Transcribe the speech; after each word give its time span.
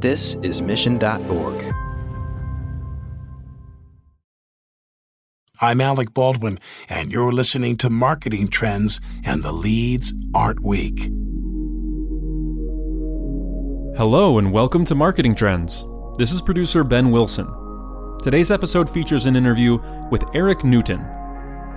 This 0.00 0.34
is 0.44 0.62
Mission.org. 0.62 1.74
I'm 5.60 5.80
Alec 5.80 6.14
Baldwin, 6.14 6.60
and 6.88 7.10
you're 7.10 7.32
listening 7.32 7.76
to 7.78 7.90
Marketing 7.90 8.46
Trends 8.46 9.00
and 9.24 9.42
the 9.42 9.50
Leads 9.50 10.14
Art 10.36 10.62
Week. 10.62 11.10
Hello, 13.96 14.38
and 14.38 14.52
welcome 14.52 14.84
to 14.84 14.94
Marketing 14.94 15.34
Trends. 15.34 15.84
This 16.16 16.30
is 16.30 16.40
producer 16.40 16.84
Ben 16.84 17.10
Wilson. 17.10 17.48
Today's 18.22 18.52
episode 18.52 18.88
features 18.88 19.26
an 19.26 19.34
interview 19.34 19.78
with 20.12 20.22
Eric 20.32 20.62
Newton. 20.62 21.04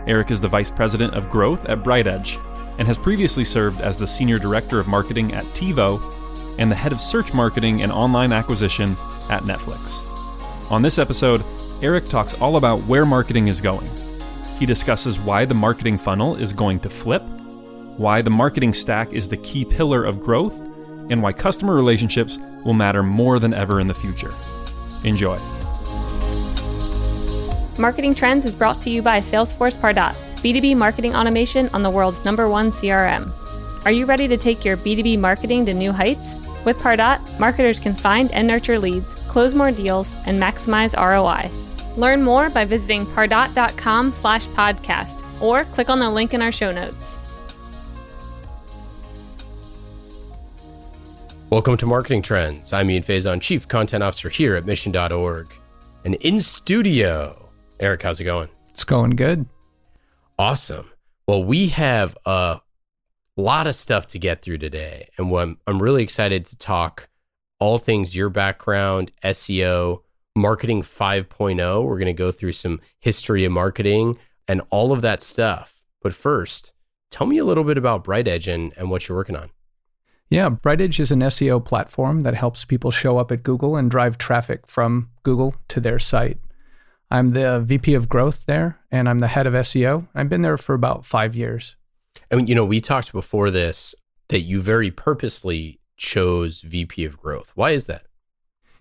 Eric 0.06 0.30
is 0.30 0.40
the 0.40 0.48
Vice 0.48 0.70
President 0.70 1.16
of 1.16 1.28
Growth 1.28 1.66
at 1.66 1.82
BrightEdge 1.82 2.38
and 2.78 2.88
has 2.88 3.00
previously 3.00 3.44
served 3.44 3.82
as 3.82 3.98
the 3.98 4.06
Senior 4.06 4.38
Director 4.38 4.80
of 4.80 4.86
Marketing 4.86 5.34
at 5.34 5.46
TiVo 5.56 6.21
and 6.58 6.72
the 6.72 6.76
Head 6.76 6.92
of 6.92 7.02
Search 7.02 7.34
Marketing 7.34 7.82
and 7.82 7.92
Online 7.92 8.32
Acquisition 8.32 8.98
at 9.30 9.44
Netflix. 9.44 10.06
On 10.70 10.82
this 10.82 10.98
episode, 10.98 11.44
Eric 11.82 12.08
talks 12.08 12.34
all 12.36 12.58
about 12.58 12.86
where 12.86 13.06
marketing 13.06 13.48
is 13.48 13.62
going. 13.62 13.90
He 14.60 14.66
discusses 14.66 15.20
why 15.20 15.46
the 15.46 15.56
marketing 15.56 15.98
funnel 15.98 16.36
is 16.36 16.54
going 16.54 16.80
to 16.82 16.90
flip, 16.90 17.24
why 17.98 18.22
the 18.22 18.30
marketing 18.30 18.74
stack 18.74 19.12
is 19.14 19.28
the 19.28 19.38
key 19.38 19.66
pillar 19.66 20.04
of 20.04 20.20
growth, 20.20 20.56
and 21.10 21.22
why 21.22 21.34
customer 21.34 21.74
relationships 21.76 22.38
will 22.64 22.74
matter 22.74 23.04
more 23.04 23.40
than 23.40 23.54
ever 23.54 23.80
in 23.80 23.88
the 23.88 23.94
future. 23.94 24.34
Enjoy. 25.04 25.40
Marketing 27.78 28.14
Trends 28.14 28.46
is 28.46 28.56
brought 28.56 28.82
to 28.82 28.90
you 28.90 29.02
by 29.02 29.20
Salesforce 29.20 29.78
Pardot, 29.78 30.16
B2B 30.38 30.78
marketing 30.78 31.16
automation 31.16 31.70
on 31.70 31.84
the 31.84 31.90
world's 31.90 32.24
number 32.24 32.48
one 32.48 32.70
CRM. 32.70 33.34
Are 33.86 33.92
you 33.92 34.06
ready 34.06 34.28
to 34.28 34.38
take 34.38 34.64
your 34.64 34.78
B2B 34.78 35.18
marketing 35.18 35.66
to 35.66 35.74
new 35.74 35.92
heights? 35.92 36.36
With 36.64 36.78
Pardot, 36.78 37.40
marketers 37.40 37.80
can 37.80 37.96
find 37.96 38.32
and 38.32 38.48
nurture 38.48 38.78
leads, 38.78 39.16
close 39.28 39.56
more 39.56 39.72
deals, 39.72 40.16
and 40.28 40.38
maximize 40.38 40.96
ROI. 40.96 41.50
Learn 41.98 42.22
more 42.22 42.52
by 42.52 42.66
visiting 42.66 43.08
pardot.com 43.08 44.14
slash 44.14 44.46
podcast 44.50 45.26
or 45.42 45.66
click 45.66 45.90
on 45.90 46.00
the 46.00 46.10
link 46.10 46.36
in 46.36 46.42
our 46.42 46.52
show 46.52 46.72
notes. 46.72 47.20
Welcome 51.50 51.78
to 51.78 51.86
Marketing 51.86 52.22
Trends. 52.22 52.72
I'm 52.72 52.90
Ian 52.92 53.04
Faison, 53.04 53.42
Chief 53.42 53.68
Content 53.68 54.04
Officer 54.04 54.30
here 54.30 54.56
at 54.56 54.66
Mission.org. 54.66 55.52
And 56.06 56.16
in 56.16 56.40
studio, 56.40 57.50
Eric, 57.80 58.04
how's 58.04 58.20
it 58.20 58.26
going? 58.26 58.50
It's 58.70 58.84
going 58.84 59.12
good. 59.16 59.48
Awesome. 60.38 60.92
Well, 61.28 61.44
we 61.44 61.68
have 61.70 62.16
a 62.26 62.62
lot 63.38 63.68
of 63.68 63.76
stuff 63.76 64.08
to 64.08 64.20
get 64.20 64.42
through 64.42 64.58
today. 64.58 65.10
And 65.18 65.34
I'm, 65.36 65.58
I'm 65.68 65.82
really 65.82 66.04
excited 66.04 66.46
to 66.46 66.58
talk 66.58 67.08
all 67.60 67.78
things 67.78 68.16
your 68.16 68.30
background, 68.30 69.12
SEO, 69.24 70.02
Marketing 70.36 70.82
5.0. 70.82 71.84
We're 71.84 71.98
going 71.98 72.06
to 72.06 72.14
go 72.14 72.32
through 72.32 72.54
some 72.54 72.82
history 73.00 73.46
of 73.46 73.52
marketing 73.52 74.18
and 74.48 74.62
all 74.70 74.92
of 74.92 75.02
that 75.02 75.22
stuff. 75.22 75.82
But 76.02 76.16
first, 76.16 76.74
tell 77.10 77.28
me 77.28 77.38
a 77.38 77.46
little 77.46 77.64
bit 77.64 77.78
about 77.78 78.04
BrightEdge 78.04 78.52
and, 78.52 78.74
and 78.78 78.90
what 78.90 79.08
you're 79.08 79.18
working 79.18 79.36
on. 79.36 79.52
Yeah, 80.30 80.50
BrightEdge 80.50 81.00
is 81.00 81.12
an 81.12 81.20
SEO 81.20 81.64
platform 81.64 82.22
that 82.22 82.36
helps 82.36 82.64
people 82.64 82.90
show 82.90 83.18
up 83.18 83.32
at 83.32 83.44
Google 83.44 83.76
and 83.76 83.92
drive 83.92 84.18
traffic 84.18 84.66
from 84.66 85.10
Google 85.24 85.56
to 85.68 85.82
their 85.82 86.00
site. 86.00 86.38
I'm 87.12 87.30
the 87.30 87.60
VP 87.60 87.94
of 87.94 88.08
growth 88.08 88.46
there, 88.46 88.80
and 88.90 89.10
I'm 89.10 89.20
the 89.20 89.28
head 89.28 89.46
of 89.46 89.54
SEO. 89.54 90.08
I've 90.16 90.30
been 90.30 90.42
there 90.42 90.58
for 90.58 90.74
about 90.74 91.06
five 91.06 91.36
years. 91.36 91.76
And, 92.30 92.48
you 92.48 92.56
know, 92.56 92.66
we 92.66 92.82
talked 92.82 93.12
before 93.12 93.52
this 93.52 93.96
that 94.30 94.42
you 94.42 94.62
very 94.62 94.92
purposely 94.92 95.80
chose 95.98 96.62
VP 96.62 97.06
of 97.06 97.18
growth. 97.18 97.52
Why 97.56 97.72
is 97.72 97.86
that? 97.88 98.06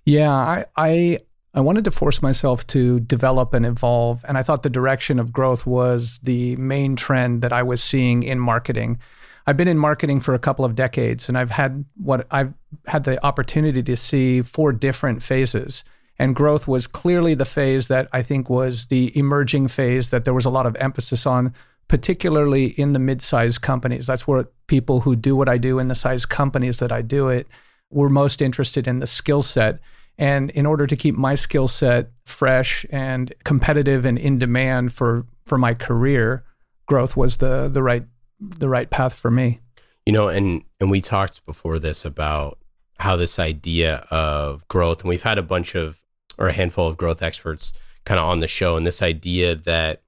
Yeah, 0.04 0.32
I, 0.32 0.64
I 0.76 1.18
I 1.52 1.60
wanted 1.60 1.84
to 1.84 1.90
force 1.90 2.22
myself 2.22 2.66
to 2.68 3.00
develop 3.00 3.54
and 3.54 3.66
evolve. 3.66 4.24
And 4.28 4.38
I 4.38 4.42
thought 4.42 4.62
the 4.62 4.70
direction 4.70 5.18
of 5.18 5.32
growth 5.32 5.66
was 5.66 6.20
the 6.22 6.54
main 6.56 6.94
trend 6.94 7.42
that 7.42 7.52
I 7.52 7.62
was 7.62 7.82
seeing 7.82 8.22
in 8.22 8.38
marketing. 8.38 8.98
I've 9.46 9.56
been 9.56 9.68
in 9.68 9.78
marketing 9.78 10.20
for 10.20 10.32
a 10.32 10.38
couple 10.38 10.64
of 10.64 10.76
decades 10.76 11.28
and 11.28 11.36
I've 11.36 11.50
had 11.50 11.84
what 11.96 12.26
I've 12.30 12.54
had 12.86 13.02
the 13.02 13.24
opportunity 13.26 13.82
to 13.82 13.96
see 13.96 14.42
four 14.42 14.72
different 14.72 15.22
phases. 15.22 15.82
And 16.20 16.36
growth 16.36 16.68
was 16.68 16.86
clearly 16.86 17.34
the 17.34 17.46
phase 17.46 17.88
that 17.88 18.08
I 18.12 18.22
think 18.22 18.48
was 18.48 18.86
the 18.86 19.16
emerging 19.18 19.68
phase 19.68 20.10
that 20.10 20.24
there 20.24 20.34
was 20.34 20.44
a 20.44 20.50
lot 20.50 20.66
of 20.66 20.76
emphasis 20.76 21.26
on, 21.26 21.54
particularly 21.90 22.66
in 22.66 22.92
the 22.92 23.00
mid 23.00 23.20
sized 23.20 23.62
companies. 23.62 24.06
That's 24.06 24.24
where 24.24 24.44
people 24.68 25.00
who 25.00 25.16
do 25.16 25.34
what 25.34 25.48
I 25.48 25.58
do 25.58 25.80
in 25.80 25.88
the 25.88 25.96
size 25.96 26.24
companies 26.24 26.78
that 26.78 26.92
I 26.92 27.02
do 27.02 27.28
it 27.28 27.48
were 27.90 28.08
most 28.08 28.40
interested 28.40 28.86
in 28.86 29.00
the 29.00 29.08
skill 29.08 29.42
set 29.42 29.80
and 30.16 30.50
in 30.50 30.66
order 30.66 30.86
to 30.86 30.94
keep 30.94 31.16
my 31.16 31.34
skill 31.34 31.66
set 31.66 32.12
fresh 32.26 32.86
and 32.90 33.34
competitive 33.42 34.04
and 34.04 34.18
in 34.18 34.38
demand 34.38 34.92
for 34.92 35.26
for 35.46 35.58
my 35.58 35.74
career, 35.74 36.44
growth 36.86 37.16
was 37.16 37.38
the 37.38 37.68
the 37.68 37.82
right 37.82 38.04
the 38.38 38.68
right 38.68 38.88
path 38.88 39.14
for 39.14 39.32
me. 39.32 39.58
You 40.06 40.12
know, 40.12 40.28
and 40.28 40.62
and 40.78 40.92
we 40.92 41.00
talked 41.00 41.44
before 41.44 41.80
this 41.80 42.04
about 42.04 42.58
how 43.00 43.16
this 43.16 43.40
idea 43.40 44.06
of 44.12 44.68
growth, 44.68 45.00
and 45.00 45.08
we've 45.08 45.24
had 45.24 45.38
a 45.38 45.42
bunch 45.42 45.74
of 45.74 46.04
or 46.38 46.46
a 46.46 46.52
handful 46.52 46.86
of 46.86 46.96
growth 46.96 47.20
experts 47.20 47.72
kind 48.04 48.20
of 48.20 48.26
on 48.26 48.38
the 48.38 48.46
show, 48.46 48.76
and 48.76 48.86
this 48.86 49.02
idea 49.02 49.56
that 49.56 50.02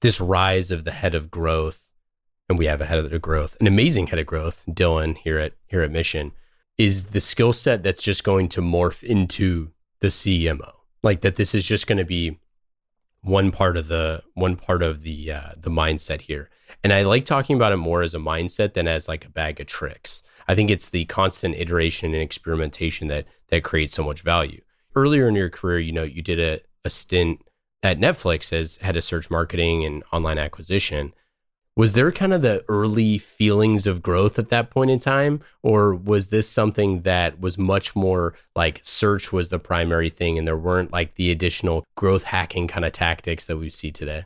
this 0.00 0.20
rise 0.20 0.70
of 0.70 0.84
the 0.84 0.92
head 0.92 1.14
of 1.14 1.30
growth, 1.30 1.90
and 2.48 2.58
we 2.58 2.66
have 2.66 2.80
a 2.80 2.86
head 2.86 2.98
of 2.98 3.22
growth, 3.22 3.56
an 3.60 3.66
amazing 3.66 4.08
head 4.08 4.18
of 4.18 4.26
growth, 4.26 4.64
Dylan 4.68 5.16
here 5.16 5.38
at 5.38 5.54
here 5.66 5.82
at 5.82 5.90
Mission 5.90 6.32
is 6.78 7.04
the 7.04 7.20
skill 7.20 7.52
set 7.52 7.82
that's 7.82 8.02
just 8.02 8.24
going 8.24 8.48
to 8.50 8.60
morph 8.60 9.02
into 9.02 9.70
the 10.00 10.08
CMO. 10.08 10.72
Like 11.02 11.22
that, 11.22 11.36
this 11.36 11.54
is 11.54 11.64
just 11.64 11.86
going 11.86 11.98
to 11.98 12.04
be 12.04 12.38
one 13.22 13.50
part 13.50 13.76
of 13.76 13.88
the 13.88 14.22
one 14.34 14.56
part 14.56 14.82
of 14.82 15.02
the 15.02 15.32
uh, 15.32 15.50
the 15.56 15.70
mindset 15.70 16.22
here. 16.22 16.50
And 16.82 16.92
I 16.92 17.02
like 17.02 17.24
talking 17.24 17.56
about 17.56 17.72
it 17.72 17.76
more 17.76 18.02
as 18.02 18.14
a 18.14 18.18
mindset 18.18 18.74
than 18.74 18.88
as 18.88 19.08
like 19.08 19.24
a 19.24 19.30
bag 19.30 19.60
of 19.60 19.66
tricks. 19.66 20.22
I 20.48 20.54
think 20.54 20.70
it's 20.70 20.88
the 20.88 21.04
constant 21.06 21.56
iteration 21.56 22.12
and 22.12 22.22
experimentation 22.22 23.08
that 23.08 23.26
that 23.48 23.64
creates 23.64 23.94
so 23.94 24.04
much 24.04 24.20
value. 24.20 24.62
Earlier 24.94 25.28
in 25.28 25.34
your 25.34 25.50
career, 25.50 25.78
you 25.78 25.92
know, 25.92 26.02
you 26.02 26.22
did 26.22 26.40
a, 26.40 26.60
a 26.84 26.90
stint 26.90 27.40
at 27.82 27.98
Netflix 27.98 28.52
as 28.52 28.76
head 28.78 28.96
of 28.96 29.04
search 29.04 29.30
marketing 29.30 29.84
and 29.84 30.02
online 30.12 30.38
acquisition. 30.38 31.12
Was 31.76 31.92
there 31.92 32.10
kind 32.10 32.32
of 32.32 32.40
the 32.40 32.64
early 32.68 33.18
feelings 33.18 33.86
of 33.86 34.02
growth 34.02 34.38
at 34.38 34.48
that 34.48 34.70
point 34.70 34.90
in 34.90 34.98
time? 34.98 35.42
Or 35.62 35.94
was 35.94 36.28
this 36.28 36.48
something 36.48 37.02
that 37.02 37.38
was 37.38 37.58
much 37.58 37.94
more 37.94 38.34
like 38.54 38.80
search 38.82 39.30
was 39.30 39.50
the 39.50 39.58
primary 39.58 40.08
thing 40.08 40.38
and 40.38 40.48
there 40.48 40.56
weren't 40.56 40.90
like 40.90 41.16
the 41.16 41.30
additional 41.30 41.84
growth 41.94 42.24
hacking 42.24 42.66
kind 42.66 42.86
of 42.86 42.92
tactics 42.92 43.46
that 43.46 43.58
we 43.58 43.68
see 43.68 43.92
today? 43.92 44.24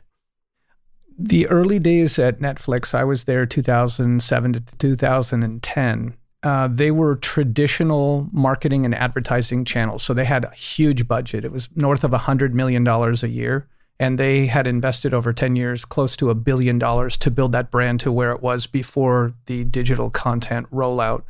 The 1.19 1.45
early 1.47 1.77
days 1.77 2.17
at 2.17 2.39
Netflix, 2.39 2.95
I 2.95 3.03
was 3.03 3.25
there 3.25 3.45
2007 3.45 4.53
to 4.53 4.59
2010. 4.77 6.13
Uh, 6.43 6.67
they 6.67 6.89
were 6.89 7.17
traditional 7.17 8.27
marketing 8.31 8.83
and 8.83 8.95
advertising 8.95 9.63
channels. 9.63 10.01
So 10.01 10.13
they 10.13 10.25
had 10.25 10.43
a 10.43 10.51
huge 10.51 11.07
budget. 11.07 11.45
It 11.45 11.51
was 11.51 11.69
north 11.75 12.03
of 12.03 12.11
$100 12.11 12.53
million 12.53 12.87
a 12.87 13.27
year 13.27 13.67
and 14.01 14.17
they 14.17 14.47
had 14.47 14.65
invested 14.65 15.13
over 15.13 15.31
10 15.31 15.55
years 15.55 15.85
close 15.85 16.15
to 16.17 16.31
a 16.31 16.35
billion 16.35 16.79
dollars 16.79 17.17
to 17.17 17.29
build 17.29 17.51
that 17.51 17.69
brand 17.69 17.99
to 17.99 18.11
where 18.11 18.31
it 18.31 18.41
was 18.41 18.65
before 18.65 19.31
the 19.45 19.63
digital 19.65 20.09
content 20.09 20.65
rollout. 20.71 21.21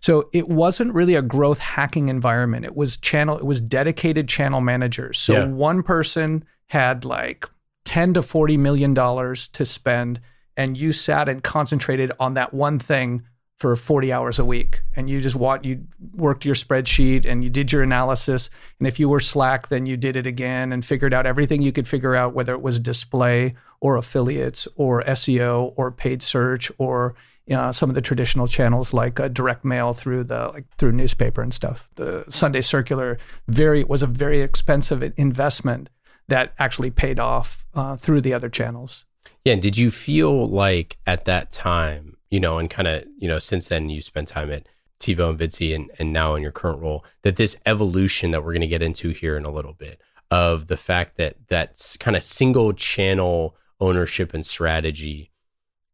So 0.00 0.30
it 0.32 0.48
wasn't 0.48 0.94
really 0.94 1.14
a 1.14 1.20
growth 1.20 1.58
hacking 1.58 2.08
environment. 2.08 2.64
It 2.64 2.74
was 2.74 2.96
channel 2.96 3.36
it 3.36 3.44
was 3.44 3.60
dedicated 3.60 4.28
channel 4.28 4.62
managers. 4.62 5.18
So 5.18 5.32
yeah. 5.34 5.44
one 5.44 5.82
person 5.82 6.42
had 6.68 7.04
like 7.04 7.44
10 7.84 8.14
to 8.14 8.22
40 8.22 8.56
million 8.56 8.94
dollars 8.94 9.48
to 9.48 9.66
spend 9.66 10.18
and 10.56 10.74
you 10.74 10.94
sat 10.94 11.28
and 11.28 11.42
concentrated 11.42 12.12
on 12.18 12.32
that 12.34 12.54
one 12.54 12.78
thing 12.78 13.26
for 13.58 13.74
40 13.74 14.12
hours 14.12 14.38
a 14.38 14.44
week 14.44 14.82
and 14.94 15.08
you 15.08 15.20
just 15.20 15.36
what 15.36 15.64
you 15.64 15.82
worked 16.12 16.44
your 16.44 16.54
spreadsheet 16.54 17.24
and 17.24 17.42
you 17.42 17.48
did 17.48 17.72
your 17.72 17.82
analysis 17.82 18.50
and 18.78 18.86
if 18.86 19.00
you 19.00 19.08
were 19.08 19.20
slack 19.20 19.68
then 19.68 19.86
you 19.86 19.96
did 19.96 20.14
it 20.14 20.26
again 20.26 20.72
and 20.72 20.84
figured 20.84 21.14
out 21.14 21.24
everything 21.24 21.62
you 21.62 21.72
could 21.72 21.88
figure 21.88 22.14
out 22.14 22.34
whether 22.34 22.52
it 22.52 22.60
was 22.60 22.78
display 22.78 23.54
or 23.80 23.96
affiliates 23.96 24.68
or 24.76 25.02
SEO 25.04 25.72
or 25.76 25.90
paid 25.90 26.22
search 26.22 26.70
or 26.78 27.14
uh, 27.50 27.70
some 27.72 27.88
of 27.88 27.94
the 27.94 28.00
traditional 28.00 28.46
channels 28.46 28.92
like 28.92 29.20
uh, 29.20 29.28
direct 29.28 29.64
mail 29.64 29.92
through 29.92 30.24
the 30.24 30.48
like 30.52 30.64
through 30.78 30.92
newspaper 30.92 31.42
and 31.42 31.54
stuff. 31.54 31.88
The 31.94 32.24
Sunday 32.28 32.60
circular 32.60 33.18
very 33.48 33.84
was 33.84 34.02
a 34.02 34.06
very 34.06 34.40
expensive 34.40 35.12
investment 35.16 35.88
that 36.28 36.52
actually 36.58 36.90
paid 36.90 37.20
off 37.20 37.64
uh, 37.74 37.96
through 37.96 38.20
the 38.20 38.34
other 38.34 38.48
channels. 38.48 39.04
Yeah 39.44 39.52
and 39.52 39.62
did 39.62 39.78
you 39.78 39.90
feel 39.90 40.48
like 40.48 40.98
at 41.06 41.24
that 41.26 41.52
time 41.52 42.15
you 42.30 42.40
know, 42.40 42.58
and 42.58 42.70
kind 42.70 42.88
of, 42.88 43.04
you 43.18 43.28
know, 43.28 43.38
since 43.38 43.68
then 43.68 43.88
you 43.88 44.00
spent 44.00 44.28
time 44.28 44.50
at 44.50 44.66
TiVo 45.00 45.30
and 45.30 45.38
Vidsy 45.38 45.74
and, 45.74 45.90
and 45.98 46.12
now 46.12 46.34
in 46.34 46.42
your 46.42 46.52
current 46.52 46.80
role, 46.80 47.04
that 47.22 47.36
this 47.36 47.56
evolution 47.66 48.30
that 48.30 48.42
we're 48.44 48.52
going 48.52 48.60
to 48.60 48.66
get 48.66 48.82
into 48.82 49.10
here 49.10 49.36
in 49.36 49.44
a 49.44 49.50
little 49.50 49.74
bit 49.74 50.00
of 50.30 50.66
the 50.66 50.76
fact 50.76 51.16
that 51.16 51.36
that's 51.48 51.96
kind 51.96 52.16
of 52.16 52.24
single 52.24 52.72
channel 52.72 53.56
ownership 53.80 54.34
and 54.34 54.44
strategy 54.44 55.30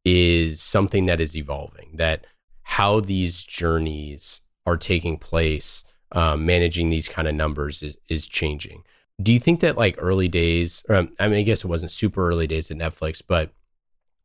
is 0.04 0.60
something 0.60 1.06
that 1.06 1.20
is 1.20 1.36
evolving, 1.36 1.96
that 1.96 2.26
how 2.62 3.00
these 3.00 3.44
journeys 3.44 4.40
are 4.64 4.76
taking 4.76 5.18
place 5.18 5.84
um, 6.12 6.46
managing 6.46 6.88
these 6.88 7.08
kind 7.08 7.28
of 7.28 7.34
numbers 7.34 7.82
is, 7.82 7.96
is 8.08 8.26
changing. 8.26 8.82
Do 9.20 9.32
you 9.32 9.40
think 9.40 9.60
that 9.60 9.76
like 9.76 9.96
early 9.98 10.28
days, 10.28 10.84
or 10.88 10.96
um, 10.96 11.12
I 11.18 11.28
mean, 11.28 11.38
I 11.38 11.42
guess 11.42 11.64
it 11.64 11.68
wasn't 11.68 11.92
super 11.92 12.26
early 12.28 12.46
days 12.46 12.70
at 12.70 12.76
Netflix, 12.76 13.22
but 13.26 13.50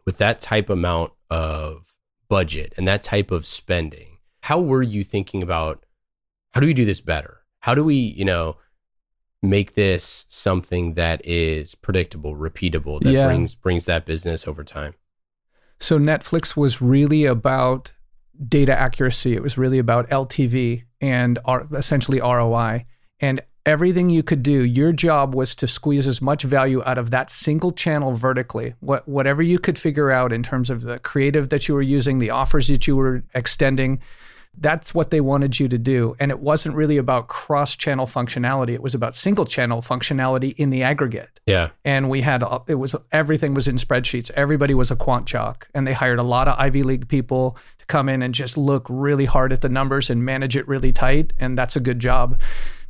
with 0.05 0.17
that 0.19 0.39
type 0.39 0.69
amount 0.69 1.11
of 1.29 1.96
budget 2.29 2.73
and 2.77 2.85
that 2.85 3.03
type 3.03 3.31
of 3.31 3.45
spending, 3.45 4.17
how 4.43 4.59
were 4.59 4.81
you 4.83 5.03
thinking 5.03 5.41
about 5.43 5.85
how 6.51 6.61
do 6.61 6.67
we 6.67 6.73
do 6.73 6.85
this 6.85 7.01
better? 7.01 7.41
How 7.59 7.75
do 7.75 7.83
we, 7.83 7.95
you 7.95 8.25
know, 8.25 8.57
make 9.41 9.75
this 9.75 10.25
something 10.29 10.95
that 10.95 11.21
is 11.25 11.75
predictable, 11.75 12.35
repeatable, 12.35 13.01
that 13.01 13.11
Yeah. 13.11 13.27
brings 13.27 13.55
brings 13.55 13.85
that 13.85 14.05
business 14.05 14.47
over 14.47 14.63
time? 14.63 14.95
So 15.79 15.99
Netflix 15.99 16.55
was 16.55 16.81
really 16.81 17.25
about 17.25 17.91
data 18.47 18.77
accuracy. 18.77 19.33
It 19.35 19.43
was 19.43 19.57
really 19.57 19.79
about 19.79 20.09
LTV 20.09 20.83
and 21.01 21.39
R- 21.45 21.67
essentially 21.73 22.19
ROI. 22.19 22.85
And 23.19 23.41
everything 23.67 24.09
you 24.09 24.23
could 24.23 24.41
do, 24.41 24.63
your 24.63 24.93
job 24.93 25.35
was 25.35 25.53
to 25.55 25.67
squeeze 25.67 26.07
as 26.07 26.21
much 26.21 26.43
value 26.43 26.81
out 26.85 26.97
of 26.97 27.11
that 27.11 27.29
single 27.29 27.71
channel 27.71 28.13
vertically. 28.13 28.73
What, 28.79 29.05
whatever 29.07 29.43
you 29.43 29.59
could 29.59 29.77
figure 29.77 30.09
out 30.09 30.31
in 30.31 30.41
terms 30.41 30.69
of 30.69 30.81
the 30.81 30.99
creative 30.99 31.49
that 31.49 31.67
you 31.67 31.73
were 31.73 31.81
using, 31.81 32.19
the 32.19 32.29
offers 32.29 32.69
that 32.69 32.87
you 32.87 32.95
were 32.95 33.23
extending, 33.35 33.99
that's 34.59 34.93
what 34.93 35.11
they 35.11 35.21
wanted 35.21 35.59
you 35.59 35.67
to 35.67 35.77
do. 35.77 36.15
And 36.19 36.31
it 36.31 36.39
wasn't 36.39 36.75
really 36.75 36.97
about 36.97 37.27
cross 37.27 37.75
channel 37.75 38.05
functionality, 38.05 38.73
it 38.73 38.81
was 38.81 38.95
about 38.95 39.15
single 39.15 39.45
channel 39.45 39.81
functionality 39.81 40.55
in 40.57 40.69
the 40.69 40.83
aggregate. 40.83 41.39
Yeah. 41.45 41.69
and 41.85 42.09
we 42.09 42.21
had 42.21 42.43
it 42.67 42.75
was 42.75 42.95
everything 43.11 43.53
was 43.53 43.67
in 43.67 43.77
spreadsheets. 43.77 44.29
Everybody 44.31 44.73
was 44.73 44.91
a 44.91 44.95
quant 44.95 45.25
jock. 45.25 45.67
And 45.73 45.87
they 45.87 45.93
hired 45.93 46.19
a 46.19 46.23
lot 46.23 46.47
of 46.47 46.55
ivy 46.59 46.83
league 46.83 47.07
people 47.07 47.57
to 47.79 47.85
come 47.85 48.09
in 48.09 48.21
and 48.21 48.33
just 48.33 48.57
look 48.57 48.85
really 48.89 49.25
hard 49.25 49.53
at 49.53 49.61
the 49.61 49.69
numbers 49.69 50.09
and 50.09 50.25
manage 50.25 50.57
it 50.57 50.67
really 50.67 50.91
tight. 50.91 51.33
And 51.39 51.57
that's 51.57 51.75
a 51.75 51.79
good 51.79 51.99
job. 51.99 52.39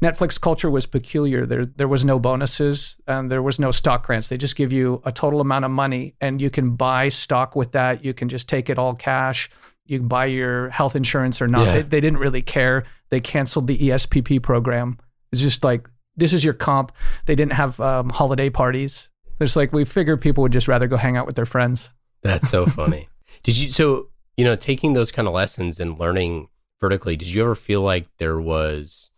Netflix 0.01 0.39
culture 0.39 0.69
was 0.69 0.85
peculiar. 0.85 1.45
There 1.45 1.65
there 1.65 1.87
was 1.87 2.05
no 2.05 2.19
bonuses 2.19 2.97
and 3.07 3.31
there 3.31 3.41
was 3.41 3.59
no 3.59 3.71
stock 3.71 4.05
grants. 4.05 4.27
They 4.27 4.37
just 4.37 4.55
give 4.55 4.71
you 4.71 5.01
a 5.05 5.11
total 5.11 5.41
amount 5.41 5.65
of 5.65 5.71
money 5.71 6.15
and 6.21 6.41
you 6.41 6.49
can 6.49 6.75
buy 6.75 7.09
stock 7.09 7.55
with 7.55 7.73
that. 7.73 8.05
You 8.05 8.13
can 8.13 8.29
just 8.29 8.47
take 8.47 8.69
it 8.69 8.77
all 8.77 8.95
cash 8.95 9.49
you 9.87 9.99
can 9.99 10.07
buy 10.07 10.25
your 10.25 10.69
health 10.69 10.95
insurance 10.95 11.41
or 11.41 11.47
not 11.47 11.65
Yeah. 11.65 11.73
they, 11.73 11.81
they 11.83 12.01
didn't 12.01 12.19
really 12.19 12.41
care 12.41 12.83
they 13.09 13.19
canceled 13.19 13.67
the 13.67 13.77
espp 13.89 14.41
program 14.41 14.97
it's 15.31 15.41
just 15.41 15.63
like 15.63 15.89
this 16.19 16.33
is 16.33 16.43
your 16.43 16.55
comp. 16.55 16.91
They 17.27 17.35
didn't 17.35 17.51
have 17.53 17.79
um, 17.79 18.09
holiday 18.09 18.49
parties. 18.49 19.07
It's 19.39 19.55
like 19.55 19.71
we 19.71 19.85
figured 19.85 20.19
people 20.19 20.41
would 20.41 20.51
just 20.51 20.67
rather 20.67 20.87
go 20.87 20.97
hang 20.97 21.15
out 21.15 21.27
with 21.27 21.35
their 21.35 21.45
friends. 21.45 21.91
That's 22.23 22.49
so 22.49 22.65
funny. 22.79 23.07
did 23.43 23.55
you 23.55 23.69
so 23.69 24.09
you 24.35 24.43
know 24.43 24.55
taking 24.55 24.93
those 24.93 25.11
kind 25.11 25.27
of 25.27 25.35
lessons 25.35 25.79
and 25.79 25.99
learning 25.99 26.47
vertically? 26.79 27.15
Did 27.17 27.27
you 27.27 27.43
ever 27.43 27.53
feel 27.53 27.81
like 27.81 28.07
there 28.17 28.39
was 28.39 29.11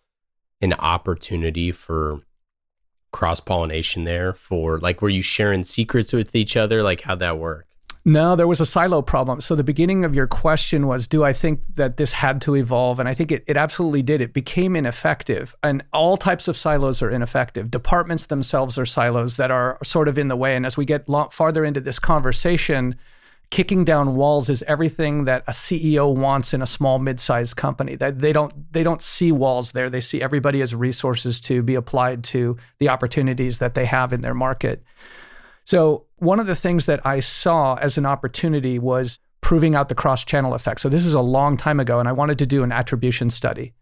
an 0.61 0.73
opportunity 0.73 1.71
for 1.71 2.19
cross 3.13 3.39
pollination 3.39 4.03
there? 4.03 4.33
For 4.33 4.77
like, 4.79 5.01
were 5.01 5.07
you 5.07 5.21
sharing 5.21 5.63
secrets 5.63 6.11
with 6.11 6.35
each 6.35 6.57
other? 6.57 6.83
Like, 6.83 6.99
how'd 7.01 7.19
that 7.19 7.37
work? 7.37 7.65
No, 8.09 8.35
there 8.35 8.47
was 8.47 8.59
a 8.59 8.65
silo 8.65 9.03
problem. 9.03 9.39
So 9.39 9.53
the 9.53 9.63
beginning 9.63 10.03
of 10.03 10.15
your 10.15 10.25
question 10.25 10.87
was, 10.87 11.07
do 11.07 11.23
I 11.23 11.31
think 11.31 11.61
that 11.75 11.97
this 11.97 12.11
had 12.11 12.41
to 12.41 12.55
evolve? 12.55 12.99
And 12.99 13.07
I 13.07 13.13
think 13.13 13.31
it, 13.31 13.43
it 13.45 13.55
absolutely 13.55 14.01
did. 14.01 14.19
It 14.19 14.33
became 14.33 14.75
ineffective. 14.75 15.55
And 15.61 15.85
all 15.93 16.17
types 16.17 16.47
of 16.47 16.57
silos 16.57 17.03
are 17.03 17.11
ineffective. 17.11 17.69
Departments 17.69 18.25
themselves 18.25 18.79
are 18.79 18.85
silos 18.87 19.37
that 19.37 19.51
are 19.51 19.77
sort 19.83 20.07
of 20.07 20.17
in 20.17 20.27
the 20.27 20.35
way. 20.35 20.55
And 20.55 20.65
as 20.65 20.75
we 20.75 20.85
get 20.85 21.07
lo- 21.07 21.29
farther 21.31 21.63
into 21.63 21.81
this 21.81 21.99
conversation, 21.99 22.95
kicking 23.51 23.85
down 23.85 24.15
walls 24.15 24.49
is 24.49 24.63
everything 24.63 25.25
that 25.25 25.43
a 25.47 25.51
CEO 25.51 26.11
wants 26.15 26.51
in 26.51 26.63
a 26.63 26.67
small 26.67 26.97
mid-sized 26.97 27.57
company. 27.57 27.95
That 27.95 28.21
they 28.21 28.33
don't 28.33 28.73
they 28.73 28.81
don't 28.81 29.03
see 29.03 29.31
walls 29.31 29.73
there. 29.73 29.87
They 29.87 30.01
see 30.01 30.19
everybody 30.19 30.63
as 30.63 30.73
resources 30.73 31.39
to 31.41 31.61
be 31.61 31.75
applied 31.75 32.23
to 32.23 32.57
the 32.79 32.89
opportunities 32.89 33.59
that 33.59 33.75
they 33.75 33.85
have 33.85 34.13
in 34.13 34.21
their 34.21 34.33
market. 34.33 34.83
So, 35.69 36.05
one 36.15 36.39
of 36.39 36.47
the 36.47 36.55
things 36.55 36.87
that 36.87 37.05
I 37.05 37.19
saw 37.19 37.75
as 37.75 37.95
an 37.99 38.05
opportunity 38.07 38.79
was 38.79 39.19
proving 39.41 39.75
out 39.75 39.87
the 39.87 39.93
cross 39.93 40.23
channel 40.25 40.55
effect. 40.55 40.81
So, 40.81 40.89
this 40.89 41.05
is 41.05 41.13
a 41.13 41.21
long 41.21 41.57
time 41.57 41.79
ago, 41.79 41.99
and 41.99 42.09
I 42.09 42.11
wanted 42.11 42.39
to 42.39 42.47
do 42.47 42.63
an 42.63 42.71
attribution 42.71 43.29
study. 43.29 43.73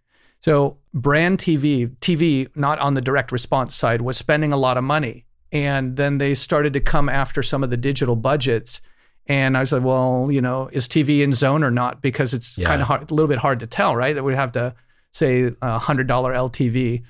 So, 0.42 0.80
brand 0.94 1.38
TV, 1.38 1.95
TV, 2.01 2.50
not 2.57 2.78
on 2.80 2.95
the 2.95 3.01
direct 3.01 3.31
response 3.31 3.74
side, 3.74 4.01
was 4.01 4.18
spending 4.18 4.51
a 4.51 4.57
lot 4.57 4.78
of 4.78 4.84
money. 4.84 5.24
And 5.54 5.95
then 5.95 6.18
they 6.18 6.36
started 6.36 6.74
to 6.74 6.81
come 6.81 7.07
after 7.07 7.42
some 7.42 7.63
of 7.63 7.69
the 7.69 7.78
digital 7.78 8.18
budgets. 8.18 8.81
And 9.25 9.56
I 9.56 9.62
was 9.62 9.72
like, 9.72 9.81
well, 9.81 10.28
you 10.30 10.42
know, 10.42 10.69
is 10.74 10.90
TV 10.90 11.22
in 11.22 11.31
zone 11.31 11.63
or 11.63 11.72
not? 11.72 12.01
Because 12.01 12.33
it's 12.33 12.57
Yeah. 12.57 12.68
kind 12.68 12.81
of 12.81 12.90
hard, 12.90 13.10
a 13.10 13.13
little 13.13 13.30
bit 13.30 13.40
hard 13.40 13.62
to 13.62 13.68
tell, 13.68 13.95
right? 13.95 14.13
That 14.13 14.25
we 14.25 14.36
have 14.36 14.51
to 14.51 14.75
say 15.13 15.44
a 15.62 15.80
$100 15.80 16.33
LTV. 16.36 17.04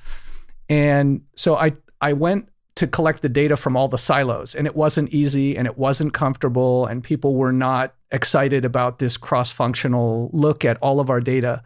And 0.70 1.22
so 1.36 1.56
I, 1.56 1.72
I 2.00 2.14
went 2.14 2.50
to 2.78 2.88
collect 2.88 3.24
the 3.24 3.30
data 3.30 3.58
from 3.58 3.76
all 3.76 3.88
the 3.88 3.98
silos, 3.98 4.54
and 4.56 4.68
it 4.68 4.76
wasn't 4.76 5.10
easy 5.10 5.58
and 5.58 5.68
it 5.68 5.78
wasn't 5.78 6.14
comfortable, 6.14 6.86
and 6.86 7.04
people 7.04 7.36
were 7.36 7.52
not 7.52 7.94
excited 8.12 8.64
about 8.64 9.00
this 9.00 9.18
cross 9.18 9.52
functional 9.52 10.30
look 10.32 10.64
at 10.64 10.78
all 10.78 11.00
of 11.00 11.10
our 11.10 11.20
data. 11.20 11.64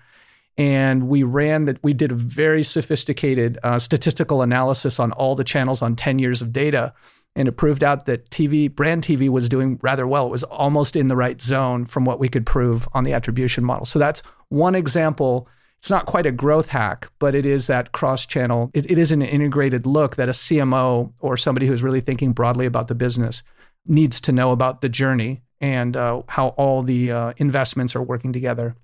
And 0.57 1.07
we 1.07 1.23
ran 1.23 1.65
that, 1.65 1.83
we 1.83 1.93
did 1.93 2.11
a 2.11 2.15
very 2.15 2.63
sophisticated 2.63 3.57
uh, 3.63 3.77
statistical 3.77 4.41
analysis 4.41 4.99
on 4.99 5.11
all 5.11 5.35
the 5.35 5.43
channels 5.43 5.81
on 5.81 5.95
10 5.95 6.19
years 6.19 6.41
of 6.41 6.53
data. 6.53 6.93
And 7.35 7.47
it 7.47 7.53
proved 7.53 7.83
out 7.83 8.05
that 8.05 8.29
TV, 8.29 8.73
brand 8.73 9.03
TV 9.03 9.29
was 9.29 9.47
doing 9.47 9.79
rather 9.81 10.07
well. 10.07 10.27
It 10.27 10.31
was 10.31 10.43
almost 10.43 10.95
in 10.95 11.07
the 11.07 11.15
right 11.15 11.41
zone 11.41 11.85
from 11.85 12.05
what 12.05 12.19
we 12.19 12.29
could 12.29 12.45
prove 12.45 12.87
on 12.93 13.03
the 13.03 13.13
attribution 13.13 13.63
model. 13.63 13.85
So 13.85 13.99
that's 13.99 14.21
one 14.49 14.75
example. 14.75 15.47
It's 15.81 15.89
not 15.89 16.05
quite 16.05 16.27
a 16.27 16.31
growth 16.31 16.67
hack, 16.67 17.09
but 17.17 17.33
it 17.33 17.43
is 17.43 17.65
that 17.65 17.91
cross 17.91 18.27
channel. 18.27 18.69
It, 18.71 18.91
it 18.91 18.99
is 18.99 19.11
an 19.11 19.23
integrated 19.23 19.87
look 19.87 20.15
that 20.17 20.29
a 20.29 20.31
CMO 20.31 21.11
or 21.19 21.37
somebody 21.37 21.65
who's 21.65 21.81
really 21.81 22.01
thinking 22.01 22.33
broadly 22.33 22.67
about 22.67 22.87
the 22.87 22.93
business 22.93 23.41
needs 23.87 24.21
to 24.21 24.31
know 24.31 24.51
about 24.51 24.81
the 24.81 24.89
journey 24.89 25.41
and 25.59 25.97
uh, 25.97 26.21
how 26.27 26.49
all 26.49 26.83
the 26.83 27.11
uh, 27.11 27.33
investments 27.37 27.95
are 27.95 28.03
working 28.03 28.31
together. 28.31 28.75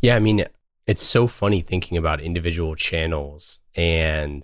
Yeah, 0.00 0.16
I 0.16 0.18
mean, 0.18 0.46
it's 0.86 1.02
so 1.02 1.26
funny 1.26 1.60
thinking 1.60 1.98
about 1.98 2.22
individual 2.22 2.74
channels 2.74 3.60
and 3.74 4.42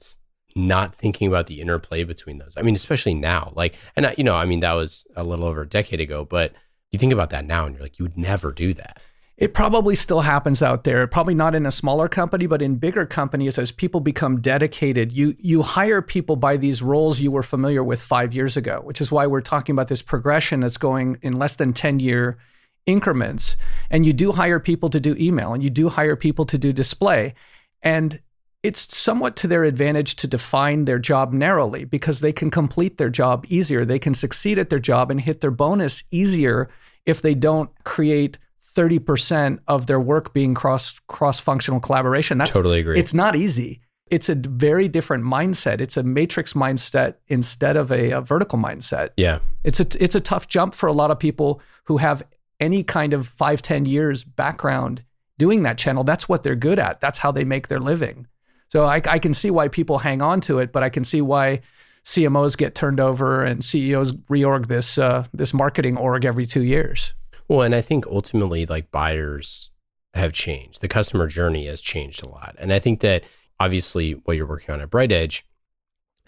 not 0.54 0.94
thinking 0.96 1.28
about 1.28 1.46
the 1.46 1.62
interplay 1.62 2.04
between 2.04 2.36
those. 2.36 2.58
I 2.58 2.62
mean, 2.62 2.74
especially 2.74 3.14
now, 3.14 3.54
like, 3.56 3.74
and 3.96 4.04
I, 4.04 4.14
you 4.18 4.24
know, 4.24 4.34
I 4.34 4.44
mean, 4.44 4.60
that 4.60 4.72
was 4.72 5.06
a 5.16 5.24
little 5.24 5.46
over 5.46 5.62
a 5.62 5.66
decade 5.66 6.02
ago, 6.02 6.26
but 6.26 6.52
you 6.90 6.98
think 6.98 7.14
about 7.14 7.30
that 7.30 7.46
now 7.46 7.64
and 7.64 7.74
you're 7.74 7.82
like, 7.82 7.98
you 7.98 8.04
would 8.04 8.18
never 8.18 8.52
do 8.52 8.74
that. 8.74 9.00
It 9.38 9.54
probably 9.54 9.94
still 9.94 10.20
happens 10.20 10.62
out 10.62 10.84
there. 10.84 11.06
Probably 11.06 11.34
not 11.34 11.54
in 11.54 11.64
a 11.64 11.72
smaller 11.72 12.06
company, 12.08 12.46
but 12.46 12.60
in 12.60 12.76
bigger 12.76 13.06
companies, 13.06 13.58
as 13.58 13.72
people 13.72 14.00
become 14.00 14.40
dedicated, 14.40 15.12
you 15.12 15.34
you 15.38 15.62
hire 15.62 16.02
people 16.02 16.36
by 16.36 16.56
these 16.56 16.82
roles 16.82 17.20
you 17.20 17.30
were 17.30 17.42
familiar 17.42 17.82
with 17.82 18.00
five 18.00 18.34
years 18.34 18.56
ago, 18.56 18.80
which 18.84 19.00
is 19.00 19.10
why 19.10 19.26
we're 19.26 19.40
talking 19.40 19.74
about 19.74 19.88
this 19.88 20.02
progression 20.02 20.60
that's 20.60 20.76
going 20.76 21.18
in 21.22 21.32
less 21.32 21.56
than 21.56 21.72
ten 21.72 21.98
year 21.98 22.38
increments. 22.84 23.56
And 23.90 24.04
you 24.04 24.12
do 24.12 24.32
hire 24.32 24.60
people 24.60 24.90
to 24.90 25.00
do 25.00 25.16
email, 25.18 25.54
and 25.54 25.62
you 25.62 25.70
do 25.70 25.88
hire 25.88 26.16
people 26.16 26.44
to 26.46 26.58
do 26.58 26.72
display, 26.72 27.34
and 27.82 28.20
it's 28.62 28.96
somewhat 28.96 29.34
to 29.36 29.48
their 29.48 29.64
advantage 29.64 30.14
to 30.16 30.28
define 30.28 30.84
their 30.84 30.98
job 30.98 31.32
narrowly 31.32 31.84
because 31.84 32.20
they 32.20 32.32
can 32.32 32.50
complete 32.50 32.96
their 32.96 33.10
job 33.10 33.44
easier. 33.48 33.84
They 33.84 33.98
can 33.98 34.14
succeed 34.14 34.58
at 34.58 34.70
their 34.70 34.78
job 34.78 35.10
and 35.10 35.20
hit 35.20 35.40
their 35.40 35.50
bonus 35.50 36.04
easier 36.12 36.70
if 37.04 37.22
they 37.22 37.34
don't 37.34 37.70
create 37.82 38.38
30% 38.74 39.60
of 39.68 39.86
their 39.86 40.00
work 40.00 40.32
being 40.32 40.54
cross 40.54 40.98
cross 41.06 41.40
functional 41.40 41.80
collaboration. 41.80 42.38
That's 42.38 42.50
Totally 42.50 42.80
agree. 42.80 42.98
It's 42.98 43.14
not 43.14 43.36
easy. 43.36 43.80
It's 44.10 44.28
a 44.28 44.34
very 44.34 44.88
different 44.88 45.24
mindset. 45.24 45.80
It's 45.80 45.96
a 45.96 46.02
matrix 46.02 46.52
mindset 46.52 47.14
instead 47.28 47.76
of 47.76 47.90
a, 47.90 48.10
a 48.10 48.20
vertical 48.20 48.58
mindset. 48.58 49.10
Yeah. 49.16 49.38
It's 49.64 49.80
a 49.80 49.86
it's 50.00 50.14
a 50.14 50.20
tough 50.20 50.48
jump 50.48 50.74
for 50.74 50.86
a 50.86 50.92
lot 50.92 51.10
of 51.10 51.18
people 51.18 51.60
who 51.84 51.96
have 51.98 52.22
any 52.60 52.82
kind 52.82 53.12
of 53.12 53.26
five 53.26 53.62
ten 53.62 53.86
years 53.86 54.24
background 54.24 55.02
doing 55.38 55.62
that 55.62 55.78
channel. 55.78 56.04
That's 56.04 56.28
what 56.28 56.42
they're 56.42 56.54
good 56.54 56.78
at. 56.78 57.00
That's 57.00 57.18
how 57.18 57.32
they 57.32 57.44
make 57.44 57.68
their 57.68 57.80
living. 57.80 58.26
So 58.68 58.84
I, 58.86 59.02
I 59.06 59.18
can 59.18 59.34
see 59.34 59.50
why 59.50 59.68
people 59.68 59.98
hang 59.98 60.22
on 60.22 60.40
to 60.42 60.58
it, 60.58 60.72
but 60.72 60.82
I 60.82 60.88
can 60.88 61.04
see 61.04 61.20
why 61.20 61.60
CMOs 62.04 62.56
get 62.56 62.74
turned 62.74 63.00
over 63.00 63.42
and 63.42 63.62
CEOs 63.62 64.12
reorg 64.30 64.68
this 64.68 64.98
uh, 64.98 65.24
this 65.32 65.54
marketing 65.54 65.96
org 65.96 66.24
every 66.24 66.46
two 66.46 66.62
years. 66.62 67.14
Well, 67.52 67.60
and 67.60 67.74
I 67.74 67.82
think 67.82 68.06
ultimately, 68.06 68.64
like 68.64 68.90
buyers 68.90 69.70
have 70.14 70.32
changed. 70.32 70.80
The 70.80 70.88
customer 70.88 71.26
journey 71.26 71.66
has 71.66 71.82
changed 71.82 72.22
a 72.22 72.28
lot, 72.30 72.56
and 72.58 72.72
I 72.72 72.78
think 72.78 73.00
that 73.00 73.24
obviously 73.60 74.12
what 74.12 74.38
you're 74.38 74.46
working 74.46 74.72
on 74.72 74.80
at 74.80 74.88
BrightEdge, 74.88 75.42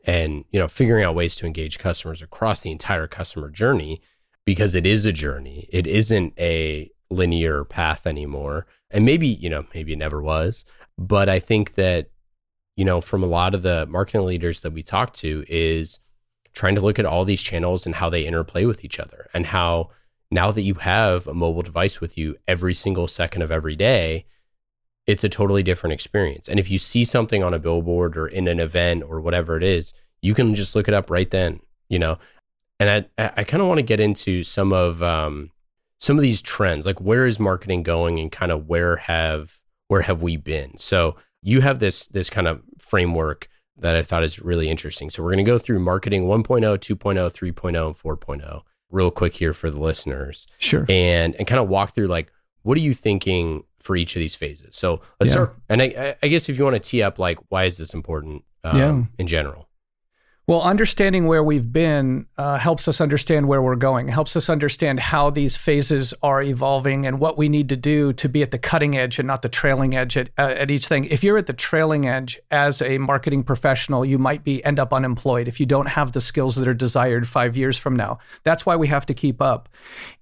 and 0.04 0.44
you 0.50 0.60
know, 0.60 0.68
figuring 0.68 1.02
out 1.02 1.14
ways 1.14 1.34
to 1.36 1.46
engage 1.46 1.78
customers 1.78 2.20
across 2.20 2.60
the 2.60 2.70
entire 2.70 3.06
customer 3.06 3.48
journey, 3.48 4.02
because 4.44 4.74
it 4.74 4.84
is 4.84 5.06
a 5.06 5.12
journey. 5.12 5.66
It 5.72 5.86
isn't 5.86 6.34
a 6.38 6.90
linear 7.08 7.64
path 7.64 8.06
anymore, 8.06 8.66
and 8.90 9.06
maybe 9.06 9.26
you 9.26 9.48
know, 9.48 9.64
maybe 9.72 9.94
it 9.94 9.98
never 9.98 10.20
was. 10.20 10.66
But 10.98 11.30
I 11.30 11.38
think 11.38 11.72
that 11.76 12.10
you 12.76 12.84
know, 12.84 13.00
from 13.00 13.22
a 13.22 13.26
lot 13.26 13.54
of 13.54 13.62
the 13.62 13.86
marketing 13.86 14.26
leaders 14.26 14.60
that 14.60 14.74
we 14.74 14.82
talk 14.82 15.14
to, 15.14 15.42
is 15.48 16.00
trying 16.52 16.74
to 16.74 16.82
look 16.82 16.98
at 16.98 17.06
all 17.06 17.24
these 17.24 17.40
channels 17.40 17.86
and 17.86 17.94
how 17.94 18.10
they 18.10 18.26
interplay 18.26 18.66
with 18.66 18.84
each 18.84 19.00
other, 19.00 19.30
and 19.32 19.46
how 19.46 19.88
now 20.30 20.50
that 20.50 20.62
you 20.62 20.74
have 20.74 21.26
a 21.26 21.34
mobile 21.34 21.62
device 21.62 22.00
with 22.00 22.18
you 22.18 22.36
every 22.48 22.74
single 22.74 23.06
second 23.06 23.42
of 23.42 23.50
every 23.50 23.76
day, 23.76 24.26
it's 25.06 25.24
a 25.24 25.28
totally 25.28 25.62
different 25.62 25.92
experience. 25.92 26.48
And 26.48 26.58
if 26.58 26.70
you 26.70 26.78
see 26.78 27.04
something 27.04 27.42
on 27.42 27.54
a 27.54 27.58
billboard 27.58 28.16
or 28.16 28.26
in 28.26 28.48
an 28.48 28.60
event 28.60 29.04
or 29.06 29.20
whatever 29.20 29.56
it 29.56 29.62
is, 29.62 29.92
you 30.22 30.34
can 30.34 30.54
just 30.54 30.74
look 30.74 30.88
it 30.88 30.94
up 30.94 31.10
right 31.10 31.30
then, 31.30 31.60
you 31.88 31.98
know. 31.98 32.18
And 32.80 33.06
I 33.18 33.32
I 33.36 33.44
kind 33.44 33.62
of 33.62 33.68
want 33.68 33.78
to 33.78 33.82
get 33.82 34.00
into 34.00 34.42
some 34.42 34.72
of 34.72 35.02
um 35.02 35.50
some 36.00 36.16
of 36.16 36.22
these 36.22 36.42
trends, 36.42 36.86
like 36.86 37.00
where 37.00 37.26
is 37.26 37.38
marketing 37.38 37.82
going 37.82 38.18
and 38.18 38.32
kind 38.32 38.50
of 38.50 38.66
where 38.66 38.96
have 38.96 39.56
where 39.88 40.02
have 40.02 40.22
we 40.22 40.36
been? 40.36 40.78
So 40.78 41.16
you 41.42 41.60
have 41.60 41.78
this 41.78 42.08
this 42.08 42.30
kind 42.30 42.48
of 42.48 42.62
framework 42.78 43.48
that 43.76 43.96
I 43.96 44.02
thought 44.02 44.24
is 44.24 44.40
really 44.40 44.68
interesting. 44.68 45.10
So 45.10 45.22
we're 45.22 45.30
going 45.30 45.44
to 45.44 45.50
go 45.50 45.58
through 45.58 45.80
marketing 45.80 46.24
1.0, 46.24 46.44
2.0, 46.44 46.94
3.0, 46.94 47.86
and 47.86 47.98
4.0 47.98 48.62
real 48.94 49.10
quick 49.10 49.34
here 49.34 49.52
for 49.52 49.70
the 49.70 49.78
listeners. 49.80 50.46
Sure. 50.58 50.86
And 50.88 51.34
and 51.34 51.46
kind 51.46 51.60
of 51.60 51.68
walk 51.68 51.94
through 51.94 52.06
like 52.06 52.32
what 52.62 52.78
are 52.78 52.80
you 52.80 52.94
thinking 52.94 53.64
for 53.78 53.94
each 53.96 54.16
of 54.16 54.20
these 54.20 54.34
phases? 54.34 54.74
So 54.76 55.02
let's 55.20 55.28
Yeah. 55.28 55.32
start. 55.32 55.56
And 55.68 55.82
I, 55.82 56.16
I 56.22 56.28
guess 56.28 56.48
if 56.48 56.56
you 56.56 56.64
want 56.64 56.74
to 56.76 56.80
tee 56.80 57.02
up 57.02 57.18
like 57.18 57.38
why 57.50 57.64
is 57.64 57.76
this 57.76 57.92
important 57.92 58.44
um, 58.62 58.78
Yeah. 58.78 59.02
in 59.18 59.26
general? 59.26 59.63
Well, 60.46 60.60
understanding 60.60 61.26
where 61.26 61.42
we've 61.42 61.72
been 61.72 62.26
uh, 62.36 62.58
helps 62.58 62.86
us 62.86 63.00
understand 63.00 63.48
where 63.48 63.62
we're 63.62 63.76
going, 63.76 64.08
helps 64.08 64.36
us 64.36 64.50
understand 64.50 65.00
how 65.00 65.30
these 65.30 65.56
phases 65.56 66.12
are 66.22 66.42
evolving 66.42 67.06
and 67.06 67.18
what 67.18 67.38
we 67.38 67.48
need 67.48 67.70
to 67.70 67.76
do 67.76 68.12
to 68.12 68.28
be 68.28 68.42
at 68.42 68.50
the 68.50 68.58
cutting 68.58 68.94
edge 68.94 69.18
and 69.18 69.26
not 69.26 69.40
the 69.40 69.48
trailing 69.48 69.94
edge 69.96 70.18
at, 70.18 70.28
uh, 70.36 70.52
at 70.54 70.70
each 70.70 70.86
thing. 70.86 71.06
If 71.06 71.24
you're 71.24 71.38
at 71.38 71.46
the 71.46 71.54
trailing 71.54 72.06
edge 72.06 72.38
as 72.50 72.82
a 72.82 72.98
marketing 72.98 73.42
professional, 73.42 74.04
you 74.04 74.18
might 74.18 74.44
be 74.44 74.62
end 74.66 74.78
up 74.78 74.92
unemployed 74.92 75.48
if 75.48 75.60
you 75.60 75.64
don't 75.64 75.88
have 75.88 76.12
the 76.12 76.20
skills 76.20 76.56
that 76.56 76.68
are 76.68 76.74
desired 76.74 77.26
five 77.26 77.56
years 77.56 77.78
from 77.78 77.96
now. 77.96 78.18
That's 78.42 78.66
why 78.66 78.76
we 78.76 78.88
have 78.88 79.06
to 79.06 79.14
keep 79.14 79.40
up. 79.40 79.70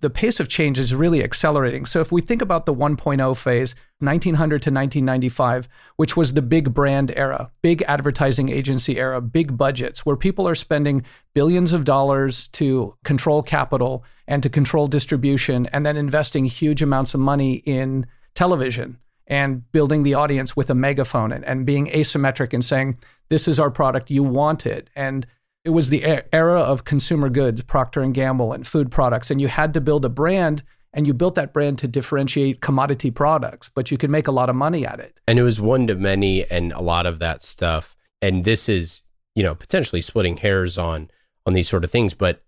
The 0.03 0.11
pace 0.11 0.39
of 0.39 0.49
change 0.49 0.79
is 0.79 0.95
really 0.95 1.25
accelerating. 1.25 1.85
So 1.85 1.99
if 2.01 2.13
we 2.13 2.21
think 2.21 2.43
about 2.43 2.65
the 2.65 2.75
1.0 2.75 3.37
phase, 3.37 3.75
1900 4.03 4.63
to 4.63 4.71
1995, 4.71 5.69
which 5.97 6.17
was 6.17 6.33
the 6.33 6.43
big 6.43 6.75
brand 6.75 7.13
era, 7.17 7.51
big 7.63 7.83
advertising 7.89 8.49
agency 8.49 8.99
era, 8.99 9.21
big 9.21 9.57
budgets, 9.57 10.05
where 10.05 10.17
people 10.17 10.47
are 10.47 10.55
spending 10.55 11.05
billions 11.35 11.73
of 11.73 11.85
dollars 11.85 12.49
to 12.49 12.95
control 13.05 13.43
capital 13.43 14.05
and 14.27 14.43
to 14.43 14.49
control 14.49 14.89
distribution, 14.89 15.67
and 15.67 15.87
then 15.87 15.97
investing 15.97 16.45
huge 16.45 16.83
amounts 16.83 17.15
of 17.15 17.21
money 17.21 17.55
in 17.65 18.07
television 18.35 18.99
and 19.27 19.71
building 19.73 20.03
the 20.03 20.15
audience 20.15 20.57
with 20.57 20.69
a 20.69 20.75
megaphone 20.75 21.33
and, 21.33 21.45
and 21.45 21.65
being 21.65 21.87
asymmetric 21.87 22.53
and 22.53 22.65
saying, 22.65 22.99
This 23.29 23.49
is 23.49 23.59
our 23.59 23.71
product, 23.71 24.11
you 24.11 24.23
want 24.23 24.67
it. 24.67 24.91
And 24.97 25.27
it 25.65 25.71
was 25.71 25.91
the 25.91 26.23
era 26.33 26.61
of 26.61 26.85
consumer 26.85 27.31
goods, 27.31 27.63
Procter 27.63 28.03
and 28.03 28.13
Gamble, 28.13 28.53
and 28.53 28.67
food 28.67 28.91
products, 28.91 29.31
and 29.31 29.41
you 29.41 29.49
had 29.49 29.75
to 29.75 29.81
build 29.81 30.05
a 30.05 30.09
brand 30.09 30.63
and 30.93 31.07
you 31.07 31.15
built 31.15 31.35
that 31.37 31.53
brand 31.53 31.79
to 31.79 31.89
differentiate 31.89 32.61
commodity 32.61 33.11
products, 33.11 33.71
but 33.75 33.91
you 33.91 33.97
could 33.97 34.11
make 34.11 34.29
a 34.29 34.33
lot 34.33 34.51
of 34.51 34.57
money 34.57 34.87
at 34.87 35.01
it. 35.01 35.19
And 35.27 35.39
it 35.39 35.43
was 35.43 35.61
one 35.61 35.87
to 35.87 35.95
many 35.95 36.49
and 36.51 36.73
a 36.73 36.83
lot 36.83 37.07
of 37.07 37.19
that 37.21 37.41
stuff. 37.41 37.97
And 38.21 38.45
this 38.45 38.69
is, 38.69 39.03
you 39.35 39.43
know, 39.43 39.55
potentially 39.55 40.03
splitting 40.03 40.39
hairs 40.39 40.77
on 40.79 41.11
on 41.45 41.55
these 41.55 41.69
sort 41.69 41.85
of 41.85 41.91
things, 41.91 42.15
but 42.15 42.43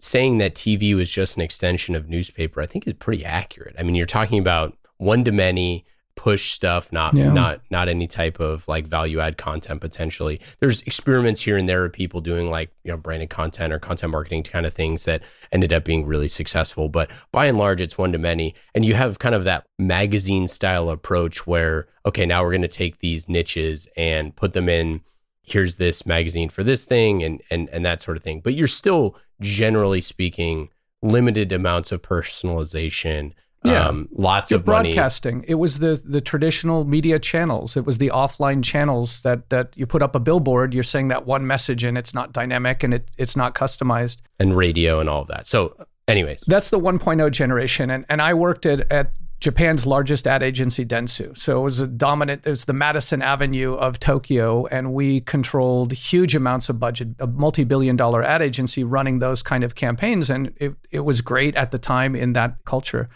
saying 0.00 0.38
that 0.38 0.54
TV 0.54 0.94
was 0.94 1.10
just 1.10 1.36
an 1.36 1.42
extension 1.42 1.94
of 1.94 2.08
newspaper, 2.08 2.60
I 2.60 2.66
think 2.66 2.86
is 2.86 2.94
pretty 2.94 3.24
accurate. 3.24 3.76
I 3.78 3.82
mean, 3.82 3.94
you're 3.94 4.06
talking 4.06 4.38
about 4.38 4.76
one 4.98 5.24
to 5.24 5.32
many 5.32 5.84
push 6.16 6.50
stuff, 6.50 6.90
not 6.92 7.14
Yeah. 7.14 7.32
not 7.32 7.60
not 7.70 7.88
any 7.88 8.06
type 8.06 8.40
of 8.40 8.66
like 8.66 8.86
value 8.86 9.20
add 9.20 9.36
content 9.36 9.80
potentially. 9.80 10.40
There's 10.60 10.82
experiments 10.82 11.42
here 11.42 11.56
and 11.56 11.68
there 11.68 11.84
of 11.84 11.92
people 11.92 12.20
doing 12.20 12.50
like, 12.50 12.70
you 12.82 12.90
know, 12.90 12.96
branded 12.96 13.30
content 13.30 13.72
or 13.72 13.78
content 13.78 14.12
marketing 14.12 14.42
kind 14.42 14.66
of 14.66 14.74
things 14.74 15.04
that 15.04 15.22
ended 15.52 15.72
up 15.72 15.84
being 15.84 16.06
really 16.06 16.28
successful, 16.28 16.88
but 16.88 17.10
by 17.32 17.46
and 17.46 17.58
large 17.58 17.80
it's 17.80 17.98
one 17.98 18.12
to 18.12 18.18
many 18.18 18.54
and 18.74 18.84
you 18.84 18.94
have 18.94 19.18
kind 19.18 19.34
of 19.34 19.44
that 19.44 19.66
magazine 19.78 20.48
style 20.48 20.88
approach 20.90 21.46
where 21.46 21.86
okay, 22.04 22.24
now 22.26 22.42
we're 22.42 22.50
going 22.52 22.62
to 22.62 22.68
take 22.68 22.98
these 23.00 23.28
niches 23.28 23.86
and 23.96 24.34
put 24.34 24.52
them 24.52 24.68
in 24.68 25.00
here's 25.42 25.76
this 25.76 26.04
magazine 26.04 26.48
for 26.48 26.64
this 26.64 26.84
thing 26.84 27.22
and 27.22 27.40
and 27.50 27.68
and 27.70 27.84
that 27.84 28.02
sort 28.02 28.16
of 28.16 28.22
thing. 28.24 28.40
But 28.40 28.54
you're 28.54 28.66
still 28.66 29.16
generally 29.40 30.00
speaking 30.00 30.70
limited 31.02 31.52
amounts 31.52 31.92
of 31.92 32.00
personalization. 32.02 33.32
Yeah. 33.64 33.88
Um, 33.88 34.08
lots 34.12 34.52
of 34.52 34.64
money. 34.66 34.90
broadcasting. 34.94 35.44
It 35.48 35.54
was 35.54 35.80
the 35.80 36.00
the 36.04 36.20
traditional 36.20 36.84
media 36.84 37.18
channels. 37.18 37.76
It 37.76 37.84
was 37.84 37.98
the 37.98 38.10
offline 38.10 38.62
channels 38.62 39.22
that 39.22 39.50
that 39.50 39.72
you 39.76 39.86
put 39.86 40.02
up 40.02 40.14
a 40.14 40.20
billboard. 40.20 40.72
You're 40.72 40.84
saying 40.84 41.08
that 41.08 41.26
one 41.26 41.46
message, 41.46 41.82
and 41.82 41.98
it's 41.98 42.14
not 42.14 42.32
dynamic 42.32 42.82
and 42.84 42.94
it 42.94 43.10
it's 43.18 43.34
not 43.34 43.54
customized. 43.54 44.18
and 44.38 44.56
radio 44.56 45.00
and 45.00 45.08
all 45.08 45.22
of 45.22 45.28
that. 45.28 45.46
So, 45.46 45.74
anyways, 46.06 46.44
That's 46.46 46.70
the 46.70 46.78
1.0 46.78 47.30
generation, 47.32 47.90
and 47.90 48.04
and 48.08 48.22
I 48.22 48.34
worked 48.34 48.66
at 48.66 48.90
at 48.92 49.12
Japan's 49.38 49.84
largest 49.84 50.26
ad 50.26 50.42
agency, 50.42 50.84
Dentsu. 50.84 51.36
So 51.36 51.60
it 51.60 51.62
was 51.62 51.80
a 51.80 51.86
dominant. 51.86 52.46
It 52.46 52.50
was 52.50 52.64
the 52.64 52.72
Madison 52.72 53.20
Avenue 53.20 53.74
of 53.74 53.98
Tokyo, 53.98 54.66
and 54.66 54.94
we 54.94 55.20
controlled 55.20 55.92
huge 55.92 56.34
amounts 56.34 56.68
of 56.68 56.78
budget. 56.80 57.08
A 57.18 57.26
multi-billion-dollar 57.26 58.22
ad 58.22 58.42
agency 58.42 58.82
running 58.84 59.18
those 59.18 59.42
kind 59.42 59.64
of 59.64 59.74
campaigns, 59.74 60.30
and 60.30 60.52
it 60.56 60.74
it 60.90 61.00
was 61.00 61.20
great 61.20 61.56
at 61.56 61.70
the 61.70 61.78
time 61.78 62.14
in 62.14 62.32
that 62.34 62.64
culture. 62.64 63.08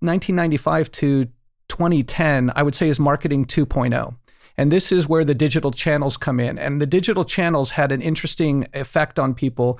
1995 0.00 0.90
to 0.92 1.24
2010, 1.68 2.52
I 2.54 2.62
would 2.62 2.74
say, 2.74 2.88
is 2.88 2.98
marketing 2.98 3.44
2.0. 3.44 4.14
And 4.56 4.70
this 4.70 4.92
is 4.92 5.08
where 5.08 5.24
the 5.24 5.34
digital 5.34 5.70
channels 5.70 6.16
come 6.16 6.40
in. 6.40 6.58
And 6.58 6.80
the 6.80 6.86
digital 6.86 7.24
channels 7.24 7.70
had 7.70 7.92
an 7.92 8.02
interesting 8.02 8.66
effect 8.74 9.18
on 9.18 9.34
people. 9.34 9.78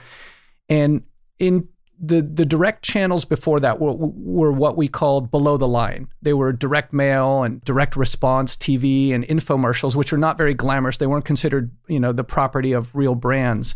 And 0.69 1.03
in 1.39 1.69
the, 2.01 2.23
the 2.23 2.47
direct 2.47 2.83
channels 2.83 3.27
before 3.27 3.61
that 3.61 3.79
were, 3.79 3.93
were 3.93 4.53
what 4.53 4.77
we 4.77 4.89
called 4.89 5.31
below 5.31 5.59
the 5.59 5.69
line. 5.69 6.09
They 6.23 6.33
were 6.33 6.53
direct 6.53 6.95
mail 6.95 7.43
and 7.43 7.63
direct 7.63 7.95
response 7.95 8.57
TV 8.57 9.13
and 9.13 9.25
infomercials, 9.25 9.95
which 9.95 10.13
were 10.13 10.19
not 10.19 10.39
very 10.39 10.55
glamorous. 10.55 10.97
They 10.97 11.07
weren't 11.07 11.27
considered, 11.27 11.71
you 11.89 12.01
know, 12.01 12.13
the 12.13 12.25
property 12.25 12.73
of 12.73 12.95
real 12.95 13.15
brands. 13.15 13.75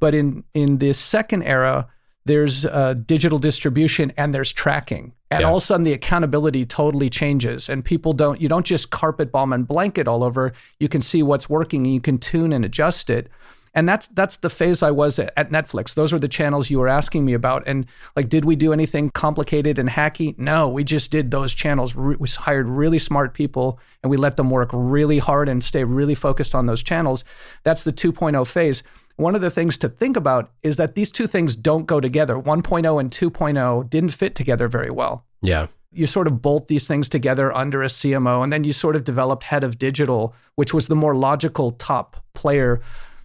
But 0.00 0.14
in 0.14 0.44
in 0.54 0.78
the 0.78 0.94
second 0.94 1.42
era, 1.42 1.86
there's 2.24 2.64
uh, 2.64 2.94
digital 2.94 3.38
distribution 3.38 4.12
and 4.16 4.34
there's 4.34 4.52
tracking. 4.52 5.12
And 5.30 5.40
Yeah. 5.40 5.48
all 5.48 5.56
of 5.56 5.62
a 5.62 5.66
sudden, 5.66 5.82
the 5.84 5.92
accountability 5.92 6.64
totally 6.64 7.10
changes, 7.10 7.68
and 7.68 7.84
people 7.84 8.12
don't. 8.12 8.40
You 8.40 8.48
don't 8.48 8.64
just 8.66 8.90
carpet 8.90 9.32
bomb 9.32 9.52
and 9.52 9.66
blanket 9.66 10.06
all 10.06 10.22
over. 10.22 10.52
You 10.78 10.88
can 10.88 11.00
see 11.00 11.22
what's 11.22 11.48
working, 11.50 11.84
and 11.84 11.92
you 11.92 12.00
can 12.00 12.18
tune 12.18 12.52
and 12.52 12.64
adjust 12.64 13.10
it. 13.10 13.28
And 13.74 13.86
that's 13.86 14.06
that's 14.06 14.36
the 14.36 14.48
phase 14.48 14.82
I 14.82 14.90
was 14.90 15.18
at, 15.18 15.32
at 15.36 15.50
Netflix. 15.50 15.94
Those 15.94 16.10
were 16.12 16.18
the 16.18 16.28
channels 16.28 16.70
you 16.70 16.78
were 16.78 16.88
asking 16.88 17.24
me 17.26 17.34
about. 17.34 17.64
And 17.66 17.84
like, 18.14 18.28
did 18.30 18.44
we 18.46 18.56
do 18.56 18.72
anything 18.72 19.10
complicated 19.10 19.78
and 19.78 19.88
hacky? 19.88 20.38
No, 20.38 20.68
we 20.68 20.82
just 20.82 21.10
did 21.10 21.30
those 21.30 21.52
channels. 21.52 21.94
We 21.94 22.28
hired 22.28 22.68
really 22.68 22.98
smart 22.98 23.34
people, 23.34 23.78
and 24.02 24.10
we 24.10 24.16
let 24.16 24.36
them 24.38 24.48
work 24.48 24.70
really 24.72 25.18
hard 25.18 25.48
and 25.48 25.62
stay 25.62 25.84
really 25.84 26.14
focused 26.14 26.54
on 26.54 26.66
those 26.66 26.82
channels. 26.82 27.22
That's 27.64 27.82
the 27.82 27.92
2.0 27.92 28.46
phase. 28.46 28.82
One 29.16 29.34
of 29.34 29.40
the 29.40 29.50
things 29.50 29.78
to 29.78 29.88
think 29.88 30.16
about 30.16 30.50
is 30.62 30.76
that 30.76 30.94
these 30.94 31.10
two 31.10 31.26
things 31.26 31.56
don't 31.56 31.86
go 31.86 32.00
together. 32.00 32.34
1.0 32.34 33.00
and 33.00 33.10
2.0 33.10 33.90
didn't 33.90 34.10
fit 34.10 34.34
together 34.34 34.68
very 34.68 34.90
well. 34.90 35.24
yeah, 35.40 35.66
You 35.92 36.06
sort 36.06 36.26
of 36.26 36.42
bolt 36.42 36.68
these 36.68 36.86
things 36.86 37.08
together 37.08 37.54
under 37.56 37.82
a 37.82 37.86
CMO, 37.86 38.44
and 38.44 38.52
then 38.52 38.64
you 38.64 38.74
sort 38.74 38.94
of 38.94 39.04
developed 39.04 39.44
head 39.44 39.64
of 39.64 39.78
digital, 39.78 40.34
which 40.56 40.74
was 40.74 40.88
the 40.88 40.96
more 40.96 41.16
logical 41.16 41.72
top 41.72 42.22
player. 42.34 42.80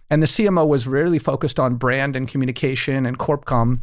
And 0.08 0.22
the 0.22 0.26
CMO 0.26 0.66
was 0.66 0.86
really 0.86 1.18
focused 1.18 1.60
on 1.60 1.76
brand 1.76 2.16
and 2.16 2.26
communication 2.26 3.04
and 3.04 3.18
corpcom 3.18 3.80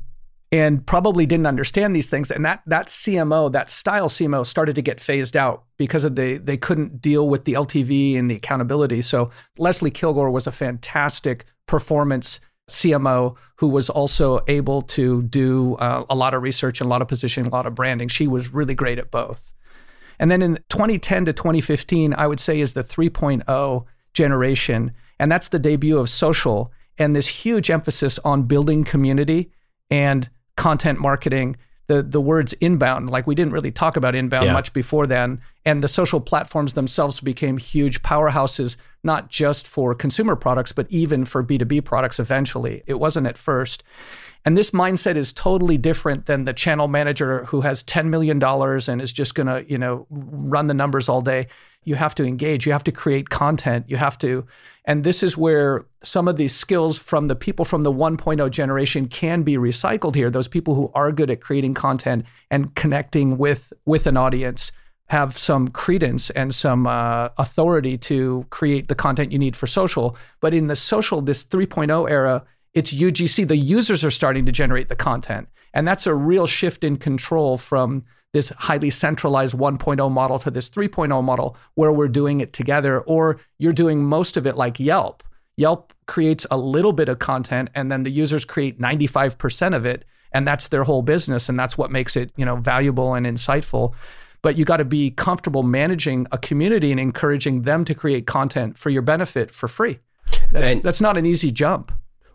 and 0.51 0.85
probably 0.85 1.25
didn't 1.25 1.45
understand 1.45 1.95
these 1.95 2.09
things. 2.09 2.31
And 2.31 2.43
that 2.45 2.61
that 2.65 2.87
CMO, 2.87 3.51
that 3.51 3.69
style 3.69 4.09
CMO, 4.09 4.45
started 4.45 4.75
to 4.75 4.81
get 4.81 4.99
phased 4.99 5.37
out 5.37 5.63
because 5.77 6.03
of 6.03 6.15
the 6.15 6.37
they 6.37 6.57
couldn't 6.57 7.01
deal 7.01 7.29
with 7.29 7.45
the 7.45 7.53
LTV 7.53 8.17
and 8.17 8.29
the 8.29 8.35
accountability. 8.35 9.01
So 9.01 9.29
Leslie 9.57 9.91
Kilgore 9.91 10.31
was 10.31 10.47
a 10.47 10.51
fantastic 10.51 11.45
performance 11.67 12.39
CMO 12.69 13.35
who 13.57 13.67
was 13.67 13.89
also 13.89 14.39
able 14.47 14.81
to 14.83 15.23
do 15.23 15.75
uh, 15.75 16.05
a 16.09 16.15
lot 16.15 16.33
of 16.33 16.41
research 16.41 16.81
and 16.81 16.87
a 16.87 16.89
lot 16.89 17.01
of 17.01 17.07
positioning, 17.07 17.47
a 17.47 17.53
lot 17.53 17.65
of 17.65 17.75
branding. 17.75 18.07
She 18.07 18.27
was 18.27 18.53
really 18.53 18.75
great 18.75 18.99
at 18.99 19.11
both. 19.11 19.53
And 20.19 20.29
then 20.29 20.41
in 20.41 20.55
2010 20.69 21.25
to 21.25 21.33
2015, 21.33 22.13
I 22.13 22.27
would 22.27 22.39
say 22.39 22.59
is 22.59 22.73
the 22.73 22.83
3.0 22.83 23.85
generation. 24.13 24.91
And 25.19 25.31
that's 25.31 25.49
the 25.49 25.59
debut 25.59 25.97
of 25.97 26.09
social 26.09 26.71
and 26.97 27.15
this 27.15 27.27
huge 27.27 27.69
emphasis 27.69 28.19
on 28.19 28.43
building 28.43 28.83
community 28.83 29.51
and 29.89 30.29
content 30.59 30.99
marketing. 30.99 31.55
The, 31.87 32.03
the 32.03 32.21
words 32.21 32.53
inbound, 32.53 33.09
like 33.09 33.25
we 33.25 33.33
didn't 33.33 33.51
really 33.51 33.71
talk 33.71 33.97
about 33.97 34.13
inbound 34.13 34.45
Yeah. 34.45 34.53
much 34.53 34.73
before 34.73 35.07
then. 35.07 35.41
And 35.65 35.81
the 35.81 35.87
social 35.87 36.21
platforms 36.21 36.73
themselves 36.73 37.19
became 37.19 37.57
huge 37.57 38.03
powerhouses, 38.03 38.77
not 39.03 39.29
just 39.29 39.67
for 39.67 39.95
consumer 39.95 40.35
products, 40.35 40.71
but 40.71 40.85
even 40.89 41.25
for 41.25 41.43
B2B 41.43 41.83
products 41.85 42.19
eventually. 42.19 42.83
It 42.85 42.99
wasn't 42.99 43.25
at 43.25 43.39
first. 43.39 43.83
And 44.45 44.55
this 44.55 44.71
mindset 44.71 45.15
is 45.15 45.33
totally 45.33 45.77
different 45.77 46.27
than 46.27 46.43
the 46.45 46.53
channel 46.53 46.87
manager 46.87 47.45
who 47.45 47.61
has 47.61 47.83
$10 47.83 48.05
million 48.05 48.41
and 48.43 49.01
is 49.01 49.11
just 49.11 49.33
going 49.33 49.47
to, 49.47 49.65
you 49.67 49.77
know, 49.77 50.05
run 50.09 50.67
the 50.67 50.73
numbers 50.73 51.09
all 51.09 51.21
day. 51.21 51.47
You 51.83 51.95
have 51.95 52.13
to 52.15 52.23
engage, 52.23 52.65
you 52.65 52.71
have 52.71 52.83
to 52.83 52.91
create 52.91 53.29
content, 53.29 53.85
you 53.87 53.97
have 53.97 54.17
to 54.19 54.45
and 54.89 55.03
this 55.03 55.21
is 55.21 55.37
where 55.37 55.85
some 56.03 56.27
of 56.27 56.37
these 56.37 56.55
skills 56.55 56.97
from 56.97 57.27
the 57.27 57.35
people 57.35 57.63
from 57.63 57.83
the 57.83 57.93
1.0 57.93 58.49
generation 58.49 59.07
can 59.07 59.43
be 59.43 59.55
recycled 59.55 60.15
here. 60.15 60.31
Those 60.31 60.47
people 60.47 60.73
who 60.73 60.89
are 60.95 61.11
good 61.11 61.29
at 61.29 61.41
creating 61.41 61.75
content 61.75 62.25
and 62.49 62.73
connecting 62.73 63.37
with 63.37 63.71
with 63.85 64.07
an 64.07 64.17
audience 64.17 64.71
have 65.09 65.37
some 65.37 65.67
credence 65.67 66.31
and 66.31 66.55
some 66.55 66.87
uh, 66.87 67.29
authority 67.37 67.99
to 67.99 68.47
create 68.49 68.87
the 68.87 68.95
content 68.95 69.31
you 69.31 69.37
need 69.37 69.55
for 69.55 69.67
social. 69.67 70.17
But 70.39 70.55
in 70.55 70.65
the 70.65 70.75
social, 70.75 71.21
this 71.21 71.45
3.0 71.45 72.09
era, 72.09 72.43
it's 72.73 72.91
UGC. 72.91 73.47
The 73.47 73.57
users 73.57 74.03
are 74.03 74.09
starting 74.09 74.47
to 74.47 74.51
generate 74.51 74.89
the 74.89 74.95
content. 74.95 75.49
And 75.75 75.87
that's 75.87 76.07
a 76.07 76.15
real 76.15 76.47
shift 76.47 76.83
in 76.83 76.97
control 76.97 77.59
from 77.59 78.05
this 78.33 78.49
highly 78.57 78.89
centralized 78.89 79.55
1.0 79.55 80.11
model 80.11 80.39
to 80.39 80.51
this 80.51 80.69
3.0 80.69 81.23
model 81.23 81.57
where 81.75 81.91
we're 81.91 82.07
doing 82.07 82.41
it 82.41 82.53
together, 82.53 83.01
or 83.01 83.39
you're 83.57 83.73
doing 83.73 84.03
most 84.03 84.37
of 84.37 84.45
it 84.45 84.55
like 84.55 84.79
Yelp. 84.79 85.23
Yelp 85.57 85.93
creates 86.05 86.45
a 86.51 86.57
little 86.57 86.93
bit 86.93 87.09
of 87.09 87.19
content 87.19 87.69
and 87.75 87.91
then 87.91 88.03
the 88.03 88.11
users 88.11 88.45
create 88.45 88.79
95% 88.79 89.75
of 89.75 89.85
it. 89.85 90.05
And 90.31 90.45
that's 90.47 90.67
their 90.67 90.83
whole 90.83 91.01
business. 91.01 91.49
And 91.49 91.59
that's 91.59 91.77
what 91.77 91.91
makes 91.91 92.15
it, 92.15 92.31
you 92.37 92.45
know, 92.45 92.55
valuable 92.55 93.15
and 93.15 93.25
insightful 93.25 93.93
but 94.41 94.57
you 94.57 94.65
got 94.65 94.77
to 94.77 94.85
be 94.85 95.11
comfortable 95.11 95.63
managing 95.63 96.27
a 96.31 96.37
community 96.37 96.91
and 96.91 96.99
encouraging 96.99 97.63
them 97.63 97.85
to 97.85 97.93
create 97.93 98.25
content 98.25 98.77
for 98.77 98.89
your 98.89 99.01
benefit 99.01 99.51
for 99.51 99.67
free. 99.67 99.99
That's, 100.51 100.73
and, 100.73 100.83
that's 100.83 101.01
not 101.01 101.17
an 101.17 101.25
easy 101.25 101.51
jump. 101.51 101.91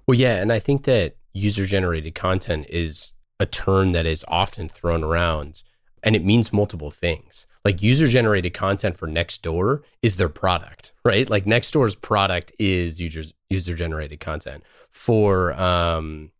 Well, 0.07 0.19
yeah. 0.19 0.37
And 0.37 0.53
I 0.53 0.59
think 0.59 0.85
that 0.85 1.17
user 1.33 1.67
generated 1.67 2.15
content 2.15 2.67
is 2.69 3.13
a 3.41 3.47
term 3.47 3.93
that 3.93 4.07
is 4.07 4.25
often 4.29 4.69
thrown 4.69 5.03
around 5.03 5.63
and 6.05 6.15
it 6.15 6.25
means 6.25 6.53
multiple 6.53 6.91
things. 6.91 7.47
Like 7.65 7.83
user 7.83 8.07
generated 8.07 8.53
content 8.53 8.97
for 8.97 9.09
Nextdoor 9.09 9.83
is 10.03 10.17
their 10.17 10.29
product, 10.29 10.93
right? 11.05 11.29
Like 11.29 11.47
Nextdoor's 11.47 11.95
product 11.95 12.53
is 12.59 13.01
users 13.01 13.33
user 13.49 13.75
generated 13.75 14.21
content. 14.21 14.63
For 14.91 15.55
um, 15.55 16.31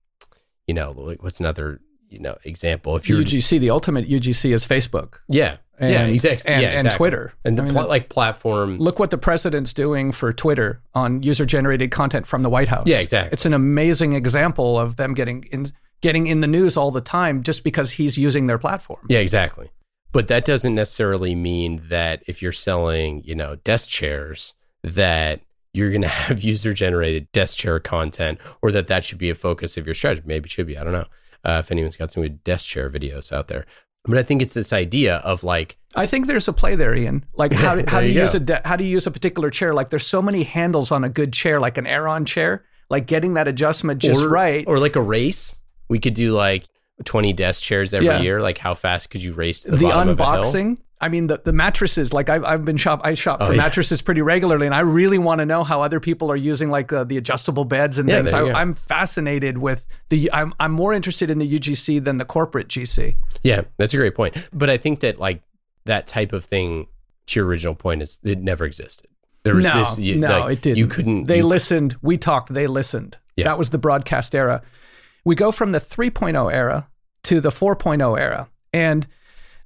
you 0.67 0.75
know, 0.75 0.91
like 0.93 1.23
what's 1.23 1.41
another 1.41 1.81
you 2.11 2.21
know 2.21 2.37
example? 2.45 2.95
If 2.97 3.09
you 3.09 3.17
UGC 3.17 3.59
the 3.59 3.71
ultimate 3.71 4.09
UGC 4.09 4.53
is 4.53 4.67
Facebook. 4.67 5.15
Yeah. 5.29 5.57
And, 5.77 5.91
yeah 5.91 6.05
exactly 6.05 6.53
and, 6.53 6.63
yeah, 6.63 6.79
and 6.79 6.91
Twitter. 6.93 7.33
And 7.45 7.59
the 7.59 7.63
I 7.63 7.65
mean, 7.65 7.75
pl- 7.75 7.89
like 7.89 8.09
platform. 8.09 8.79
Look 8.79 9.01
what 9.01 9.11
the 9.11 9.19
president's 9.19 9.73
doing 9.73 10.13
for 10.13 10.33
Twitter 10.33 10.81
on 10.95 11.23
user 11.25 11.45
generated 11.47 11.91
content 11.91 12.29
from 12.29 12.43
the 12.43 12.51
White 12.51 12.69
House. 12.69 12.87
Yeah 12.87 13.01
exactly. 13.01 13.33
It's 13.33 13.47
an 13.47 13.55
amazing 13.55 14.13
example 14.13 14.79
of 14.79 14.97
them 14.97 15.15
getting 15.15 15.45
in 15.45 15.73
getting 16.05 16.27
in 16.27 16.41
the 16.41 16.47
news 16.47 16.77
all 16.77 16.91
the 16.91 17.01
time 17.01 17.43
just 17.43 17.65
because 17.65 17.91
he's 17.93 18.17
using 18.17 18.47
their 18.47 18.59
platform 18.59 19.01
yeah 19.09 19.19
exactly 19.19 19.71
but 20.13 20.29
that 20.29 20.45
doesn't 20.45 20.77
necessarily 20.77 21.35
mean 21.35 21.83
that 21.89 22.23
if 22.27 22.41
you're 22.41 22.53
selling 22.53 23.23
you 23.25 23.35
know 23.35 23.57
desk 23.57 23.89
chairs 23.89 24.55
that 24.83 25.41
you're 25.73 25.91
going 25.91 26.03
to 26.09 26.09
have 26.09 26.43
user 26.43 26.73
generated 26.73 27.27
desk 27.33 27.59
chair 27.59 27.81
content 27.81 28.39
or 28.63 28.71
that 28.71 28.87
that 28.87 29.05
should 29.05 29.19
be 29.19 29.31
a 29.31 29.35
focus 29.35 29.77
of 29.77 29.87
your 29.87 29.95
strategy 29.95 30.23
maybe 30.25 30.47
it 30.47 30.51
should 30.51 30.67
be 30.67 30.79
i 30.79 30.85
don't 30.85 30.93
know 30.93 31.07
uh, 31.45 31.59
if 31.61 31.71
anyone's 31.71 31.97
got 31.97 32.11
some 32.11 32.23
good 32.23 32.43
desk 32.45 32.67
chair 32.67 32.91
videos 32.91 33.33
out 33.33 33.49
there. 33.49 33.67
But 34.05 34.19
I 34.19 34.23
think 34.23 34.43
it's 34.43 34.55
this 34.55 34.73
idea 34.73 35.17
of 35.17 35.45
like 35.45 35.79
I 35.97 36.07
think 36.07 36.27
there's 36.27 36.49
a 36.49 36.53
play 36.53 36.77
there, 36.77 36.95
Ian. 36.95 37.25
Like 37.35 37.53
how, 37.53 37.83
how 37.87 38.01
do 38.01 38.07
you, 38.07 38.15
you 38.15 38.21
use 38.21 38.35
a 38.35 38.41
de- 38.41 38.61
how 38.65 38.77
do 38.77 38.85
you 38.85 38.91
use 38.91 39.07
a 39.07 39.11
particular 39.11 39.51
chair? 39.51 39.73
Like 39.73 39.91
there's 39.91 40.07
so 40.07 40.21
many 40.21 40.43
handles 40.43 40.91
on 40.91 41.05
a 41.05 41.09
good 41.09 41.33
chair, 41.33 41.59
like 41.59 41.79
an 41.79 41.87
Aeron 41.87 42.25
chair. 42.25 42.65
Like 42.91 43.07
getting 43.07 43.35
that 43.35 43.49
adjustment 43.49 44.01
just 44.03 44.23
or, 44.23 44.29
right, 44.29 44.65
or 44.69 44.79
like 44.79 44.95
a 44.95 45.01
race. 45.01 45.59
We 45.89 45.99
could 45.99 46.15
do 46.15 46.33
like 46.33 46.65
20 47.05 47.33
desk 47.33 47.63
chairs 47.63 47.95
every 47.95 48.07
yeah. 48.07 48.21
year. 48.21 48.41
Like 48.41 48.59
how 48.59 48.75
fast 48.75 49.11
could 49.11 49.23
you 49.23 49.33
race 49.33 49.65
the, 49.65 49.77
the 49.77 49.87
unboxing? 49.87 50.79
I 51.01 51.09
mean, 51.09 51.27
the, 51.27 51.39
the 51.45 51.53
mattresses, 51.53 52.15
like 52.15 52.31
I've, 52.31 52.45
I've 52.45 52.65
been 52.65 52.79
shop, 52.79 53.03
I 53.05 53.13
shop 53.13 53.39
oh, 53.43 53.49
for 53.49 53.53
yeah. 53.53 53.59
mattresses 53.59 54.01
pretty 54.01 54.23
regularly, 54.23 54.65
and 54.65 54.75
I 54.75 54.81
really 54.81 55.19
want 55.19 55.41
to 55.41 55.47
know 55.47 55.63
how 55.63 55.83
other 55.83 56.01
people 56.01 56.31
are 56.31 56.37
using 56.37 56.71
like 56.71 56.93
uh, 56.95 57.05
the 57.05 57.19
adjustable 57.19 57.67
beds 57.67 57.99
and 57.99 58.09
yeah, 58.09 58.17
things. 58.17 58.33
I, 58.33 58.63
am 58.63 58.73
fascinated 58.73 59.59
with 59.59 59.87
the, 60.09 60.33
I'm, 60.33 60.55
I'm 60.61 60.73
more 60.73 60.95
interested 60.95 61.31
in 61.31 61.39
the 61.39 61.59
UGC 61.59 62.03
than 62.03 62.17
the 62.17 62.25
corporate 62.25 62.69
GC. 62.69 63.17
Yeah, 63.43 63.63
that's 63.77 63.93
a 63.93 63.99
great 63.99 64.15
point. 64.15 64.49
But 64.53 64.71
I 64.71 64.79
think 64.79 65.01
that 65.01 65.19
like 65.19 65.43
that 65.85 66.07
type 66.07 66.33
of 66.33 66.43
thing, 66.45 66.87
to 67.27 67.41
your 67.41 67.47
original 67.47 67.75
point, 67.75 68.01
is 68.01 68.21
it 68.23 68.39
never 68.39 68.65
existed. 68.65 69.11
There 69.43 69.55
was 69.55 69.67
no, 69.67 69.79
this, 69.79 69.99
you, 69.99 70.17
no, 70.17 70.41
like, 70.41 70.53
it 70.55 70.63
didn't. 70.63 70.79
You 70.79 70.87
couldn't. 70.87 71.25
They 71.25 71.39
you, 71.39 71.47
listened. 71.47 71.97
We 72.01 72.17
talked. 72.17 72.55
They 72.55 72.67
listened. 72.67 73.19
Yeah. 73.37 73.45
That 73.45 73.59
was 73.59 73.69
the 73.69 73.79
broadcast 73.79 74.35
era. 74.35 74.63
We 75.25 75.35
go 75.35 75.53
from 75.53 75.73
the 75.73 75.81
3.0 75.81 76.53
era 76.53 76.89
to 77.25 77.41
the 77.41 77.51
4.0 77.51 78.21
era, 78.21 78.49
and 78.73 79.07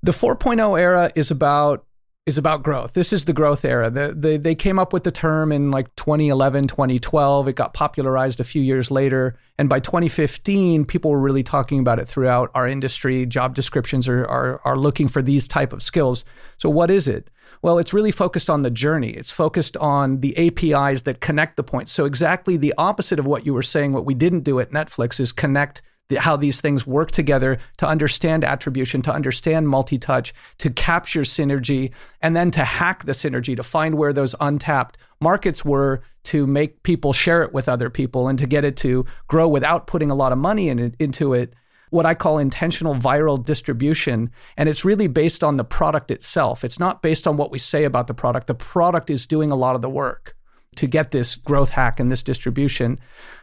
the 0.02 0.12
4.0 0.12 0.80
era 0.80 1.10
is 1.14 1.30
about 1.30 1.84
is 2.28 2.36
about 2.36 2.62
growth. 2.62 2.92
This 2.92 3.10
is 3.10 3.24
the 3.24 3.32
growth 3.32 3.64
era. 3.64 3.88
The, 3.88 4.14
the, 4.14 4.36
they 4.36 4.54
came 4.54 4.78
up 4.78 4.92
with 4.92 5.04
the 5.04 5.10
term 5.10 5.50
in 5.50 5.70
like 5.70 5.96
2011, 5.96 6.66
2012. 6.66 7.48
It 7.48 7.56
got 7.56 7.72
popularized 7.72 8.38
a 8.38 8.44
few 8.44 8.60
years 8.60 8.90
later. 8.90 9.38
And 9.56 9.66
by 9.66 9.80
2015, 9.80 10.84
people 10.84 11.10
were 11.10 11.18
really 11.18 11.42
talking 11.42 11.80
about 11.80 11.98
it 11.98 12.06
throughout 12.06 12.50
our 12.54 12.68
industry. 12.68 13.24
Job 13.24 13.54
descriptions 13.54 14.06
are, 14.08 14.26
are, 14.26 14.60
are 14.66 14.76
looking 14.76 15.08
for 15.08 15.22
these 15.22 15.48
type 15.48 15.72
of 15.72 15.82
skills. 15.82 16.22
So 16.58 16.68
what 16.68 16.90
is 16.90 17.08
it? 17.08 17.30
Well, 17.62 17.78
it's 17.78 17.92
really 17.92 18.12
focused 18.12 18.48
on 18.48 18.62
the 18.62 18.70
journey. 18.70 19.10
It's 19.10 19.30
focused 19.30 19.76
on 19.78 20.20
the 20.20 20.36
APIs 20.36 21.02
that 21.02 21.20
connect 21.20 21.56
the 21.56 21.64
points. 21.64 21.92
So 21.92 22.04
exactly 22.04 22.56
the 22.56 22.74
opposite 22.78 23.18
of 23.18 23.26
what 23.26 23.44
you 23.44 23.54
were 23.54 23.62
saying, 23.62 23.92
what 23.92 24.04
we 24.04 24.14
didn't 24.14 24.40
do 24.44 24.60
at 24.60 24.70
Netflix 24.70 25.18
is 25.18 25.32
connect 25.32 25.82
how 26.16 26.36
these 26.36 26.60
things 26.60 26.86
work 26.86 27.10
together 27.10 27.58
to 27.76 27.86
understand 27.86 28.44
attribution, 28.44 29.02
to 29.02 29.12
understand 29.12 29.68
multi 29.68 29.98
touch, 29.98 30.32
to 30.58 30.70
capture 30.70 31.20
synergy, 31.20 31.92
and 32.22 32.34
then 32.34 32.50
to 32.52 32.64
hack 32.64 33.04
the 33.04 33.12
synergy, 33.12 33.54
to 33.54 33.62
find 33.62 33.96
where 33.96 34.12
those 34.12 34.34
untapped 34.40 34.96
markets 35.20 35.64
were, 35.64 36.02
to 36.24 36.46
make 36.46 36.82
people 36.82 37.12
share 37.12 37.42
it 37.42 37.52
with 37.52 37.68
other 37.68 37.90
people, 37.90 38.28
and 38.28 38.38
to 38.38 38.46
get 38.46 38.64
it 38.64 38.76
to 38.78 39.04
grow 39.26 39.46
without 39.46 39.86
putting 39.86 40.10
a 40.10 40.14
lot 40.14 40.32
of 40.32 40.38
money 40.38 40.68
in 40.68 40.78
it, 40.78 40.94
into 40.98 41.34
it. 41.34 41.52
What 41.90 42.06
I 42.06 42.14
call 42.14 42.38
intentional 42.38 42.94
viral 42.94 43.42
distribution. 43.42 44.30
And 44.56 44.68
it's 44.68 44.84
really 44.84 45.06
based 45.06 45.42
on 45.42 45.56
the 45.56 45.64
product 45.64 46.10
itself. 46.10 46.64
It's 46.64 46.78
not 46.78 47.02
based 47.02 47.26
on 47.26 47.36
what 47.36 47.50
we 47.50 47.58
say 47.58 47.84
about 47.84 48.06
the 48.06 48.14
product. 48.14 48.46
The 48.46 48.54
product 48.54 49.10
is 49.10 49.26
doing 49.26 49.52
a 49.52 49.56
lot 49.56 49.76
of 49.76 49.82
the 49.82 49.90
work 49.90 50.36
to 50.76 50.86
get 50.86 51.10
this 51.10 51.36
growth 51.36 51.70
hack 51.70 51.98
and 51.98 52.10
this 52.10 52.22
distribution. 52.22 52.98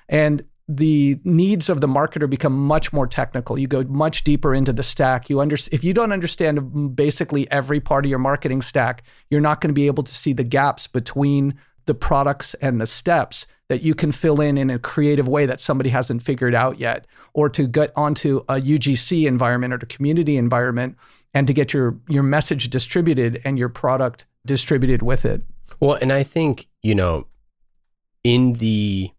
And 0.08 0.44
the 0.68 1.20
needs 1.24 1.70
of 1.70 1.82
the 1.82 1.88
marketer 1.88 2.30
become 2.30 2.58
much 2.58 2.92
more 2.92 3.06
technical. 3.06 3.58
You 3.58 3.68
go 3.68 3.84
much 3.84 4.24
deeper 4.24 4.54
into 4.56 4.74
the 4.74 4.84
stack. 4.84 5.30
You 5.30 5.40
under, 5.40 5.58
if 5.72 5.84
you 5.84 5.94
don't 5.94 6.12
understand 6.12 6.96
basically 6.96 7.50
every 7.52 7.80
part 7.80 8.06
of 8.06 8.10
your 8.10 8.20
marketing 8.20 8.62
stack, 8.62 9.04
you're 9.30 9.42
not 9.42 9.62
going 9.62 9.70
to 9.70 9.74
be 9.76 9.88
able 9.88 10.04
to 10.04 10.14
see 10.14 10.34
the 10.34 10.44
gaps 10.44 10.88
between 10.88 11.56
the 11.86 11.94
products 11.94 12.56
and 12.56 12.82
the 12.82 12.88
steps 12.88 13.46
that 13.68 13.82
you 13.82 13.96
can 13.96 14.12
fill 14.12 14.40
in 14.42 14.58
in 14.58 14.70
a 14.70 14.78
creative 14.78 15.28
way 15.28 15.46
that 15.46 15.60
somebody 15.60 15.90
hasn't 15.90 16.22
figured 16.22 16.54
out 16.54 16.80
yet, 16.80 17.06
or 17.34 17.50
to 17.50 17.68
get 17.68 17.92
onto 17.96 18.38
a 18.48 18.56
UGC 18.56 19.26
environment 19.26 19.74
or 19.74 19.78
a 19.78 19.86
community 19.86 20.38
environment 20.38 20.98
and 21.34 21.48
to 21.48 21.54
get 21.54 21.74
your 21.74 21.98
your 22.08 22.24
message 22.24 22.70
distributed 22.70 23.42
and 23.44 23.58
your 23.58 23.70
product 23.70 24.26
distributed 24.46 25.02
with 25.02 25.26
it. 25.26 25.44
Well, 25.80 25.98
and 26.02 26.12
I 26.14 26.24
think 26.24 26.68
you 26.84 26.96
know, 26.96 27.28
in 28.24 28.54
the 28.54 29.12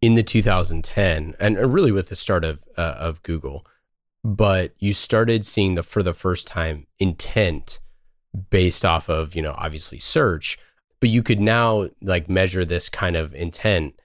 in 0.00 0.14
the 0.14 0.22
2010 0.22 1.36
and 1.38 1.72
really 1.72 1.92
with 1.92 2.08
the 2.08 2.16
start 2.16 2.44
of 2.44 2.64
uh, 2.76 2.96
of 2.98 3.22
Google, 3.22 3.66
but 4.24 4.74
you 4.78 4.92
started 4.92 5.46
seeing 5.46 5.74
the 5.74 5.82
for 5.82 6.02
the 6.02 6.14
first 6.14 6.46
time 6.46 6.86
intent 6.98 7.78
based 8.50 8.84
off 8.84 9.08
of 9.08 9.34
you 9.34 9.42
know 9.42 9.54
obviously 9.56 9.98
search, 9.98 10.58
but 11.02 11.10
you 11.10 11.20
could 11.20 11.40
now 11.40 11.88
like 12.00 12.30
measure 12.30 12.64
this 12.64 12.88
kind 12.88 13.16
of 13.16 13.34
intent. 13.34 14.00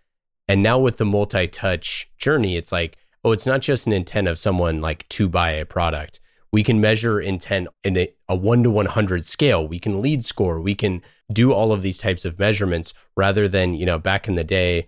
And 0.48 0.64
now 0.64 0.80
with 0.80 0.98
the 0.98 1.06
multi-touch 1.06 2.10
journey, 2.18 2.58
it's 2.58 2.72
like 2.72 2.98
oh, 3.24 3.34
it's 3.34 3.46
not 3.46 3.62
just 3.62 3.86
an 3.86 3.94
intent 3.94 4.28
of 4.28 4.40
someone 4.40 4.82
like 4.82 5.08
to 5.10 5.30
buy 5.30 5.52
a 5.52 5.66
product. 5.66 6.20
We 6.52 6.64
can 6.64 6.82
measure 6.82 7.20
intent 7.20 7.68
in 7.84 7.98
a, 7.98 8.10
a 8.28 8.36
one 8.36 8.64
to 8.64 8.72
100 8.72 9.26
scale. 9.26 9.68
We 9.68 9.78
can 9.78 10.02
lead 10.02 10.24
score. 10.24 10.60
We 10.60 10.74
can 10.74 11.04
do 11.32 11.54
all 11.54 11.72
of 11.72 11.84
these 11.84 12.00
types 12.00 12.26
of 12.26 12.40
measurements 12.40 12.96
rather 13.16 13.48
than, 13.48 13.76
you 13.76 13.86
know, 13.86 14.00
back 14.00 14.28
in 14.28 14.36
the 14.36 14.44
day, 14.44 14.88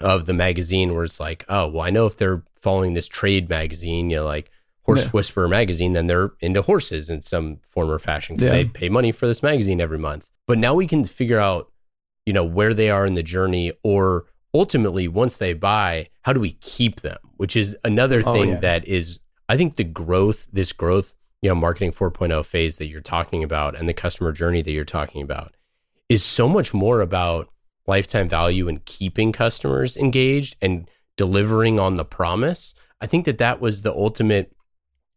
of 0.00 0.26
the 0.26 0.34
magazine 0.34 0.94
where 0.94 1.04
it's 1.04 1.20
like, 1.20 1.44
oh, 1.48 1.68
well, 1.68 1.84
I 1.84 1.90
know 1.90 2.06
if 2.06 2.16
they're 2.16 2.42
following 2.54 2.94
this 2.94 3.08
trade 3.08 3.48
magazine, 3.48 4.10
you 4.10 4.18
know, 4.18 4.24
like 4.24 4.50
Horse 4.82 5.04
yeah. 5.04 5.10
Whisperer 5.10 5.48
magazine, 5.48 5.92
then 5.94 6.06
they're 6.06 6.32
into 6.40 6.62
horses 6.62 7.10
in 7.10 7.20
some 7.20 7.56
form 7.62 7.90
or 7.90 7.98
fashion 7.98 8.36
because 8.36 8.50
yeah. 8.50 8.56
they 8.56 8.64
pay 8.66 8.88
money 8.88 9.10
for 9.10 9.26
this 9.26 9.42
magazine 9.42 9.80
every 9.80 9.98
month. 9.98 10.30
But 10.46 10.58
now 10.58 10.74
we 10.74 10.86
can 10.86 11.04
figure 11.04 11.38
out, 11.38 11.70
you 12.24 12.32
know, 12.32 12.44
where 12.44 12.74
they 12.74 12.90
are 12.90 13.06
in 13.06 13.14
the 13.14 13.22
journey 13.22 13.72
or 13.82 14.26
ultimately 14.54 15.08
once 15.08 15.36
they 15.36 15.52
buy, 15.52 16.08
how 16.22 16.32
do 16.32 16.40
we 16.40 16.52
keep 16.52 17.00
them? 17.00 17.18
Which 17.36 17.56
is 17.56 17.76
another 17.84 18.22
oh, 18.24 18.32
thing 18.32 18.50
oh, 18.50 18.52
yeah. 18.54 18.60
that 18.60 18.86
is, 18.86 19.20
I 19.48 19.56
think 19.56 19.76
the 19.76 19.84
growth, 19.84 20.48
this 20.52 20.72
growth, 20.72 21.14
you 21.42 21.48
know, 21.48 21.54
marketing 21.54 21.92
4.0 21.92 22.44
phase 22.44 22.78
that 22.78 22.88
you're 22.88 23.00
talking 23.00 23.44
about 23.44 23.78
and 23.78 23.88
the 23.88 23.94
customer 23.94 24.32
journey 24.32 24.62
that 24.62 24.70
you're 24.70 24.84
talking 24.84 25.22
about 25.22 25.54
is 26.08 26.24
so 26.24 26.48
much 26.48 26.72
more 26.72 27.00
about 27.00 27.48
lifetime 27.86 28.28
value 28.28 28.68
and 28.68 28.84
keeping 28.84 29.32
customers 29.32 29.96
engaged 29.96 30.56
and 30.60 30.88
delivering 31.16 31.78
on 31.78 31.94
the 31.94 32.04
promise. 32.04 32.74
I 33.00 33.06
think 33.06 33.24
that 33.26 33.38
that 33.38 33.60
was 33.60 33.82
the 33.82 33.92
ultimate, 33.92 34.52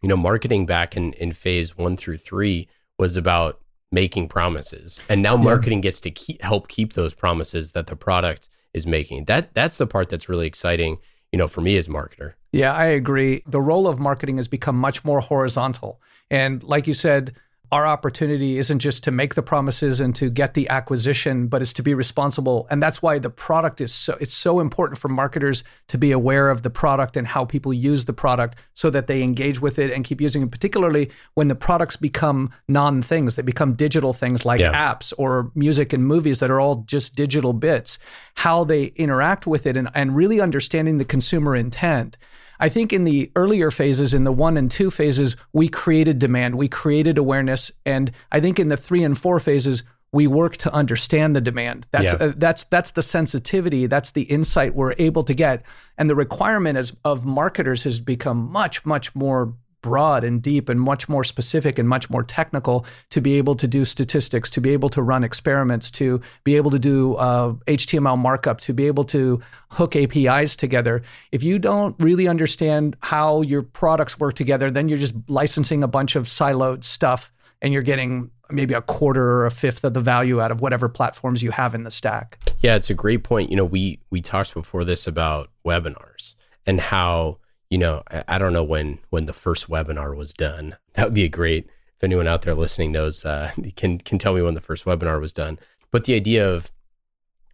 you 0.02 0.10
know, 0.10 0.18
marketing 0.18 0.66
back 0.66 0.96
in, 0.96 1.14
in 1.14 1.32
phase 1.32 1.78
one 1.78 1.98
through 1.98 2.18
three 2.18 2.68
was 2.98 3.18
about 3.18 3.60
making 3.92 4.28
promises. 4.28 5.02
And 5.10 5.22
now 5.22 5.36
marketing 5.36 5.82
gets 5.82 6.00
to 6.02 6.12
keep, 6.12 6.42
help 6.42 6.68
keep 6.68 6.94
those 6.94 7.14
promises 7.14 7.72
that 7.72 7.88
the 7.88 7.96
product 7.96 8.50
is 8.74 8.86
making. 8.86 9.26
That 9.26 9.54
that's 9.54 9.78
the 9.78 9.88
part 9.88 10.10
that's 10.10 10.30
really 10.30 10.48
exciting, 10.48 11.00
you 11.32 11.40
know, 11.40 11.48
for 11.48 11.62
me 11.62 11.78
as 11.78 11.88
marketer. 11.88 12.34
Yeah, 12.52 12.74
I 12.74 12.86
agree. 12.86 13.44
The 13.48 13.62
role 13.62 13.88
of 13.88 14.00
marketing 14.00 14.38
has 14.38 14.48
become 14.48 14.76
much 14.76 15.04
more 15.04 15.20
horizontal. 15.20 16.02
And 16.30 16.64
like 16.64 16.88
you 16.88 16.94
said, 16.94 17.36
our 17.72 17.86
opportunity 17.86 18.58
isn't 18.58 18.80
just 18.80 19.04
to 19.04 19.12
make 19.12 19.36
the 19.36 19.44
promises 19.44 20.00
and 20.00 20.16
to 20.16 20.30
get 20.30 20.56
the 20.56 20.68
acquisition, 20.70 21.48
but 21.48 21.62
it's 21.62 21.74
to 21.74 21.84
be 21.84 21.94
responsible. 21.94 22.68
And 22.72 22.82
that's 22.82 23.02
why 23.02 23.20
the 23.20 23.30
product 23.30 23.80
is 23.80 23.94
so 23.94 24.18
it's 24.20 24.34
so 24.34 24.60
important 24.60 24.98
for 25.00 25.08
marketers 25.08 25.64
to 25.88 25.98
be 25.98 26.12
aware 26.12 26.50
of 26.50 26.64
the 26.64 26.70
product 26.72 27.16
and 27.16 27.28
how 27.28 27.46
people 27.46 27.72
use 27.72 28.06
the 28.06 28.14
product 28.14 28.58
so 28.74 28.90
that 28.90 29.06
they 29.08 29.22
engage 29.22 29.62
with 29.62 29.78
it 29.78 29.92
and 29.92 30.04
keep 30.04 30.20
using 30.20 30.42
it, 30.44 30.52
particularly 30.52 31.12
when 31.36 31.48
the 31.48 31.56
products 31.56 31.96
become 31.96 32.52
non-things, 32.68 33.36
they 33.36 33.42
become 33.44 33.74
digital 33.74 34.14
things 34.14 34.46
like 34.46 34.60
Yeah. 34.60 34.74
apps 34.74 35.14
or 35.18 35.52
music 35.54 35.94
and 35.94 36.06
movies 36.06 36.40
that 36.40 36.50
are 36.50 36.60
all 36.60 36.84
just 36.88 37.16
digital 37.16 37.54
bits, 37.54 38.00
how 38.36 38.64
they 38.64 38.86
interact 38.96 39.46
with 39.46 39.68
it 39.68 39.78
and, 39.78 39.90
and 39.94 40.16
really 40.16 40.42
understanding 40.42 40.98
the 40.98 41.06
consumer 41.06 41.56
intent. 41.56 42.18
I 42.60 42.70
think 42.70 42.92
in 42.94 43.04
the 43.06 43.32
earlier 43.36 43.72
phases, 43.72 44.14
in 44.14 44.24
the 44.24 44.32
one 44.32 44.58
and 44.58 44.70
two 44.70 44.92
phases, 44.92 45.36
we 45.54 45.68
created 45.70 46.20
demand, 46.20 46.56
we 46.56 46.68
created 46.68 47.18
awareness, 47.18 47.72
and 47.86 48.12
I 48.32 48.40
think 48.40 48.60
in 48.60 48.68
the 48.68 48.78
three 48.78 49.04
and 49.04 49.18
four 49.18 49.40
phases, 49.40 49.84
we 50.12 50.26
work 50.26 50.58
to 50.58 50.74
understand 50.74 51.36
the 51.36 51.42
demand. 51.42 51.86
That's 51.92 52.06
Yeah. 52.06 52.16
uh, 52.20 52.34
that's 52.36 52.64
that's 52.66 52.92
the 52.92 53.02
sensitivity, 53.04 53.86
that's 53.86 54.12
the 54.12 54.24
insight 54.24 54.74
we're 54.76 54.96
able 54.98 55.24
to 55.24 55.34
get, 55.34 55.64
and 55.98 56.10
the 56.10 56.16
requirement 56.16 56.78
is, 56.78 56.96
of 57.06 57.26
marketers 57.26 57.84
has 57.84 58.00
become 58.00 58.52
much 58.52 58.86
much 58.86 59.14
more 59.16 59.54
broad 59.82 60.24
and 60.24 60.42
deep 60.42 60.70
and 60.70 60.80
much 60.80 61.08
more 61.08 61.24
specific 61.24 61.80
and 61.80 61.88
much 61.88 62.10
more 62.10 62.24
technical 62.24 62.86
to 63.10 63.22
be 63.22 63.36
able 63.36 63.56
to 63.56 63.68
do 63.68 63.86
statistics, 63.86 64.50
to 64.50 64.62
be 64.62 64.72
able 64.72 64.90
to 64.90 65.02
run 65.02 65.24
experiments, 65.24 65.90
to 65.92 66.22
be 66.44 66.56
able 66.56 66.72
to 66.72 66.80
do 66.80 67.16
uh, 67.16 67.54
HTML 67.68 68.18
markup, 68.18 68.62
to 68.62 68.74
be 68.74 68.88
able 68.88 69.04
to 69.06 69.42
hook 69.72 69.96
APIs 69.96 70.56
together. 70.56 71.02
If 71.32 71.44
you 71.44 71.60
don't 71.60 71.96
really 72.00 72.28
understand 72.28 72.96
how 73.02 73.42
your 73.42 73.64
products 73.64 74.20
work 74.20 74.36
together, 74.36 74.72
then 74.72 74.90
you're 74.90 74.98
just 74.98 75.16
licensing 75.28 75.84
a 75.84 75.88
bunch 75.88 76.16
of 76.16 76.26
siloed 76.26 76.84
stuff 76.84 77.32
and 77.62 77.74
you're 77.74 77.82
getting 77.84 78.32
maybe 78.50 78.74
a 78.74 78.82
quarter 78.82 79.24
or 79.24 79.46
a 79.46 79.52
fifth 79.52 79.84
of 79.84 79.94
the 79.94 80.00
value 80.00 80.42
out 80.42 80.52
of 80.52 80.62
whatever 80.62 80.90
platforms 80.90 81.44
you 81.44 81.52
have 81.52 81.76
in 81.76 81.84
the 81.84 81.92
stack. 81.92 82.40
Yeah, 82.62 82.76
it's 82.76 82.90
a 82.90 82.94
great 82.94 83.24
point. 83.24 83.50
You 83.50 83.56
know, 83.56 83.66
we 83.66 84.00
we 84.10 84.22
talked 84.22 84.54
before 84.54 84.84
this 84.84 85.08
about 85.08 85.50
webinars 85.66 86.36
and 86.66 86.80
how 86.80 87.38
you 87.70 87.78
know 87.78 88.04
I, 88.10 88.24
I 88.28 88.38
don't 88.38 88.54
know 88.54 88.64
when 88.64 89.00
when 89.10 89.26
the 89.26 89.34
first 89.34 89.70
webinar 89.70 90.16
was 90.16 90.34
done. 90.34 90.76
That 90.94 91.06
would 91.06 91.14
be 91.14 91.26
a 91.26 91.30
great 91.30 91.66
if 91.66 92.04
anyone 92.04 92.28
out 92.28 92.44
there 92.44 92.56
listening 92.56 92.92
knows 92.92 93.26
uh, 93.26 93.52
can 93.76 94.00
can 94.00 94.18
tell 94.18 94.34
me 94.34 94.42
when 94.42 94.54
the 94.54 94.62
first 94.62 94.86
webinar 94.86 95.20
was 95.20 95.34
done. 95.34 95.60
But 95.92 96.06
the 96.06 96.16
idea 96.16 96.50
of 96.50 96.72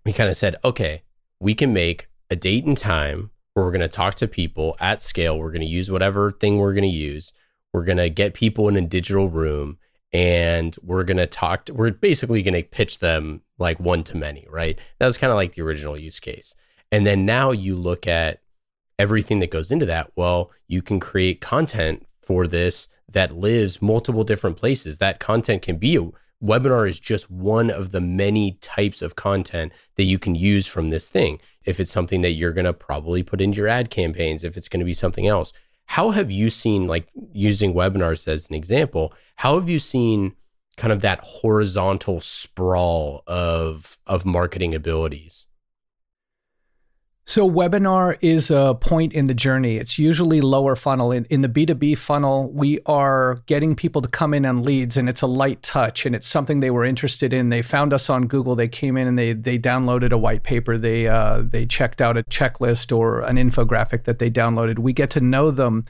we 0.05 0.13
kind 0.13 0.29
of 0.29 0.37
said, 0.37 0.55
okay, 0.63 1.01
we 1.39 1.55
can 1.55 1.73
make 1.73 2.07
a 2.29 2.35
date 2.35 2.65
and 2.65 2.77
time 2.77 3.31
where 3.53 3.65
we're 3.65 3.71
going 3.71 3.81
to 3.81 3.87
talk 3.87 4.15
to 4.15 4.27
people 4.27 4.75
at 4.79 5.01
scale. 5.01 5.39
We're 5.39 5.51
going 5.51 5.61
to 5.61 5.67
use 5.67 5.89
whatever 5.89 6.31
thing 6.31 6.57
we're 6.57 6.73
going 6.73 6.83
to 6.83 6.89
use. 6.89 7.33
We're 7.73 7.83
going 7.83 7.97
to 7.97 8.09
get 8.09 8.33
people 8.33 8.67
in 8.69 8.75
a 8.75 8.81
digital 8.81 9.29
room 9.29 9.77
and 10.13 10.75
we're 10.83 11.03
going 11.03 11.17
to 11.17 11.27
talk. 11.27 11.69
We're 11.71 11.91
basically 11.91 12.43
going 12.43 12.53
to 12.53 12.63
pitch 12.63 12.99
them 12.99 13.41
like 13.57 13.79
one 13.79 14.03
to 14.05 14.17
many, 14.17 14.45
right? 14.49 14.77
That 14.99 15.05
was 15.05 15.17
kind 15.17 15.31
of 15.31 15.35
like 15.35 15.53
the 15.53 15.61
original 15.61 15.97
use 15.97 16.19
case. 16.19 16.55
And 16.91 17.05
then 17.05 17.25
now 17.25 17.51
you 17.51 17.75
look 17.75 18.07
at 18.07 18.41
everything 18.99 19.39
that 19.39 19.51
goes 19.51 19.71
into 19.71 19.85
that. 19.85 20.11
Well, 20.15 20.51
you 20.67 20.81
can 20.81 20.99
create 20.99 21.41
content 21.41 22.05
for 22.21 22.47
this 22.47 22.87
that 23.11 23.35
lives 23.35 23.81
multiple 23.81 24.23
different 24.23 24.57
places. 24.57 24.97
That 24.97 25.19
content 25.19 25.61
can 25.61 25.77
be 25.77 25.97
a 25.97 26.09
webinar 26.43 26.87
is 26.87 26.99
just 26.99 27.29
one 27.29 27.69
of 27.69 27.91
the 27.91 28.01
many 28.01 28.53
types 28.61 29.01
of 29.01 29.15
content 29.15 29.71
that 29.95 30.03
you 30.03 30.19
can 30.19 30.35
use 30.35 30.67
from 30.67 30.89
this 30.89 31.09
thing. 31.09 31.39
If 31.63 31.79
it's 31.79 31.91
something 31.91 32.21
that 32.21 32.31
you're 32.31 32.53
going 32.53 32.65
to 32.65 32.73
probably 32.73 33.23
put 33.23 33.41
into 33.41 33.57
your 33.57 33.67
ad 33.67 33.89
campaigns, 33.89 34.43
if 34.43 34.57
it's 34.57 34.69
going 34.69 34.79
to 34.79 34.85
be 34.85 34.93
something 34.93 35.27
else. 35.27 35.53
How 35.87 36.11
have 36.11 36.31
you 36.31 36.49
seen 36.49 36.87
like 36.87 37.07
using 37.31 37.73
webinars 37.73 38.27
as 38.27 38.49
an 38.49 38.55
example, 38.55 39.13
how 39.35 39.59
have 39.59 39.69
you 39.69 39.79
seen 39.79 40.33
kind 40.77 40.91
of 40.91 41.01
that 41.01 41.19
horizontal 41.21 42.19
sprawl 42.21 43.23
of 43.27 43.97
of 44.07 44.25
marketing 44.25 44.73
abilities? 44.73 45.47
So, 47.27 47.49
webinar 47.49 48.19
is 48.21 48.51
a 48.51 48.77
point 48.79 49.11
in 49.13 49.25
the 49.25 49.33
journey. 49.33 49.77
It's 49.77 49.97
usually 49.97 50.41
lower 50.41 50.75
funnel. 50.75 51.11
In, 51.11 51.25
in 51.25 51.41
the 51.41 51.49
B2B 51.49 51.97
funnel, 51.97 52.51
we 52.51 52.79
are 52.85 53.41
getting 53.47 53.75
people 53.75 54.03
to 54.03 54.07
come 54.07 54.31
in 54.31 54.45
on 54.45 54.61
leads, 54.61 54.95
and 54.95 55.09
it's 55.09 55.23
a 55.23 55.27
light 55.27 55.63
touch, 55.63 56.05
and 56.05 56.15
it's 56.15 56.27
something 56.27 56.59
they 56.59 56.69
were 56.69 56.85
interested 56.85 57.33
in. 57.33 57.49
They 57.49 57.63
found 57.63 57.93
us 57.93 58.11
on 58.11 58.27
Google. 58.27 58.55
They 58.55 58.67
came 58.67 58.95
in 58.95 59.07
and 59.07 59.17
they 59.17 59.33
they 59.33 59.57
downloaded 59.57 60.11
a 60.11 60.19
white 60.19 60.43
paper. 60.43 60.77
They 60.77 61.07
uh, 61.07 61.41
they 61.41 61.65
checked 61.65 61.99
out 61.99 62.15
a 62.15 62.21
checklist 62.25 62.95
or 62.95 63.21
an 63.21 63.37
infographic 63.37 64.03
that 64.03 64.19
they 64.19 64.29
downloaded. 64.29 64.77
We 64.77 64.93
get 64.93 65.09
to 65.11 65.19
know 65.19 65.49
them, 65.49 65.85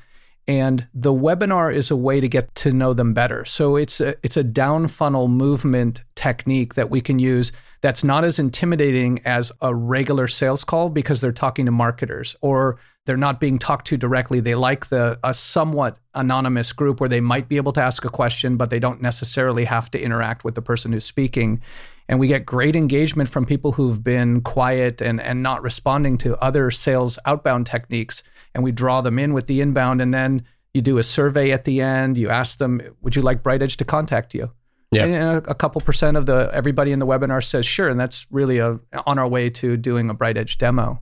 and 0.47 0.87
the 0.93 1.13
webinar 1.13 1.73
is 1.73 1.91
a 1.91 1.97
way 1.97 2.21
to 2.21 2.29
get 2.29 2.55
to 2.55 2.71
know 2.71 2.93
them 2.93 3.13
better. 3.13 3.43
So 3.43 3.75
it's 3.75 3.99
a, 3.99 4.15
it's 4.23 4.37
a 4.37 4.43
down 4.43 4.87
funnel 4.87 5.27
movement 5.27 6.01
technique 6.15 6.75
that 6.75 6.89
we 6.89 7.01
can 7.01 7.19
use 7.19 7.51
that's 7.85 8.03
not 8.03 8.23
as 8.23 8.39
intimidating 8.39 9.21
as 9.25 9.51
a 9.61 9.75
regular 9.75 10.27
sales 10.27 10.63
call 10.63 10.89
because 10.89 11.21
they're 11.21 11.31
talking 11.31 11.67
to 11.67 11.71
marketers 11.71 12.35
or 12.41 12.79
they're 13.05 13.15
not 13.15 13.39
being 13.39 13.59
talked 13.59 13.85
to 13.85 13.95
directly. 13.95 14.39
They 14.39 14.55
like 14.55 14.87
the 14.87 15.19
a 15.23 15.35
somewhat 15.35 15.99
anonymous 16.15 16.73
group 16.73 16.99
where 16.99 17.07
they 17.07 17.21
might 17.21 17.47
be 17.47 17.57
able 17.57 17.73
to 17.73 17.83
ask 17.83 18.03
a 18.03 18.09
question, 18.09 18.57
but 18.57 18.71
they 18.71 18.79
don't 18.79 19.03
necessarily 19.03 19.65
have 19.65 19.91
to 19.91 20.01
interact 20.01 20.43
with 20.43 20.55
the 20.55 20.63
person 20.63 20.93
who's 20.93 21.05
speaking. 21.05 21.61
And 22.09 22.19
we 22.19 22.27
get 22.27 22.43
great 22.43 22.75
engagement 22.75 23.29
from 23.29 23.45
people 23.45 23.73
who've 23.73 24.03
been 24.03 24.41
quiet 24.41 24.99
and, 24.99 25.21
and 25.21 25.43
not 25.43 25.61
responding 25.61 26.17
to 26.19 26.35
other 26.43 26.71
sales 26.71 27.19
outbound 27.27 27.67
techniques. 27.67 28.23
And 28.55 28.63
we 28.63 28.71
draw 28.71 29.01
them 29.01 29.19
in 29.19 29.31
with 29.33 29.45
the 29.45 29.61
inbound. 29.61 30.01
And 30.01 30.11
then 30.11 30.43
you 30.73 30.81
do 30.81 30.97
a 30.97 31.03
survey 31.03 31.51
at 31.51 31.65
the 31.65 31.81
end. 31.81 32.17
You 32.17 32.31
ask 32.31 32.57
them, 32.57 32.81
Would 33.03 33.15
you 33.15 33.21
like 33.21 33.43
BrightEdge 33.43 33.75
to 33.75 33.85
contact 33.85 34.33
you? 34.33 34.49
Yeah. 34.91 35.05
And 35.05 35.45
a, 35.45 35.51
a 35.51 35.55
couple 35.55 35.81
percent 35.81 36.17
of 36.17 36.25
the 36.25 36.49
everybody 36.53 36.91
in 36.91 36.99
the 36.99 37.07
webinar 37.07 37.43
says 37.43 37.65
sure, 37.65 37.89
and 37.89 37.99
that's 37.99 38.27
really 38.29 38.59
a 38.59 38.79
on 39.05 39.19
our 39.19 39.27
way 39.27 39.49
to 39.49 39.77
doing 39.77 40.09
a 40.09 40.15
BrightEdge 40.15 40.57
demo. 40.57 41.01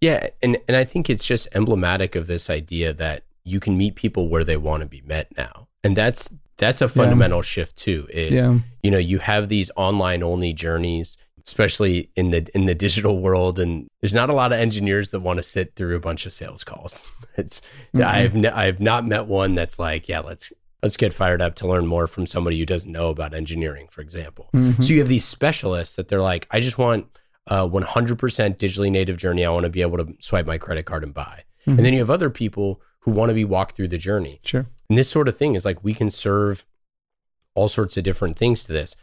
Yeah, 0.00 0.28
and 0.42 0.58
and 0.68 0.76
I 0.76 0.84
think 0.84 1.08
it's 1.10 1.26
just 1.26 1.48
emblematic 1.54 2.14
of 2.14 2.26
this 2.26 2.50
idea 2.50 2.92
that 2.94 3.24
you 3.44 3.60
can 3.60 3.76
meet 3.76 3.94
people 3.94 4.28
where 4.28 4.44
they 4.44 4.56
want 4.56 4.82
to 4.82 4.86
be 4.86 5.00
met 5.02 5.34
now. 5.36 5.68
And 5.82 5.96
that's 5.96 6.30
that's 6.58 6.80
a 6.80 6.88
fundamental 6.88 7.42
shift 7.42 7.76
too 7.76 8.06
is 8.10 8.34
Yeah. 8.34 8.58
you 8.82 8.90
know, 8.90 8.98
you 8.98 9.18
have 9.18 9.48
these 9.48 9.70
online 9.76 10.22
only 10.22 10.52
journeys 10.52 11.16
especially 11.46 12.10
in 12.16 12.30
the 12.30 12.46
in 12.54 12.66
the 12.66 12.74
digital 12.74 13.20
world 13.20 13.58
and 13.58 13.88
there's 14.00 14.14
not 14.14 14.28
a 14.28 14.32
lot 14.32 14.52
of 14.52 14.58
engineers 14.58 15.12
that 15.12 15.20
want 15.20 15.38
to 15.38 15.42
sit 15.42 15.76
through 15.76 15.94
a 15.94 16.00
bunch 16.00 16.26
of 16.26 16.32
sales 16.32 16.64
calls. 16.64 17.10
It's 17.38 17.60
mm-hmm. 17.94 18.02
I've 18.02 18.34
ne- 18.34 18.48
I've 18.48 18.80
not 18.80 19.04
met 19.04 19.26
one 19.26 19.54
that's 19.54 19.78
like, 19.78 20.08
yeah, 20.08 20.20
let's 20.20 20.54
let's 20.86 20.96
get 20.96 21.12
fired 21.12 21.42
up 21.42 21.56
to 21.56 21.66
learn 21.66 21.84
more 21.84 22.06
from 22.06 22.26
somebody 22.26 22.56
who 22.56 22.64
doesn't 22.64 22.92
know 22.92 23.10
about 23.10 23.34
engineering, 23.34 23.88
for 23.90 24.02
example. 24.02 24.48
Mm-hmm. 24.54 24.80
So 24.80 24.92
you 24.92 25.00
have 25.00 25.08
these 25.08 25.24
specialists 25.24 25.96
that 25.96 26.06
they're 26.06 26.22
like, 26.22 26.46
I 26.52 26.60
just 26.60 26.78
want 26.78 27.08
uh, 27.50 27.68
a 27.68 27.68
100% 27.68 28.16
digitally 28.56 28.92
native 28.92 29.16
journey. 29.16 29.44
I 29.44 29.50
want 29.50 29.64
to 29.64 29.68
be 29.68 29.82
able 29.82 29.98
to 29.98 30.14
swipe 30.20 30.46
my 30.46 30.58
credit 30.58 30.84
card 30.84 31.02
and 31.02 31.12
buy. 31.12 31.42
And 31.66 31.76
then 31.76 31.86
mm-hmm. 31.86 31.94
you 31.94 31.98
have 31.98 32.10
other 32.10 32.30
people 32.30 32.80
who 33.00 33.10
want 33.10 33.30
to 33.30 33.34
be 33.34 33.44
walked 33.44 33.74
through 33.74 33.88
the 33.88 33.98
journey. 33.98 34.38
Sure. 34.44 34.66
And 34.88 34.96
this 34.96 35.10
sort 35.10 35.26
of 35.26 35.36
thing 35.36 35.56
is 35.56 35.64
like 35.64 35.82
we 35.82 35.92
can 35.92 36.08
serve 36.08 36.64
all 37.56 37.66
sorts 37.66 37.96
of 37.96 38.04
different 38.04 38.38
things 38.38 38.62
to 38.66 38.72
this. 38.72 38.94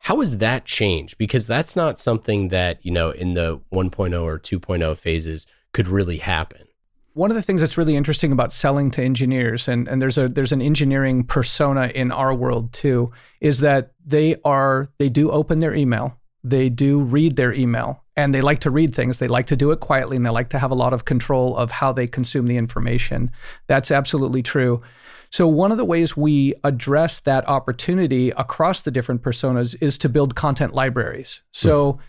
How 0.00 0.20
has 0.20 0.36
that 0.38 0.66
changed? 0.66 1.16
Because 1.16 1.46
that's 1.46 1.74
not 1.74 1.98
something 1.98 2.48
that, 2.48 2.84
you 2.84 2.90
know, 2.90 3.12
in 3.12 3.32
the 3.32 3.60
1.0 3.72 4.22
or 4.22 4.38
2.0 4.38 4.98
phases 4.98 5.46
could 5.72 5.88
really 5.88 6.18
happen. 6.18 6.66
One 7.12 7.30
of 7.30 7.34
the 7.34 7.42
things 7.42 7.60
that's 7.60 7.76
really 7.76 7.96
interesting 7.96 8.30
about 8.32 8.52
selling 8.52 8.90
to 8.92 9.02
engineers, 9.02 9.66
and, 9.68 9.88
and 9.88 10.00
there's 10.00 10.16
a 10.16 10.28
there's 10.28 10.52
an 10.52 10.62
engineering 10.62 11.24
persona 11.24 11.90
in 11.94 12.12
our 12.12 12.34
world 12.34 12.72
too, 12.72 13.12
is 13.40 13.60
that 13.60 13.92
they 14.04 14.36
are 14.44 14.90
they 14.98 15.08
do 15.08 15.30
open 15.30 15.58
their 15.58 15.74
email, 15.74 16.18
they 16.44 16.68
do 16.68 17.00
read 17.00 17.36
their 17.36 17.52
email, 17.52 18.04
and 18.16 18.34
they 18.34 18.40
like 18.40 18.60
to 18.60 18.70
read 18.70 18.94
things. 18.94 19.18
They 19.18 19.28
like 19.28 19.48
to 19.48 19.56
do 19.56 19.72
it 19.72 19.80
quietly, 19.80 20.16
and 20.16 20.24
they 20.24 20.30
like 20.30 20.50
to 20.50 20.58
have 20.58 20.70
a 20.70 20.76
lot 20.76 20.92
of 20.92 21.04
control 21.04 21.56
of 21.56 21.70
how 21.70 21.92
they 21.92 22.06
consume 22.06 22.46
the 22.46 22.56
information. 22.56 23.30
That's 23.66 23.90
absolutely 23.90 24.42
true. 24.42 24.82
So 25.30 25.46
one 25.46 25.70
of 25.70 25.78
the 25.78 25.84
ways 25.84 26.16
we 26.16 26.54
address 26.64 27.20
that 27.20 27.48
opportunity 27.48 28.30
across 28.30 28.82
the 28.82 28.90
different 28.90 29.22
personas 29.22 29.76
is 29.80 29.96
to 29.98 30.08
build 30.08 30.34
content 30.34 30.74
libraries. 30.74 31.40
So 31.52 31.92
hmm. 31.92 32.00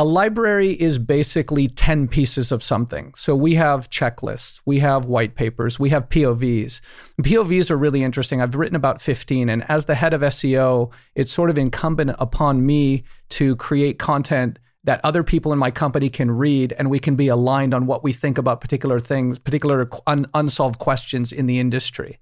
A 0.00 0.04
library 0.04 0.70
is 0.70 0.98
basically 0.98 1.68
10 1.68 2.08
pieces 2.08 2.50
of 2.50 2.62
something. 2.62 3.12
So 3.16 3.36
we 3.36 3.56
have 3.56 3.90
checklists, 3.90 4.58
we 4.64 4.78
have 4.78 5.04
white 5.04 5.34
papers, 5.34 5.78
we 5.78 5.90
have 5.90 6.08
POVs. 6.08 6.80
POVs 7.20 7.70
are 7.70 7.76
really 7.76 8.02
interesting. 8.02 8.40
I've 8.40 8.54
written 8.54 8.76
about 8.76 9.02
15, 9.02 9.50
and 9.50 9.62
as 9.68 9.84
the 9.84 9.94
head 9.94 10.14
of 10.14 10.22
SEO, 10.22 10.90
it's 11.14 11.30
sort 11.30 11.50
of 11.50 11.58
incumbent 11.58 12.16
upon 12.18 12.64
me 12.64 13.04
to 13.28 13.56
create 13.56 13.98
content 13.98 14.58
that 14.84 15.02
other 15.04 15.22
people 15.22 15.52
in 15.52 15.58
my 15.58 15.70
company 15.70 16.08
can 16.08 16.30
read 16.30 16.72
and 16.78 16.88
we 16.88 16.98
can 16.98 17.14
be 17.14 17.28
aligned 17.28 17.74
on 17.74 17.84
what 17.84 18.02
we 18.02 18.14
think 18.14 18.38
about 18.38 18.62
particular 18.62 19.00
things, 19.00 19.38
particular 19.38 19.86
un- 20.06 20.24
unsolved 20.32 20.78
questions 20.78 21.30
in 21.30 21.44
the 21.44 21.58
industry. 21.58 22.18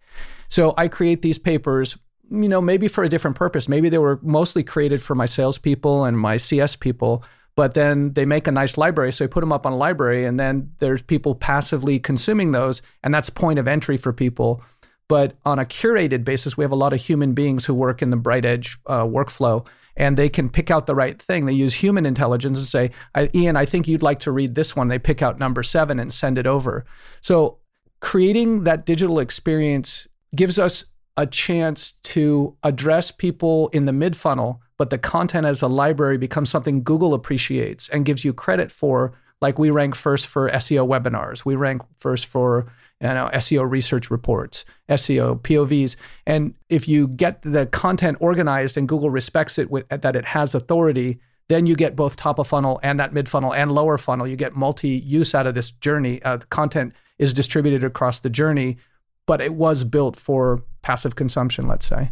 So 0.49 0.75
I 0.77 0.88
create 0.88 1.23
these 1.23 1.38
papers, 1.38 1.97
you 2.29 2.49
know, 2.49 2.61
maybe 2.61 2.88
for 2.88 3.05
a 3.05 3.09
different 3.09 3.37
purpose. 3.37 3.69
Maybe 3.69 3.88
they 3.88 3.99
were 3.99 4.19
mostly 4.25 4.64
created 4.64 5.01
for 5.01 5.14
my 5.14 5.27
salespeople 5.27 6.03
and 6.03 6.19
my 6.19 6.38
CS 6.38 6.75
people, 6.75 7.23
but 7.59 7.75
then 7.75 8.12
they 8.12 8.25
make 8.25 8.47
a 8.47 8.53
nice 8.53 8.79
library. 8.79 9.12
So 9.12 9.25
I 9.25 9.27
put 9.27 9.40
them 9.40 9.53
up 9.53 9.66
on 9.66 9.73
a 9.73 9.77
library 9.77 10.25
and 10.25 10.38
then 10.38 10.71
there's 10.79 11.03
people 11.03 11.35
passively 11.35 11.99
consuming 11.99 12.53
those. 12.53 12.83
And 13.03 13.12
that's 13.12 13.31
point 13.31 13.59
of 13.59 13.66
entry 13.66 13.97
for 13.97 14.12
people. 14.12 14.62
But 15.09 15.37
on 15.44 15.59
a 15.59 15.64
curated 15.64 16.23
basis, 16.23 16.57
we 16.57 16.62
have 16.62 16.71
a 16.71 16.77
lot 16.77 16.92
of 16.92 17.01
human 17.01 17.33
beings 17.33 17.64
who 17.64 17.75
work 17.75 18.01
in 18.01 18.11
the 18.11 18.16
BrightEdge 18.16 18.77
uh, 18.87 19.03
workflow 19.03 19.66
and 19.97 20.16
they 20.16 20.29
can 20.29 20.49
pick 20.49 20.71
out 20.71 20.87
the 20.87 20.94
right 20.94 21.21
thing. 21.21 21.47
They 21.47 21.53
use 21.53 21.75
human 21.75 22.07
intelligence 22.07 22.59
and 22.59 22.68
say, 22.68 22.92
Ian, 23.35 23.57
I 23.57 23.64
think 23.64 23.88
you'd 23.88 24.05
like 24.05 24.21
to 24.21 24.31
read 24.31 24.55
this 24.55 24.77
one. 24.77 24.87
They 24.87 25.01
pick 25.01 25.21
out 25.21 25.40
number 25.40 25.64
seven 25.64 25.99
and 25.99 26.12
send 26.12 26.38
it 26.38 26.47
over. 26.47 26.87
So 27.23 27.59
creating 27.99 28.62
that 28.62 28.87
digital 28.87 29.18
experience 29.18 30.07
gives 30.33 30.61
us 30.61 30.85
a 31.16 31.27
chance 31.27 31.90
to 32.05 32.57
address 32.62 33.11
people 33.11 33.66
in 33.73 33.87
the 33.87 33.92
mid 33.92 34.16
funnel, 34.16 34.62
but 34.79 34.91
the 34.91 34.99
content 34.99 35.47
as 35.47 35.61
a 35.61 35.69
library 35.69 36.17
becomes 36.17 36.49
something 36.49 36.83
Google 36.83 37.12
appreciates 37.12 37.88
and 37.88 38.07
gives 38.07 38.25
you 38.25 38.33
credit 38.33 38.73
for. 38.73 39.12
Like 39.41 39.59
we 39.59 39.71
rank 39.71 39.95
first 39.95 40.27
for 40.27 40.51
SEO 40.51 40.88
webinars, 40.88 41.45
we 41.45 41.55
rank 41.55 41.83
first 42.01 42.27
for 42.27 42.73
you 43.01 43.09
know, 43.09 43.31
SEO 43.33 43.71
research 43.71 44.11
reports, 44.11 44.64
SEO 44.88 45.41
POVs. 45.41 45.97
And 46.27 46.55
if 46.69 46.88
you 46.88 47.09
get 47.09 47.43
the 47.43 47.67
content 47.67 48.19
organized 48.21 48.77
and 48.77 48.88
Google 48.88 49.11
respects 49.11 49.59
it 49.59 49.71
with 49.71 49.88
that 49.88 50.17
it 50.17 50.25
has 50.25 50.55
authority, 50.55 51.21
then 51.49 51.67
you 51.67 51.77
get 51.77 51.97
both 51.97 52.17
top 52.17 52.38
of 52.38 52.49
funnel 52.49 52.81
and 52.83 52.99
that 53.01 53.12
mid 53.12 53.29
funnel 53.29 53.55
and 53.55 53.73
lower 53.73 53.99
funnel. 53.99 54.27
You 54.27 54.37
get 54.37 54.55
multi 54.57 54.91
use 54.91 55.35
out 55.35 55.47
of 55.47 55.55
this 55.55 55.71
journey. 55.71 56.23
Uh, 56.23 56.38
the 56.38 56.47
content 56.47 56.93
is 57.19 57.33
distributed 57.33 57.85
across 57.85 58.21
the 58.21 58.31
journey, 58.31 58.79
but 59.27 59.41
it 59.41 59.55
was 59.55 59.85
built 59.85 60.17
for 60.17 60.62
passive 60.83 61.17
consumption, 61.17 61.67
let's 61.67 61.87
say. 61.87 62.11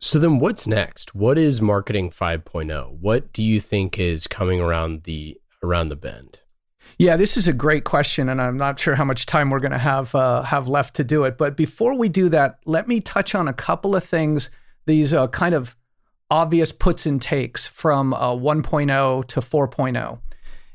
So 0.00 0.18
then 0.18 0.38
what's 0.38 0.66
next? 0.66 1.14
What 1.14 1.38
is 1.38 1.62
marketing 1.62 2.10
5.0? 2.10 2.98
What 3.00 3.32
do 3.32 3.42
you 3.42 3.60
think 3.60 3.98
is 3.98 4.26
coming 4.26 4.60
around 4.60 5.04
the 5.04 5.40
around 5.62 5.88
the 5.88 5.96
bend? 5.96 6.40
Yeah, 6.98 7.16
this 7.16 7.36
is 7.36 7.48
a 7.48 7.52
great 7.52 7.84
question, 7.84 8.28
and 8.28 8.40
I'm 8.40 8.56
not 8.56 8.78
sure 8.78 8.94
how 8.94 9.04
much 9.04 9.26
time 9.26 9.50
we're 9.50 9.58
going 9.58 9.72
to 9.72 9.78
have 9.78 10.14
uh, 10.14 10.42
have 10.42 10.68
left 10.68 10.94
to 10.96 11.04
do 11.04 11.24
it. 11.24 11.36
But 11.36 11.56
before 11.56 11.96
we 11.96 12.08
do 12.08 12.28
that, 12.30 12.58
let 12.64 12.88
me 12.88 13.00
touch 13.00 13.34
on 13.34 13.48
a 13.48 13.52
couple 13.52 13.96
of 13.96 14.04
things. 14.04 14.50
These 14.86 15.12
uh, 15.12 15.28
kind 15.28 15.54
of 15.54 15.74
obvious 16.30 16.72
puts 16.72 17.06
and 17.06 17.20
takes 17.20 17.66
from 17.66 18.14
uh, 18.14 18.32
1.0 18.32 19.26
to 19.26 19.40
4.0, 19.40 20.18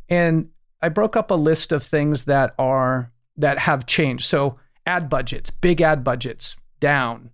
and 0.09 0.49
I 0.81 0.89
broke 0.89 1.15
up 1.15 1.31
a 1.31 1.35
list 1.35 1.71
of 1.71 1.83
things 1.83 2.25
that 2.25 2.53
are 2.59 3.11
that 3.37 3.59
have 3.59 3.85
changed. 3.85 4.25
So 4.25 4.57
ad 4.85 5.09
budgets, 5.09 5.49
big 5.49 5.81
ad 5.81 6.03
budgets 6.03 6.55
down, 6.79 7.31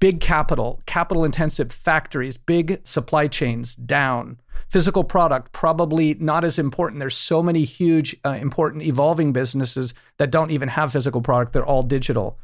big 0.00 0.20
capital, 0.20 0.80
capital 0.86 1.24
intensive 1.24 1.70
factories, 1.70 2.36
big 2.36 2.80
supply 2.84 3.28
chains 3.28 3.76
down. 3.76 4.40
Physical 4.68 5.04
product 5.04 5.52
probably 5.52 6.14
not 6.14 6.44
as 6.44 6.58
important. 6.58 7.00
There's 7.00 7.16
so 7.16 7.42
many 7.42 7.64
huge 7.64 8.16
uh, 8.24 8.30
important 8.30 8.82
evolving 8.82 9.32
businesses 9.32 9.94
that 10.16 10.30
don't 10.30 10.50
even 10.50 10.68
have 10.68 10.92
physical 10.92 11.20
product. 11.20 11.52
They're 11.52 11.64
all 11.64 11.82
digital. 11.82 12.38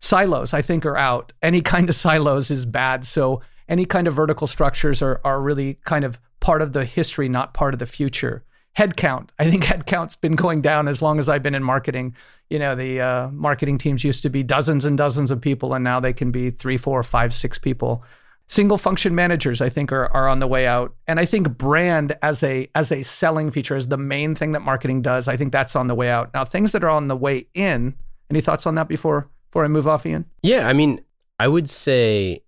Silos 0.00 0.54
i 0.54 0.62
think 0.62 0.86
are 0.86 0.96
out. 0.96 1.32
Any 1.42 1.60
kind 1.60 1.88
of 1.88 1.94
silos 2.04 2.50
is 2.50 2.66
bad. 2.66 3.04
So 3.04 3.42
any 3.68 3.84
kind 3.84 4.06
of 4.06 4.14
vertical 4.14 4.46
structures 4.46 5.02
are, 5.02 5.20
are 5.24 5.40
really 5.40 5.74
kind 5.84 6.04
of 6.04 6.18
part 6.40 6.62
of 6.62 6.72
the 6.72 6.84
history 6.84 7.28
not 7.28 7.54
part 7.54 7.74
of 7.74 7.80
the 7.80 7.86
future 7.86 8.44
headcount 8.78 9.30
i 9.40 9.50
think 9.50 9.64
headcount's 9.72 10.14
been 10.14 10.36
going 10.36 10.62
down 10.62 10.86
as 10.86 11.02
long 11.02 11.18
as 11.18 11.28
i've 11.28 11.42
been 11.42 11.54
in 11.54 11.64
marketing. 11.64 12.14
You 12.50 12.58
know 12.58 12.74
the 12.74 13.00
uh, 13.00 13.28
marketing 13.28 13.76
teams 13.76 14.02
used 14.04 14.22
to 14.22 14.30
be 14.30 14.42
dozens 14.42 14.86
and 14.86 14.96
dozens 14.96 15.30
of 15.30 15.38
people 15.38 15.74
and 15.74 15.84
now 15.84 16.00
they 16.00 16.14
can 16.14 16.30
be 16.30 16.50
three 16.50 16.78
four 16.78 17.02
five 17.02 17.34
six 17.34 17.58
people. 17.58 18.02
Single 18.46 18.78
function 18.78 19.14
managers 19.14 19.60
i 19.60 19.68
think 19.68 19.92
are, 19.92 20.06
are 20.14 20.28
on 20.28 20.38
the 20.38 20.46
way 20.46 20.66
out. 20.66 20.94
And 21.06 21.20
i 21.20 21.26
think 21.26 21.58
brand 21.58 22.16
as 22.22 22.42
a 22.42 22.70
as 22.74 22.90
a 22.90 23.02
selling 23.02 23.50
feature 23.50 23.76
is 23.76 23.88
the 23.88 23.98
main 23.98 24.34
thing 24.34 24.52
that 24.52 24.60
marketing 24.60 25.02
does. 25.02 25.28
I 25.28 25.36
think 25.36 25.52
that's 25.52 25.76
on 25.76 25.88
the 25.88 25.94
way 25.94 26.08
out. 26.08 26.32
Now 26.32 26.44
things 26.46 26.72
that 26.72 26.82
are 26.82 26.90
on 26.90 27.08
the 27.08 27.16
way 27.16 27.48
in 27.52 27.94
any 28.30 28.40
thoughts 28.40 28.66
on 28.66 28.76
that 28.76 28.88
before 28.88 29.28
before 29.50 29.64
i 29.64 29.68
move 29.68 29.86
off 29.86 30.06
ian? 30.06 30.24
Yeah 30.42 30.68
i 30.68 30.72
mean 30.72 31.00
i 31.38 31.48
would 31.48 31.68
say 31.68 32.42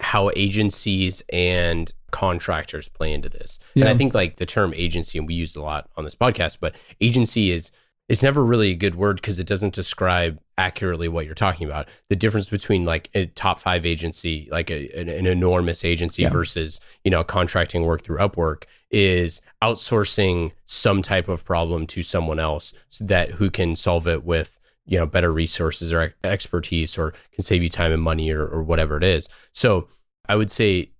how 0.00 0.30
agencies 0.34 1.22
and 1.32 1.92
contractors 2.10 2.88
play 2.88 3.12
into 3.12 3.28
this 3.28 3.58
yeah. 3.74 3.84
and 3.84 3.92
i 3.92 3.96
think 3.96 4.14
like 4.14 4.36
the 4.36 4.46
term 4.46 4.72
agency 4.74 5.18
and 5.18 5.26
we 5.26 5.34
used 5.34 5.56
a 5.56 5.62
lot 5.62 5.88
on 5.96 6.04
this 6.04 6.14
podcast 6.14 6.58
but 6.60 6.74
agency 7.00 7.50
is 7.50 7.70
it's 8.10 8.24
never 8.24 8.44
really 8.44 8.72
a 8.72 8.74
good 8.74 8.96
word 8.96 9.16
because 9.16 9.38
it 9.38 9.46
doesn't 9.46 9.72
describe 9.72 10.40
accurately 10.58 11.06
what 11.06 11.26
you're 11.26 11.34
talking 11.34 11.64
about. 11.64 11.88
The 12.08 12.16
difference 12.16 12.48
between 12.48 12.84
like 12.84 13.08
a 13.14 13.26
top 13.26 13.60
five 13.60 13.86
agency, 13.86 14.48
like 14.50 14.68
a, 14.68 14.90
an, 15.00 15.08
an, 15.08 15.28
enormous 15.28 15.84
agency, 15.84 16.22
yeah. 16.22 16.30
versus 16.30 16.80
you 17.04 17.10
know 17.12 17.22
contracting 17.22 17.84
work 17.84 18.02
through 18.02 18.18
Upwork 18.18 18.64
is 18.90 19.40
outsourcing 19.62 20.50
some 20.66 21.02
type 21.02 21.28
of 21.28 21.44
problem 21.44 21.86
to 21.86 22.02
someone 22.02 22.40
else 22.40 22.74
so 22.88 23.04
that 23.04 23.30
who 23.30 23.48
can 23.48 23.76
solve 23.76 24.08
it 24.08 24.24
with 24.24 24.58
you 24.86 24.98
know 24.98 25.06
better 25.06 25.32
resources 25.32 25.92
or 25.92 26.12
expertise 26.24 26.98
or 26.98 27.12
can 27.32 27.44
save 27.44 27.62
you 27.62 27.68
time 27.68 27.92
and 27.92 28.02
money 28.02 28.32
or, 28.32 28.44
or 28.44 28.60
whatever 28.64 28.96
it 28.96 29.04
is. 29.04 29.28
So 29.52 29.86
I 30.28 30.34
would 30.34 30.50
say 30.50 30.90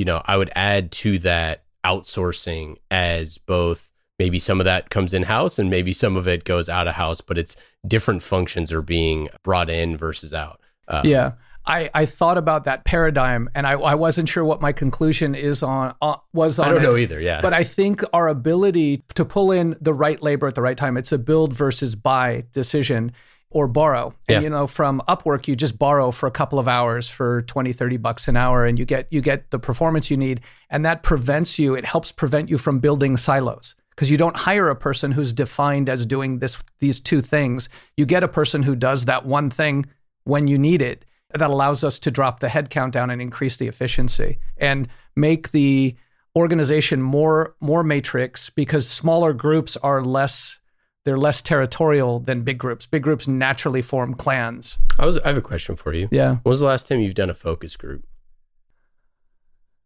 you 0.00 0.06
know 0.06 0.22
I 0.24 0.38
would 0.38 0.50
add 0.56 0.90
to 0.92 1.18
that 1.18 1.64
outsourcing 1.84 2.76
as 2.90 3.36
both 3.36 3.90
maybe 4.18 4.38
some 4.38 4.60
of 4.60 4.64
that 4.64 4.88
comes 4.88 5.12
in 5.12 5.24
house 5.24 5.58
and 5.58 5.68
maybe 5.68 5.92
some 5.92 6.16
of 6.16 6.26
it 6.26 6.44
goes 6.44 6.70
out 6.70 6.88
of 6.88 6.94
house, 6.94 7.20
but 7.20 7.36
it's 7.36 7.54
different 7.86 8.22
functions 8.22 8.72
are 8.72 8.80
being 8.80 9.28
brought 9.42 9.68
in 9.68 9.98
versus 9.98 10.32
out. 10.32 10.60
Uh, 10.88 11.02
yeah. 11.04 11.32
I, 11.66 11.90
I 11.94 12.06
thought 12.06 12.38
about 12.38 12.64
that 12.64 12.84
paradigm 12.84 13.50
and 13.54 13.66
I, 13.66 13.72
I 13.72 13.94
wasn't 13.94 14.28
sure 14.30 14.42
what 14.42 14.62
my 14.62 14.72
conclusion 14.72 15.34
is 15.34 15.62
on 15.62 15.94
uh, 16.00 16.16
was 16.32 16.58
on 16.58 16.68
I 16.68 16.70
don't 16.70 16.80
it. 16.80 16.82
know 16.82 16.96
either, 16.96 17.20
yeah. 17.20 17.42
But 17.42 17.52
I 17.52 17.62
think 17.64 18.02
our 18.14 18.28
ability 18.28 19.04
to 19.14 19.24
pull 19.26 19.52
in 19.52 19.76
the 19.80 19.92
right 19.92 20.20
labor 20.22 20.48
at 20.48 20.54
the 20.54 20.62
right 20.62 20.78
time, 20.78 20.96
it's 20.96 21.12
a 21.12 21.18
build 21.18 21.52
versus 21.52 21.94
buy 21.94 22.44
decision 22.52 23.12
or 23.50 23.66
borrow. 23.66 24.14
And 24.28 24.36
yeah. 24.36 24.40
you 24.40 24.50
know, 24.50 24.66
from 24.66 25.02
Upwork 25.08 25.48
you 25.48 25.56
just 25.56 25.78
borrow 25.78 26.10
for 26.10 26.26
a 26.26 26.30
couple 26.30 26.58
of 26.58 26.68
hours 26.68 27.08
for 27.08 27.42
20, 27.42 27.72
30 27.72 27.96
bucks 27.96 28.28
an 28.28 28.36
hour 28.36 28.64
and 28.64 28.78
you 28.78 28.84
get 28.84 29.08
you 29.10 29.20
get 29.20 29.50
the 29.50 29.58
performance 29.58 30.10
you 30.10 30.16
need 30.16 30.40
and 30.70 30.84
that 30.84 31.02
prevents 31.02 31.58
you, 31.58 31.74
it 31.74 31.84
helps 31.84 32.12
prevent 32.12 32.48
you 32.48 32.58
from 32.58 32.78
building 32.78 33.16
silos 33.16 33.74
because 33.90 34.10
you 34.10 34.16
don't 34.16 34.36
hire 34.36 34.70
a 34.70 34.76
person 34.76 35.12
who's 35.12 35.32
defined 35.32 35.88
as 35.88 36.06
doing 36.06 36.38
this 36.38 36.56
these 36.78 37.00
two 37.00 37.20
things. 37.20 37.68
You 37.96 38.06
get 38.06 38.24
a 38.24 38.28
person 38.28 38.62
who 38.62 38.76
does 38.76 39.04
that 39.04 39.26
one 39.26 39.50
thing 39.50 39.86
when 40.24 40.46
you 40.48 40.58
need 40.58 40.82
it. 40.82 41.04
That 41.32 41.48
allows 41.48 41.84
us 41.84 42.00
to 42.00 42.10
drop 42.10 42.40
the 42.40 42.48
headcount 42.48 42.90
down 42.90 43.10
and 43.10 43.22
increase 43.22 43.56
the 43.56 43.68
efficiency 43.68 44.40
and 44.56 44.88
make 45.14 45.52
the 45.52 45.94
organization 46.34 47.02
more 47.02 47.54
more 47.60 47.84
matrix 47.84 48.50
because 48.50 48.88
smaller 48.88 49.32
groups 49.32 49.76
are 49.76 50.02
less 50.02 50.58
they're 51.04 51.18
less 51.18 51.40
territorial 51.42 52.20
than 52.20 52.42
big 52.42 52.58
groups. 52.58 52.86
Big 52.86 53.02
groups 53.02 53.26
naturally 53.26 53.82
form 53.82 54.14
clans. 54.14 54.78
I 54.98 55.06
was 55.06 55.18
I 55.18 55.28
have 55.28 55.36
a 55.36 55.42
question 55.42 55.76
for 55.76 55.94
you. 55.94 56.08
Yeah. 56.10 56.36
When 56.42 56.50
was 56.50 56.60
the 56.60 56.66
last 56.66 56.88
time 56.88 57.00
you've 57.00 57.14
done 57.14 57.30
a 57.30 57.34
focus 57.34 57.76
group? 57.76 58.04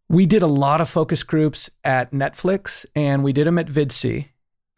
we 0.09 0.25
did 0.25 0.43
a 0.43 0.47
lot 0.47 0.81
of 0.81 0.89
focus 0.89 1.23
groups 1.23 1.69
at 1.83 2.11
Netflix 2.11 2.85
and 2.95 3.23
we 3.23 3.33
did 3.33 3.47
them 3.47 3.57
at 3.57 3.67
Vidsy. 3.67 4.29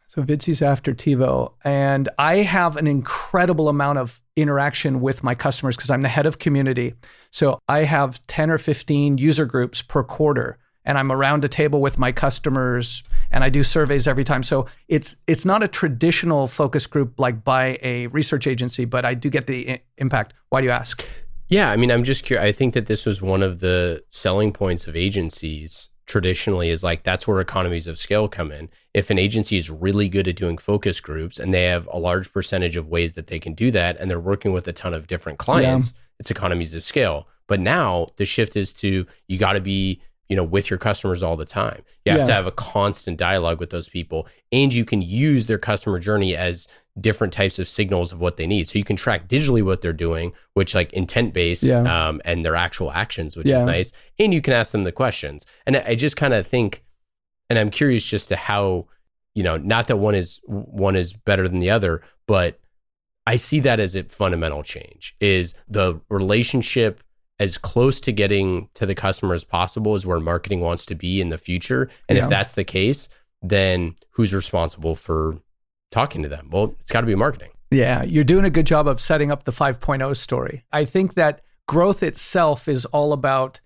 So 0.06 0.22
Vidsy's 0.22 0.62
after 0.62 0.94
TiVo. 0.94 1.52
And 1.64 2.08
I 2.18 2.36
have 2.36 2.78
an 2.78 2.86
incredible 2.86 3.68
amount 3.68 3.98
of 3.98 4.22
interaction 4.36 5.00
with 5.00 5.22
my 5.22 5.34
customers 5.34 5.76
because 5.76 5.90
I'm 5.90 6.00
the 6.00 6.08
head 6.08 6.24
of 6.24 6.38
community. 6.38 6.94
So 7.30 7.58
I 7.68 7.80
have 7.80 8.26
10 8.26 8.50
or 8.50 8.56
15 8.56 9.18
user 9.18 9.44
groups 9.44 9.82
per 9.82 10.02
quarter. 10.02 10.58
And 10.88 10.98
I'm 10.98 11.12
around 11.12 11.44
a 11.44 11.48
table 11.48 11.80
with 11.80 11.98
my 11.98 12.10
customers 12.10 13.04
and 13.30 13.44
I 13.44 13.50
do 13.50 13.62
surveys 13.62 14.08
every 14.08 14.24
time. 14.24 14.42
So 14.42 14.66
it's 14.88 15.16
it's 15.26 15.44
not 15.44 15.62
a 15.62 15.68
traditional 15.68 16.48
focus 16.48 16.86
group 16.86 17.14
like 17.18 17.44
by 17.44 17.78
a 17.82 18.08
research 18.08 18.46
agency, 18.46 18.86
but 18.86 19.04
I 19.04 19.14
do 19.14 19.30
get 19.30 19.46
the 19.46 19.72
I- 19.72 19.82
impact. 19.98 20.34
Why 20.48 20.62
do 20.62 20.66
you 20.66 20.72
ask? 20.72 21.06
Yeah, 21.48 21.70
I 21.70 21.76
mean, 21.76 21.90
I'm 21.90 22.04
just 22.04 22.24
curious. 22.24 22.44
I 22.44 22.52
think 22.52 22.74
that 22.74 22.86
this 22.86 23.06
was 23.06 23.22
one 23.22 23.42
of 23.42 23.60
the 23.60 24.02
selling 24.08 24.52
points 24.52 24.86
of 24.88 24.96
agencies 24.96 25.90
traditionally 26.08 26.70
is 26.70 26.82
like 26.82 27.02
that's 27.02 27.28
where 27.28 27.40
economies 27.40 27.86
of 27.86 27.98
scale 27.98 28.28
come 28.28 28.50
in. 28.50 28.68
If 28.94 29.10
an 29.10 29.18
agency 29.18 29.56
is 29.56 29.70
really 29.70 30.08
good 30.08 30.26
at 30.26 30.36
doing 30.36 30.58
focus 30.58 31.00
groups 31.00 31.38
and 31.38 31.52
they 31.54 31.64
have 31.64 31.86
a 31.92 31.98
large 31.98 32.32
percentage 32.32 32.76
of 32.76 32.88
ways 32.88 33.14
that 33.14 33.28
they 33.28 33.38
can 33.38 33.52
do 33.52 33.70
that 33.70 33.98
and 33.98 34.10
they're 34.10 34.18
working 34.18 34.52
with 34.52 34.66
a 34.66 34.72
ton 34.72 34.94
of 34.94 35.06
different 35.06 35.38
clients, 35.38 35.92
yeah. 35.94 36.00
it's 36.18 36.30
economies 36.30 36.74
of 36.74 36.82
scale. 36.82 37.28
But 37.46 37.60
now 37.60 38.08
the 38.16 38.24
shift 38.24 38.56
is 38.56 38.72
to 38.74 39.06
you 39.28 39.38
got 39.38 39.52
to 39.52 39.60
be 39.60 40.00
you 40.28 40.36
know 40.36 40.44
with 40.44 40.70
your 40.70 40.78
customers 40.78 41.22
all 41.22 41.36
the 41.36 41.44
time 41.44 41.82
you 42.04 42.12
have 42.12 42.20
yeah. 42.20 42.26
to 42.26 42.32
have 42.32 42.46
a 42.46 42.52
constant 42.52 43.18
dialogue 43.18 43.60
with 43.60 43.70
those 43.70 43.88
people 43.88 44.26
and 44.52 44.74
you 44.74 44.84
can 44.84 45.00
use 45.00 45.46
their 45.46 45.58
customer 45.58 45.98
journey 45.98 46.36
as 46.36 46.68
different 47.00 47.32
types 47.32 47.58
of 47.58 47.68
signals 47.68 48.12
of 48.12 48.20
what 48.20 48.36
they 48.36 48.46
need. 48.46 48.68
So 48.68 48.78
you 48.78 48.84
can 48.84 48.96
track 48.96 49.28
digitally 49.28 49.62
what 49.62 49.80
they're 49.80 49.92
doing, 49.92 50.32
which 50.54 50.74
like 50.74 50.92
intent 50.92 51.32
based 51.32 51.62
yeah. 51.62 52.08
um, 52.08 52.20
and 52.24 52.44
their 52.44 52.56
actual 52.56 52.90
actions, 52.90 53.36
which 53.36 53.46
yeah. 53.46 53.58
is 53.58 53.64
nice. 53.64 53.92
And 54.18 54.32
you 54.32 54.40
can 54.40 54.54
ask 54.54 54.72
them 54.72 54.84
the 54.84 54.92
questions. 54.92 55.46
And 55.66 55.76
I 55.76 55.94
just 55.94 56.16
kind 56.16 56.34
of 56.34 56.46
think, 56.46 56.84
and 57.50 57.58
I'm 57.58 57.70
curious 57.70 58.04
just 58.04 58.28
to 58.28 58.36
how, 58.36 58.86
you 59.34 59.42
know, 59.42 59.56
not 59.56 59.86
that 59.88 59.96
one 59.96 60.14
is 60.14 60.40
one 60.44 60.96
is 60.96 61.12
better 61.12 61.48
than 61.48 61.60
the 61.60 61.70
other, 61.70 62.02
but 62.26 62.58
I 63.26 63.36
see 63.36 63.60
that 63.60 63.78
as 63.78 63.94
a 63.94 64.04
fundamental 64.04 64.62
change 64.62 65.14
is 65.20 65.54
the 65.68 66.00
relationship 66.08 67.02
as 67.40 67.58
close 67.58 68.00
to 68.00 68.12
getting 68.12 68.68
to 68.74 68.86
the 68.86 68.94
customer 68.94 69.34
as 69.34 69.44
possible 69.44 69.94
is 69.94 70.04
where 70.04 70.20
marketing 70.20 70.60
wants 70.60 70.84
to 70.86 70.94
be 70.94 71.20
in 71.20 71.28
the 71.28 71.38
future. 71.38 71.88
And 72.08 72.18
yeah. 72.18 72.24
if 72.24 72.30
that's 72.30 72.54
the 72.54 72.64
case, 72.64 73.08
then 73.42 73.96
who's 74.10 74.34
responsible 74.34 74.96
for 74.96 75.38
talking 75.90 76.22
to 76.22 76.28
them? 76.28 76.48
Well, 76.50 76.74
it's 76.80 76.90
got 76.90 77.02
to 77.02 77.06
be 77.06 77.14
marketing. 77.14 77.50
Yeah, 77.70 78.02
you're 78.04 78.24
doing 78.24 78.44
a 78.44 78.50
good 78.50 78.66
job 78.66 78.88
of 78.88 79.00
setting 79.00 79.30
up 79.30 79.44
the 79.44 79.52
5.0 79.52 80.16
story. 80.16 80.64
I 80.72 80.84
think 80.84 81.14
that 81.14 81.42
growth 81.66 82.02
itself 82.02 82.66
is 82.66 82.86
all 82.86 83.12
about 83.12 83.60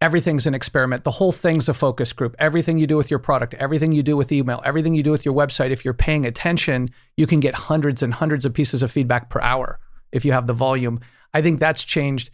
everything's 0.00 0.46
an 0.46 0.54
experiment. 0.54 1.04
The 1.04 1.10
whole 1.10 1.32
thing's 1.32 1.68
a 1.68 1.74
focus 1.74 2.12
group. 2.12 2.36
Everything 2.38 2.78
you 2.78 2.86
do 2.86 2.96
with 2.96 3.10
your 3.10 3.18
product, 3.18 3.54
everything 3.54 3.92
you 3.92 4.02
do 4.02 4.16
with 4.16 4.30
email, 4.30 4.62
everything 4.64 4.94
you 4.94 5.02
do 5.02 5.10
with 5.10 5.24
your 5.24 5.34
website, 5.34 5.70
if 5.70 5.84
you're 5.84 5.94
paying 5.94 6.26
attention, 6.26 6.90
you 7.16 7.26
can 7.26 7.40
get 7.40 7.54
hundreds 7.54 8.02
and 8.02 8.14
hundreds 8.14 8.44
of 8.44 8.54
pieces 8.54 8.82
of 8.82 8.92
feedback 8.92 9.30
per 9.30 9.40
hour 9.40 9.80
if 10.12 10.24
you 10.24 10.32
have 10.32 10.46
the 10.46 10.52
volume. 10.52 11.00
I 11.34 11.42
think 11.42 11.58
that's 11.58 11.84
changed. 11.84 12.30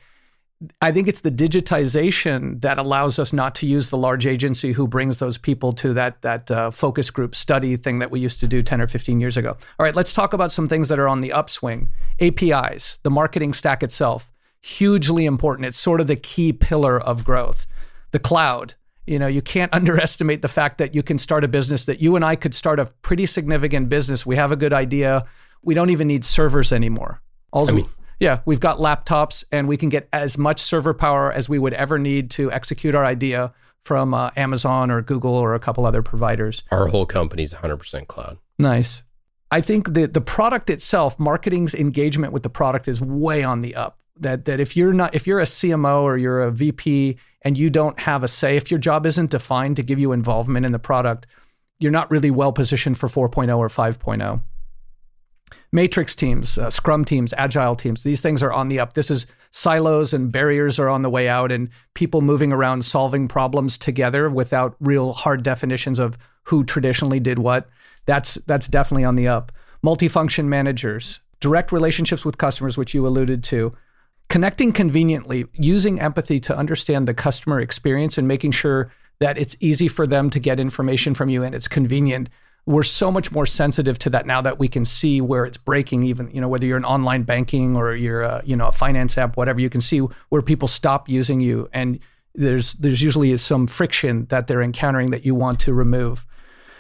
I 0.80 0.92
think 0.92 1.08
it's 1.08 1.20
the 1.20 1.30
digitization 1.30 2.60
that 2.60 2.78
allows 2.78 3.18
us 3.18 3.32
not 3.32 3.54
to 3.56 3.66
use 3.66 3.90
the 3.90 3.96
large 3.96 4.26
agency 4.26 4.72
who 4.72 4.86
brings 4.86 5.18
those 5.18 5.38
people 5.38 5.72
to 5.74 5.92
that 5.94 6.22
that 6.22 6.50
uh, 6.50 6.70
focus 6.70 7.10
group 7.10 7.34
study 7.34 7.76
thing 7.76 7.98
that 8.00 8.10
we 8.10 8.20
used 8.20 8.40
to 8.40 8.48
do 8.48 8.62
10 8.62 8.80
or 8.80 8.86
15 8.86 9.20
years 9.20 9.36
ago. 9.36 9.50
All 9.50 9.84
right, 9.84 9.94
let's 9.94 10.12
talk 10.12 10.32
about 10.32 10.52
some 10.52 10.66
things 10.66 10.88
that 10.88 10.98
are 10.98 11.08
on 11.08 11.20
the 11.20 11.32
upswing. 11.32 11.88
APIs, 12.20 12.98
the 13.02 13.10
marketing 13.10 13.52
stack 13.52 13.82
itself, 13.82 14.30
hugely 14.60 15.26
important. 15.26 15.66
It's 15.66 15.78
sort 15.78 16.00
of 16.00 16.06
the 16.06 16.16
key 16.16 16.52
pillar 16.52 17.00
of 17.00 17.24
growth. 17.24 17.66
The 18.12 18.18
cloud, 18.18 18.74
you 19.06 19.18
know, 19.18 19.26
you 19.26 19.42
can't 19.42 19.72
underestimate 19.74 20.42
the 20.42 20.48
fact 20.48 20.78
that 20.78 20.94
you 20.94 21.02
can 21.02 21.18
start 21.18 21.44
a 21.44 21.48
business 21.48 21.86
that 21.86 22.00
you 22.00 22.16
and 22.16 22.24
I 22.24 22.36
could 22.36 22.54
start 22.54 22.78
a 22.78 22.86
pretty 22.86 23.26
significant 23.26 23.88
business. 23.88 24.26
We 24.26 24.36
have 24.36 24.52
a 24.52 24.56
good 24.56 24.72
idea. 24.72 25.24
We 25.62 25.74
don't 25.74 25.90
even 25.90 26.08
need 26.08 26.24
servers 26.24 26.72
anymore. 26.72 27.20
Also, 27.52 27.72
I 27.72 27.76
mean, 27.76 27.86
yeah, 28.22 28.38
we've 28.44 28.60
got 28.60 28.78
laptops 28.78 29.42
and 29.50 29.66
we 29.66 29.76
can 29.76 29.88
get 29.88 30.08
as 30.12 30.38
much 30.38 30.60
server 30.60 30.94
power 30.94 31.32
as 31.32 31.48
we 31.48 31.58
would 31.58 31.74
ever 31.74 31.98
need 31.98 32.30
to 32.30 32.52
execute 32.52 32.94
our 32.94 33.04
idea 33.04 33.52
from 33.84 34.14
uh, 34.14 34.30
Amazon 34.36 34.92
or 34.92 35.02
Google 35.02 35.34
or 35.34 35.56
a 35.56 35.58
couple 35.58 35.84
other 35.84 36.02
providers. 36.02 36.62
Our 36.70 36.86
whole 36.86 37.04
company's 37.04 37.52
100% 37.52 38.06
cloud. 38.06 38.38
Nice. 38.60 39.02
I 39.50 39.60
think 39.60 39.94
that 39.94 40.12
the 40.12 40.20
product 40.20 40.70
itself, 40.70 41.18
marketing's 41.18 41.74
engagement 41.74 42.32
with 42.32 42.44
the 42.44 42.48
product 42.48 42.86
is 42.86 43.00
way 43.00 43.42
on 43.42 43.60
the 43.60 43.74
up. 43.74 43.98
That 44.20 44.44
that 44.44 44.60
if 44.60 44.76
you're 44.76 44.92
not 44.92 45.16
if 45.16 45.26
you're 45.26 45.40
a 45.40 45.44
CMO 45.44 46.02
or 46.02 46.16
you're 46.16 46.42
a 46.42 46.52
VP 46.52 47.18
and 47.42 47.58
you 47.58 47.70
don't 47.70 47.98
have 47.98 48.22
a 48.22 48.28
say, 48.28 48.56
if 48.56 48.70
your 48.70 48.78
job 48.78 49.04
isn't 49.04 49.30
defined 49.30 49.76
to 49.76 49.82
give 49.82 49.98
you 49.98 50.12
involvement 50.12 50.64
in 50.64 50.70
the 50.70 50.78
product, 50.78 51.26
you're 51.80 51.90
not 51.90 52.08
really 52.10 52.30
well 52.30 52.52
positioned 52.52 52.98
for 52.98 53.08
4.0 53.08 53.58
or 53.58 53.68
5.0 53.68 54.42
matrix 55.72 56.14
teams, 56.14 56.58
uh, 56.58 56.70
scrum 56.70 57.04
teams, 57.04 57.32
agile 57.36 57.74
teams. 57.74 58.02
These 58.02 58.20
things 58.20 58.42
are 58.42 58.52
on 58.52 58.68
the 58.68 58.80
up. 58.80 58.94
This 58.94 59.10
is 59.10 59.26
silos 59.50 60.12
and 60.12 60.32
barriers 60.32 60.78
are 60.78 60.88
on 60.88 61.02
the 61.02 61.10
way 61.10 61.28
out, 61.28 61.52
and 61.52 61.68
people 61.94 62.20
moving 62.20 62.52
around 62.52 62.84
solving 62.84 63.28
problems 63.28 63.78
together 63.78 64.30
without 64.30 64.76
real 64.80 65.12
hard 65.12 65.42
definitions 65.42 65.98
of 65.98 66.18
who 66.44 66.64
traditionally 66.64 67.20
did 67.20 67.38
what. 67.38 67.68
That's 68.06 68.34
that's 68.46 68.68
definitely 68.68 69.04
on 69.04 69.16
the 69.16 69.28
up. 69.28 69.52
Multifunction 69.84 70.46
managers, 70.46 71.20
direct 71.40 71.72
relationships 71.72 72.24
with 72.24 72.38
customers, 72.38 72.76
which 72.76 72.94
you 72.94 73.06
alluded 73.06 73.44
to. 73.44 73.74
Connecting 74.28 74.72
conveniently, 74.72 75.44
using 75.54 76.00
empathy 76.00 76.40
to 76.40 76.56
understand 76.56 77.06
the 77.06 77.14
customer 77.14 77.60
experience 77.60 78.16
and 78.16 78.26
making 78.26 78.52
sure 78.52 78.90
that 79.20 79.38
it's 79.38 79.56
easy 79.60 79.88
for 79.88 80.06
them 80.06 80.30
to 80.30 80.40
get 80.40 80.58
information 80.58 81.14
from 81.14 81.28
you 81.28 81.42
and 81.42 81.54
it's 81.54 81.68
convenient 81.68 82.28
we're 82.64 82.82
so 82.84 83.10
much 83.10 83.32
more 83.32 83.46
sensitive 83.46 83.98
to 83.98 84.10
that 84.10 84.24
now 84.24 84.40
that 84.40 84.58
we 84.58 84.68
can 84.68 84.84
see 84.84 85.20
where 85.20 85.44
it's 85.44 85.56
breaking 85.56 86.04
even 86.04 86.30
you 86.30 86.40
know 86.40 86.48
whether 86.48 86.64
you're 86.64 86.76
an 86.76 86.84
online 86.84 87.24
banking 87.24 87.76
or 87.76 87.94
you're 87.94 88.22
a, 88.22 88.40
you 88.44 88.54
know 88.54 88.68
a 88.68 88.72
finance 88.72 89.18
app 89.18 89.36
whatever 89.36 89.60
you 89.60 89.68
can 89.68 89.80
see 89.80 89.98
where 90.28 90.42
people 90.42 90.68
stop 90.68 91.08
using 91.08 91.40
you. 91.40 91.68
And 91.72 91.98
there's 92.34 92.74
there's 92.74 93.02
usually 93.02 93.36
some 93.36 93.66
friction 93.66 94.26
that 94.26 94.46
they're 94.46 94.62
encountering 94.62 95.10
that 95.10 95.24
you 95.24 95.34
want 95.34 95.60
to 95.60 95.72
remove. 95.72 96.26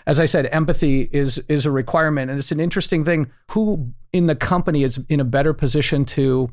As 0.06 0.18
i 0.18 0.26
said 0.26 0.46
empathy 0.46 1.08
is 1.12 1.38
is 1.48 1.66
a 1.66 1.70
requirement. 1.70 2.30
And 2.30 2.38
it's 2.38 2.52
an 2.52 2.60
interesting 2.60 3.04
thing. 3.04 3.30
Who 3.50 3.92
in 4.12 4.26
the 4.26 4.36
company 4.36 4.82
is 4.82 5.00
in 5.08 5.20
a 5.20 5.24
better 5.24 5.52
position 5.52 6.04
to 6.06 6.50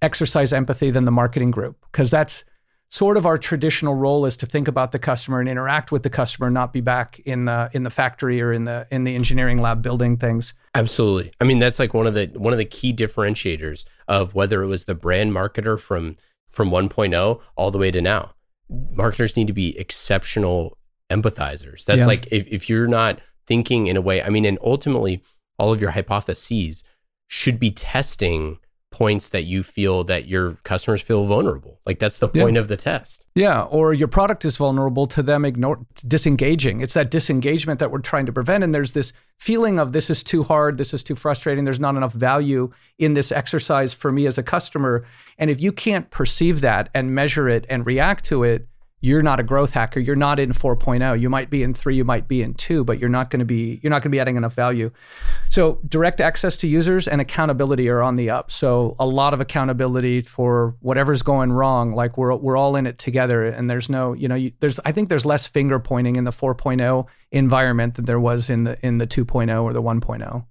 exercise 0.00 0.52
empathy 0.52 0.90
than 0.90 1.04
the 1.04 1.12
marketing 1.12 1.50
group? 1.50 1.76
Because 1.92 2.10
that's 2.10 2.44
sort 2.92 3.16
of 3.16 3.24
our 3.24 3.38
traditional 3.38 3.94
role 3.94 4.26
is 4.26 4.36
to 4.36 4.44
think 4.44 4.68
about 4.68 4.92
the 4.92 4.98
customer 4.98 5.40
and 5.40 5.48
interact 5.48 5.90
with 5.90 6.02
the 6.02 6.10
customer, 6.10 6.50
not 6.50 6.74
be 6.74 6.82
back 6.82 7.18
in 7.20 7.46
the 7.46 7.70
in 7.72 7.84
the 7.84 7.90
factory 7.90 8.40
or 8.42 8.52
in 8.52 8.66
the 8.66 8.86
in 8.90 9.04
the 9.04 9.14
engineering 9.14 9.58
lab 9.58 9.80
building 9.80 10.18
things. 10.18 10.52
Absolutely. 10.74 11.32
I 11.40 11.44
mean, 11.44 11.58
that's 11.58 11.78
like 11.78 11.94
one 11.94 12.06
of 12.06 12.12
the 12.12 12.26
one 12.34 12.52
of 12.52 12.58
the 12.58 12.66
key 12.66 12.92
differentiators 12.92 13.84
of 14.08 14.34
whether 14.34 14.62
it 14.62 14.66
was 14.66 14.84
the 14.84 14.94
brand 14.94 15.32
marketer 15.32 15.80
from 15.80 16.16
from 16.50 16.70
1.0 16.70 17.40
all 17.56 17.70
the 17.70 17.78
way 17.78 17.90
to 17.90 18.02
now. 18.02 18.34
Marketers 18.68 19.38
need 19.38 19.46
to 19.46 19.54
be 19.54 19.76
exceptional 19.78 20.76
empathizers. 21.08 21.86
That's 21.86 22.00
yeah. 22.00 22.06
like 22.06 22.28
if, 22.30 22.46
if 22.46 22.68
you're 22.68 22.86
not 22.86 23.20
thinking 23.46 23.86
in 23.86 23.96
a 23.96 24.02
way, 24.02 24.22
I 24.22 24.28
mean, 24.28 24.44
and 24.44 24.58
ultimately 24.62 25.22
all 25.58 25.72
of 25.72 25.80
your 25.80 25.92
hypotheses 25.92 26.84
should 27.26 27.58
be 27.58 27.70
testing 27.70 28.58
points 28.92 29.30
that 29.30 29.44
you 29.44 29.62
feel 29.62 30.04
that 30.04 30.28
your 30.28 30.52
customers 30.64 31.02
feel 31.02 31.24
vulnerable. 31.24 31.80
Like 31.84 31.98
that's 31.98 32.18
the 32.18 32.28
point 32.28 32.54
yeah. 32.54 32.60
of 32.60 32.68
the 32.68 32.76
test. 32.76 33.26
Yeah, 33.34 33.62
or 33.62 33.92
your 33.92 34.08
product 34.08 34.44
is 34.44 34.56
vulnerable 34.56 35.06
to 35.08 35.22
them 35.22 35.44
ignore 35.44 35.84
disengaging. 36.06 36.80
It's 36.80 36.94
that 36.94 37.10
disengagement 37.10 37.80
that 37.80 37.90
we're 37.90 38.00
trying 38.00 38.26
to 38.26 38.32
prevent 38.32 38.62
and 38.62 38.74
there's 38.74 38.92
this 38.92 39.12
feeling 39.40 39.80
of 39.80 39.92
this 39.92 40.10
is 40.10 40.22
too 40.22 40.42
hard, 40.44 40.78
this 40.78 40.94
is 40.94 41.02
too 41.02 41.16
frustrating, 41.16 41.64
there's 41.64 41.80
not 41.80 41.96
enough 41.96 42.12
value 42.12 42.70
in 42.98 43.14
this 43.14 43.32
exercise 43.32 43.92
for 43.92 44.12
me 44.12 44.26
as 44.26 44.38
a 44.38 44.42
customer. 44.42 45.04
And 45.38 45.50
if 45.50 45.60
you 45.60 45.72
can't 45.72 46.10
perceive 46.10 46.60
that 46.60 46.90
and 46.94 47.14
measure 47.14 47.48
it 47.48 47.66
and 47.68 47.84
react 47.84 48.24
to 48.26 48.44
it, 48.44 48.68
you're 49.02 49.20
not 49.20 49.40
a 49.40 49.42
growth 49.42 49.72
hacker. 49.72 49.98
You're 49.98 50.16
not 50.16 50.38
in 50.38 50.52
4.0. 50.52 51.20
You 51.20 51.28
might 51.28 51.50
be 51.50 51.64
in 51.64 51.74
3, 51.74 51.96
you 51.96 52.04
might 52.04 52.28
be 52.28 52.40
in 52.40 52.54
2, 52.54 52.84
but 52.84 53.00
you're 53.00 53.10
not 53.10 53.30
going 53.30 53.40
to 53.40 53.44
be 53.44 53.80
you're 53.82 53.90
not 53.90 53.96
going 53.96 54.10
to 54.10 54.16
be 54.16 54.20
adding 54.20 54.36
enough 54.36 54.54
value. 54.54 54.92
So, 55.50 55.80
direct 55.86 56.20
access 56.20 56.56
to 56.58 56.68
users 56.68 57.08
and 57.08 57.20
accountability 57.20 57.88
are 57.88 58.00
on 58.00 58.14
the 58.14 58.30
up. 58.30 58.52
So, 58.52 58.94
a 59.00 59.06
lot 59.06 59.34
of 59.34 59.40
accountability 59.40 60.22
for 60.22 60.76
whatever's 60.80 61.22
going 61.22 61.52
wrong, 61.52 61.92
like 61.92 62.16
we're 62.16 62.34
we're 62.36 62.56
all 62.56 62.76
in 62.76 62.86
it 62.86 62.98
together 62.98 63.44
and 63.44 63.68
there's 63.68 63.90
no, 63.90 64.12
you 64.12 64.28
know, 64.28 64.36
you, 64.36 64.52
there's 64.60 64.78
I 64.84 64.92
think 64.92 65.08
there's 65.08 65.26
less 65.26 65.48
finger 65.48 65.80
pointing 65.80 66.14
in 66.14 66.22
the 66.22 66.30
4.0 66.30 67.06
environment 67.32 67.96
than 67.96 68.04
there 68.04 68.20
was 68.20 68.48
in 68.48 68.64
the 68.64 68.78
in 68.86 68.98
the 68.98 69.06
2.0 69.06 69.62
or 69.62 69.72
the 69.72 69.82
1.0. 69.82 70.46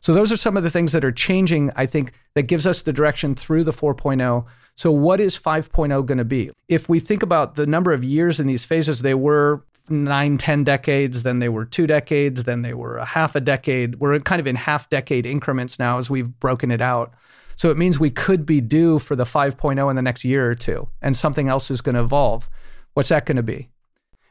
So 0.00 0.14
those 0.14 0.30
are 0.30 0.36
some 0.36 0.56
of 0.56 0.62
the 0.62 0.70
things 0.70 0.92
that 0.92 1.04
are 1.04 1.12
changing, 1.12 1.72
I 1.74 1.86
think, 1.86 2.12
that 2.34 2.42
gives 2.42 2.66
us 2.66 2.82
the 2.82 2.92
direction 2.92 3.34
through 3.34 3.64
the 3.64 3.72
4.0 3.72 4.46
so, 4.78 4.92
what 4.92 5.18
is 5.18 5.36
5.0 5.36 6.06
going 6.06 6.18
to 6.18 6.24
be? 6.24 6.52
If 6.68 6.88
we 6.88 7.00
think 7.00 7.24
about 7.24 7.56
the 7.56 7.66
number 7.66 7.90
of 7.90 8.04
years 8.04 8.38
in 8.38 8.46
these 8.46 8.64
phases, 8.64 9.02
they 9.02 9.12
were 9.12 9.64
nine, 9.88 10.38
10 10.38 10.62
decades, 10.62 11.24
then 11.24 11.40
they 11.40 11.48
were 11.48 11.64
two 11.64 11.88
decades, 11.88 12.44
then 12.44 12.62
they 12.62 12.74
were 12.74 12.96
a 12.96 13.04
half 13.04 13.34
a 13.34 13.40
decade. 13.40 13.96
We're 13.96 14.20
kind 14.20 14.38
of 14.38 14.46
in 14.46 14.54
half 14.54 14.88
decade 14.88 15.26
increments 15.26 15.80
now 15.80 15.98
as 15.98 16.08
we've 16.08 16.30
broken 16.38 16.70
it 16.70 16.80
out. 16.80 17.12
So, 17.56 17.70
it 17.70 17.76
means 17.76 17.98
we 17.98 18.10
could 18.10 18.46
be 18.46 18.60
due 18.60 19.00
for 19.00 19.16
the 19.16 19.24
5.0 19.24 19.90
in 19.90 19.96
the 19.96 20.02
next 20.02 20.22
year 20.22 20.48
or 20.48 20.54
two, 20.54 20.88
and 21.02 21.16
something 21.16 21.48
else 21.48 21.72
is 21.72 21.80
going 21.80 21.96
to 21.96 22.02
evolve. 22.02 22.48
What's 22.94 23.08
that 23.08 23.26
going 23.26 23.34
to 23.34 23.42
be? 23.42 23.70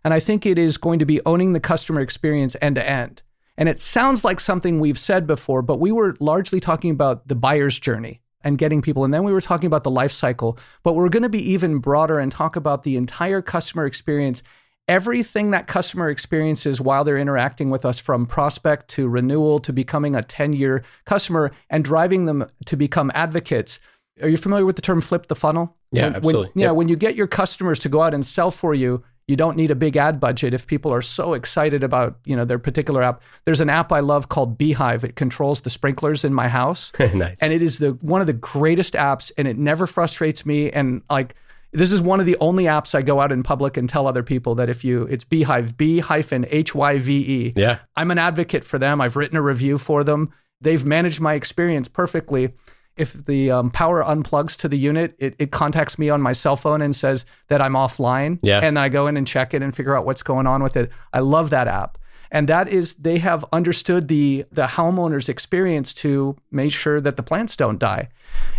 And 0.05 0.13
I 0.13 0.21
think 0.21 0.45
it 0.45 0.57
is 0.57 0.77
going 0.77 0.99
to 0.99 1.05
be 1.05 1.19
owning 1.25 1.51
the 1.51 1.59
customer 1.59 1.99
experience 1.99 2.55
end 2.61 2.75
to 2.75 2.89
end. 2.89 3.21
And 3.57 3.67
it 3.67 3.81
sounds 3.81 4.23
like 4.23 4.39
something 4.39 4.79
we've 4.79 4.97
said 4.97 5.27
before, 5.27 5.61
but 5.61 5.81
we 5.81 5.91
were 5.91 6.15
largely 6.21 6.61
talking 6.61 6.91
about 6.91 7.27
the 7.27 7.35
buyer's 7.35 7.77
journey 7.77 8.21
and 8.41 8.57
getting 8.57 8.81
people. 8.81 9.03
And 9.03 9.13
then 9.13 9.23
we 9.23 9.33
were 9.33 9.41
talking 9.41 9.67
about 9.67 9.83
the 9.83 9.91
life 9.91 10.11
cycle, 10.11 10.57
but 10.83 10.93
we're 10.93 11.09
going 11.09 11.23
to 11.23 11.29
be 11.29 11.51
even 11.51 11.79
broader 11.79 12.19
and 12.19 12.31
talk 12.31 12.55
about 12.55 12.83
the 12.83 12.95
entire 12.95 13.41
customer 13.41 13.85
experience. 13.85 14.43
Everything 14.87 15.51
that 15.51 15.67
customer 15.67 16.09
experiences 16.09 16.79
while 16.79 17.03
they're 17.03 17.17
interacting 17.17 17.69
with 17.69 17.83
us 17.83 17.99
from 17.99 18.25
prospect 18.25 18.87
to 18.89 19.09
renewal 19.09 19.59
to 19.59 19.73
becoming 19.73 20.15
a 20.15 20.23
10 20.23 20.53
year 20.53 20.83
customer 21.05 21.51
and 21.69 21.83
driving 21.83 22.25
them 22.25 22.45
to 22.65 22.77
become 22.77 23.11
advocates. 23.13 23.79
Are 24.21 24.29
you 24.29 24.37
familiar 24.37 24.65
with 24.65 24.77
the 24.77 24.81
term 24.81 25.01
flip 25.01 25.27
the 25.27 25.35
funnel? 25.35 25.75
Yeah, 25.91 26.03
when, 26.03 26.15
absolutely. 26.15 26.47
When, 26.47 26.51
yeah, 26.55 26.67
yep. 26.67 26.75
when 26.75 26.87
you 26.87 26.95
get 26.95 27.15
your 27.15 27.27
customers 27.27 27.79
to 27.79 27.89
go 27.89 28.01
out 28.01 28.13
and 28.13 28.25
sell 28.25 28.49
for 28.49 28.73
you, 28.73 29.03
you 29.27 29.35
don't 29.35 29.57
need 29.57 29.71
a 29.71 29.75
big 29.75 29.97
ad 29.97 30.19
budget 30.19 30.53
if 30.53 30.65
people 30.65 30.91
are 30.93 31.01
so 31.01 31.33
excited 31.33 31.83
about 31.83 32.17
you 32.25 32.35
know 32.35 32.45
their 32.45 32.59
particular 32.59 33.03
app. 33.03 33.21
There's 33.45 33.59
an 33.59 33.69
app 33.69 33.91
I 33.91 33.99
love 33.99 34.29
called 34.29 34.57
B-hyve. 34.57 35.03
It 35.03 35.15
controls 35.15 35.61
the 35.61 35.69
sprinklers 35.69 36.23
in 36.23 36.33
my 36.33 36.47
house, 36.47 36.91
nice. 37.13 37.35
and 37.41 37.51
it 37.51 37.61
is 37.61 37.79
the 37.79 37.91
one 38.01 38.21
of 38.21 38.27
the 38.27 38.33
greatest 38.33 38.93
apps, 38.93 39.31
and 39.37 39.47
it 39.47 39.57
never 39.57 39.85
frustrates 39.85 40.45
me. 40.45 40.71
And 40.71 41.01
like 41.09 41.35
this 41.73 41.91
is 41.91 42.01
one 42.01 42.21
of 42.21 42.25
the 42.25 42.37
only 42.39 42.63
apps 42.63 42.95
I 42.95 43.01
go 43.01 43.19
out 43.19 43.33
in 43.33 43.43
public 43.43 43.75
and 43.75 43.89
tell 43.89 44.07
other 44.07 44.23
people 44.23 44.55
that 44.55 44.69
if 44.69 44.85
you 44.85 45.03
it's 45.03 45.25
B-hyve 45.25 45.75
B 45.75 45.99
hyphen 45.99 46.45
H 46.49 46.73
Y 46.73 46.97
V 46.97 47.13
E. 47.13 47.53
Yeah, 47.55 47.79
I'm 47.97 48.11
an 48.11 48.17
advocate 48.17 48.63
for 48.63 48.79
them. 48.79 49.01
I've 49.01 49.17
written 49.17 49.37
a 49.37 49.41
review 49.41 49.77
for 49.77 50.05
them. 50.05 50.31
They've 50.61 50.83
managed 50.83 51.19
my 51.19 51.33
experience 51.33 51.87
perfectly 51.87 52.53
if 52.97 53.13
the 53.25 53.51
um, 53.51 53.71
power 53.71 54.03
unplugs 54.03 54.55
to 54.57 54.67
the 54.67 54.77
unit, 54.77 55.15
it, 55.19 55.35
it 55.39 55.51
contacts 55.51 55.97
me 55.97 56.09
on 56.09 56.21
my 56.21 56.33
cell 56.33 56.55
phone 56.55 56.81
and 56.81 56.95
says 56.95 57.25
that 57.47 57.61
I'm 57.61 57.73
offline. 57.73 58.39
Yeah. 58.41 58.59
And 58.59 58.77
I 58.77 58.89
go 58.89 59.07
in 59.07 59.17
and 59.17 59.25
check 59.25 59.53
it 59.53 59.61
and 59.61 59.75
figure 59.75 59.95
out 59.95 60.05
what's 60.05 60.23
going 60.23 60.47
on 60.47 60.63
with 60.63 60.75
it. 60.75 60.91
I 61.13 61.19
love 61.19 61.51
that 61.51 61.67
app. 61.67 61.97
And 62.31 62.49
that 62.49 62.67
is 62.67 62.95
they 62.95 63.19
have 63.19 63.45
understood 63.53 64.09
the 64.09 64.45
the 64.51 64.65
homeowner's 64.65 65.29
experience 65.29 65.93
to 65.95 66.35
make 66.51 66.73
sure 66.73 66.99
that 66.99 67.15
the 67.15 67.23
plants 67.23 67.55
don't 67.55 67.79
die. 67.79 68.09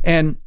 And 0.03 0.39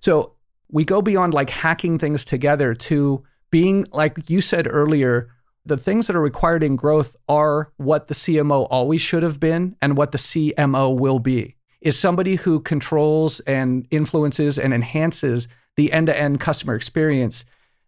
so 0.00 0.34
we 0.70 0.84
go 0.84 1.00
beyond 1.00 1.32
like 1.32 1.48
hacking 1.48 1.98
things 1.98 2.26
together 2.26 2.74
to 2.74 3.24
being 3.50 3.86
like 3.92 4.28
you 4.28 4.42
said 4.42 4.66
earlier, 4.68 5.30
the 5.64 5.78
things 5.78 6.06
that 6.08 6.16
are 6.16 6.20
required 6.20 6.62
in 6.62 6.76
growth 6.76 7.16
are 7.26 7.72
what 7.78 8.08
the 8.08 8.14
CMO 8.14 8.66
always 8.70 9.00
should 9.00 9.22
have 9.22 9.40
been 9.40 9.76
and 9.80 9.96
what 9.96 10.12
the 10.12 10.18
CMO 10.18 10.98
will 10.98 11.20
be 11.20 11.56
is 11.80 11.98
somebody 11.98 12.36
who 12.36 12.60
controls 12.60 13.40
and 13.40 13.86
influences 13.90 14.58
and 14.58 14.74
enhances 14.74 15.48
the 15.76 15.92
end-to-end 15.92 16.40
customer 16.40 16.74
experience. 16.74 17.44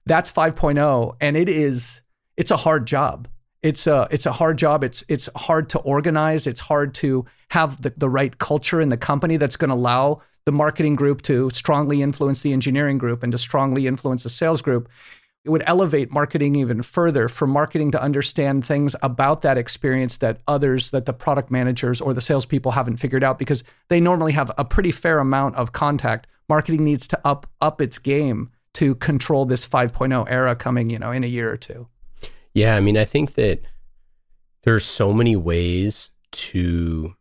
That's 0.06 0.30
5.0 0.30 1.16
and 1.20 1.36
it 1.36 1.48
is 1.48 2.00
it's 2.36 2.50
a 2.50 2.56
hard 2.56 2.86
job. 2.86 3.28
It's 3.62 3.86
a 3.86 4.08
it's 4.10 4.24
a 4.24 4.32
hard 4.32 4.56
job. 4.56 4.82
It's 4.82 5.04
it's 5.08 5.28
hard 5.36 5.68
to 5.70 5.78
organize. 5.80 6.46
It's 6.46 6.60
hard 6.60 6.94
to 6.96 7.26
have 7.50 7.82
the, 7.82 7.92
the 7.96 8.08
right 8.08 8.38
culture 8.38 8.80
in 8.80 8.88
the 8.88 8.96
company 8.96 9.36
that's 9.36 9.56
going 9.56 9.68
to 9.68 9.74
allow 9.74 10.22
the 10.46 10.52
marketing 10.52 10.96
group 10.96 11.20
to 11.22 11.50
strongly 11.50 12.00
influence 12.00 12.40
the 12.40 12.52
engineering 12.52 12.96
group 12.96 13.22
and 13.22 13.32
to 13.32 13.38
strongly 13.38 13.86
influence 13.86 14.22
the 14.22 14.30
sales 14.30 14.62
group. 14.62 14.88
It 15.44 15.50
would 15.50 15.62
elevate 15.66 16.10
marketing 16.10 16.54
even 16.56 16.82
further 16.82 17.26
for 17.26 17.46
marketing 17.46 17.92
to 17.92 18.02
understand 18.02 18.66
things 18.66 18.94
about 19.02 19.40
that 19.42 19.56
experience 19.56 20.18
that 20.18 20.40
others, 20.46 20.90
that 20.90 21.06
the 21.06 21.14
product 21.14 21.50
managers 21.50 22.00
or 22.00 22.12
the 22.12 22.20
salespeople 22.20 22.72
haven't 22.72 22.98
figured 22.98 23.24
out 23.24 23.38
because 23.38 23.64
they 23.88 24.00
normally 24.00 24.32
have 24.32 24.50
a 24.58 24.64
pretty 24.64 24.92
fair 24.92 25.18
amount 25.18 25.56
of 25.56 25.72
contact. 25.72 26.26
Marketing 26.48 26.84
needs 26.84 27.08
to 27.08 27.20
up 27.24 27.46
up 27.60 27.80
its 27.80 27.98
game 27.98 28.50
to 28.74 28.94
control 28.96 29.46
this 29.46 29.66
5.0 29.66 30.26
era 30.28 30.54
coming, 30.54 30.90
you 30.90 30.98
know, 30.98 31.10
in 31.10 31.24
a 31.24 31.28
year 31.28 31.50
or 31.50 31.56
two. 31.56 31.88
Yeah, 32.52 32.76
I 32.76 32.80
mean, 32.80 32.98
I 32.98 33.04
think 33.04 33.34
that 33.34 33.62
there's 34.62 34.84
so 34.84 35.12
many 35.12 35.36
ways 35.36 36.10
to 36.32 37.14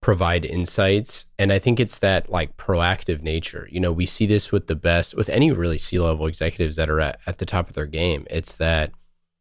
provide 0.00 0.44
insights. 0.44 1.26
And 1.38 1.52
i 1.52 1.58
think 1.58 1.78
it's 1.78 1.98
that 1.98 2.30
like 2.30 2.56
proactive 2.56 3.22
nature. 3.22 3.68
You 3.70 3.80
know 3.80 3.92
we 3.92 4.06
see 4.06 4.26
this 4.26 4.50
with 4.52 4.66
the 4.66 4.74
best 4.74 5.14
with 5.14 5.28
any 5.28 5.52
really 5.52 5.78
c-level 5.78 6.26
executives 6.26 6.76
that 6.76 6.90
are 6.90 7.00
at, 7.00 7.20
at 7.26 7.38
the 7.38 7.46
top 7.46 7.68
of 7.68 7.74
their 7.74 7.86
game. 7.86 8.26
It's 8.30 8.56
that 8.56 8.92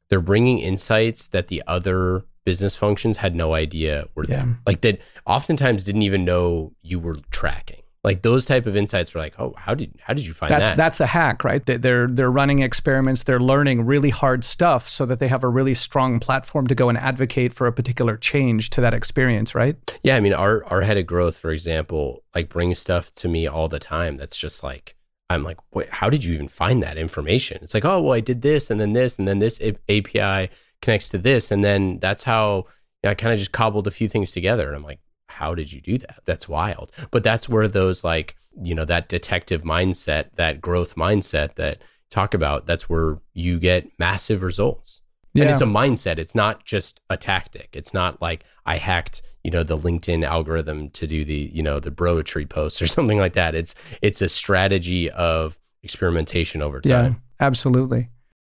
they're 0.10 0.22
bringing 0.22 0.60
insights 0.60 1.28
that 1.30 1.48
the 1.48 1.64
other 1.68 2.26
business 2.46 2.76
functions 2.76 3.18
had 3.18 3.36
no 3.36 3.54
idea 3.54 4.08
were 4.16 4.26
there. 4.26 4.44
Like 4.66 4.82
that 4.82 5.02
oftentimes 5.26 5.84
didn't 5.84 6.02
even 6.02 6.26
know 6.26 6.74
you 6.82 7.00
were 7.00 7.18
tracking 7.32 7.82
like 8.04 8.22
those 8.22 8.46
type 8.46 8.66
of 8.66 8.78
insights 8.78 9.14
were 9.14 9.20
like 9.20 9.36
oh 9.40 9.54
how 9.58 9.74
did 9.76 9.94
how 10.02 10.14
did 10.14 10.26
you 10.26 10.34
find 10.34 10.52
That's 10.52 10.70
that 10.70 10.78
that's 10.78 11.00
a 11.00 11.06
hack, 11.06 11.44
right? 11.44 11.66
They- 11.66 11.78
They're 11.78 12.08
they're 12.08 12.32
running 12.32 12.60
experiments, 12.60 13.24
they're 13.24 13.40
learning 13.40 13.86
really 13.86 14.10
hard 14.10 14.44
stuff 14.44 14.88
so 14.88 15.06
that 15.06 15.20
they 15.20 15.28
have 15.28 15.44
a 15.44 15.50
really 15.50 15.74
strong 15.76 16.20
platform 16.20 16.68
to 16.68 16.76
go 16.76 16.88
and 16.90 16.98
advocate 16.98 17.54
for 17.54 17.68
a 17.68 17.74
particular 17.74 18.16
change 18.16 18.70
to 18.72 18.82
that 18.82 18.94
experience, 18.94 19.54
right? 19.54 19.76
Yeah, 20.04 20.16
I 20.16 20.20
mean, 20.22 20.34
our 20.34 20.64
our 20.66 20.82
head 20.82 20.98
of 20.98 21.06
growth, 21.08 21.38
for 21.38 21.52
example, 21.52 22.24
like 22.34 22.48
brings 22.50 22.80
stuff 22.80 23.12
to 23.16 23.28
me 23.28 23.48
all 23.48 23.68
the 23.68 23.80
time. 23.80 24.16
That's 24.16 24.38
just 24.38 24.64
like 24.64 24.96
I'm 25.30 25.44
like, 25.44 25.58
wait, 25.74 25.90
how 25.90 26.10
did 26.10 26.24
you 26.24 26.34
even 26.34 26.48
find 26.48 26.82
that 26.82 26.98
information? 26.98 27.60
It's 27.62 27.74
like, 27.74 27.86
oh, 27.86 28.02
well, 28.02 28.14
I 28.14 28.20
did 28.20 28.42
this 28.42 28.72
and 28.72 28.80
then 28.80 28.94
this 28.94 29.20
and 29.20 29.28
then 29.28 29.40
this 29.40 29.62
API 29.90 30.50
connects 30.82 31.10
to 31.10 31.18
this, 31.18 31.52
and 31.52 31.64
then 31.64 32.00
that's 32.00 32.24
how 32.24 32.66
you 33.04 33.08
know, 33.08 33.10
I 33.12 33.14
kind 33.16 33.34
of 33.34 33.40
just 33.40 33.52
cobbled 33.52 33.88
a 33.88 33.92
few 33.92 34.08
things 34.08 34.32
together. 34.32 34.68
And 34.68 34.76
I'm 34.76 34.84
like, 34.84 35.00
how 35.30 35.56
did 35.56 35.72
you 35.72 35.82
do 35.82 35.98
that? 36.00 36.20
That's 36.26 36.50
wild. 36.50 36.92
But 37.12 37.24
that's 37.24 37.48
where 37.48 37.68
those 37.68 38.04
like 38.04 38.36
you 38.62 38.76
know 38.76 38.86
that 38.86 39.08
detective 39.10 39.64
mindset, 39.64 40.36
that 40.36 40.60
growth 40.62 40.96
mindset 40.96 41.56
that 41.56 41.82
talk 42.10 42.34
about. 42.34 42.66
That's 42.66 42.90
where 42.90 43.20
you 43.34 43.60
get 43.60 43.88
massive 44.00 44.42
results. 44.44 45.02
And 45.36 45.50
it's 45.50 45.62
a 45.62 45.66
mindset. 45.66 46.18
It's 46.18 46.36
not 46.36 46.66
just 46.66 47.00
a 47.10 47.16
tactic. 47.16 47.70
It's 47.74 47.94
not 47.94 48.22
like 48.22 48.44
I 48.66 48.76
hacked, 48.76 49.22
you 49.44 49.52
know, 49.52 49.64
the 49.64 49.78
LinkedIn 49.78 50.26
algorithm 50.26 50.90
to 50.90 51.08
do 51.08 51.24
the, 51.24 51.50
you 51.54 51.64
know, 51.64 51.80
the 51.80 51.92
broetry 51.92 52.50
posts 52.50 52.82
or 52.82 52.88
something 52.98 53.18
like 53.20 53.34
that. 53.34 53.56
It's 53.56 53.74
it's 54.02 54.22
a 54.22 54.28
strategy 54.28 55.10
of 55.12 55.58
experimentation 55.84 56.62
over 56.62 56.82
Yeah, 56.84 57.02
time. 57.04 57.22
absolutely. 57.40 58.10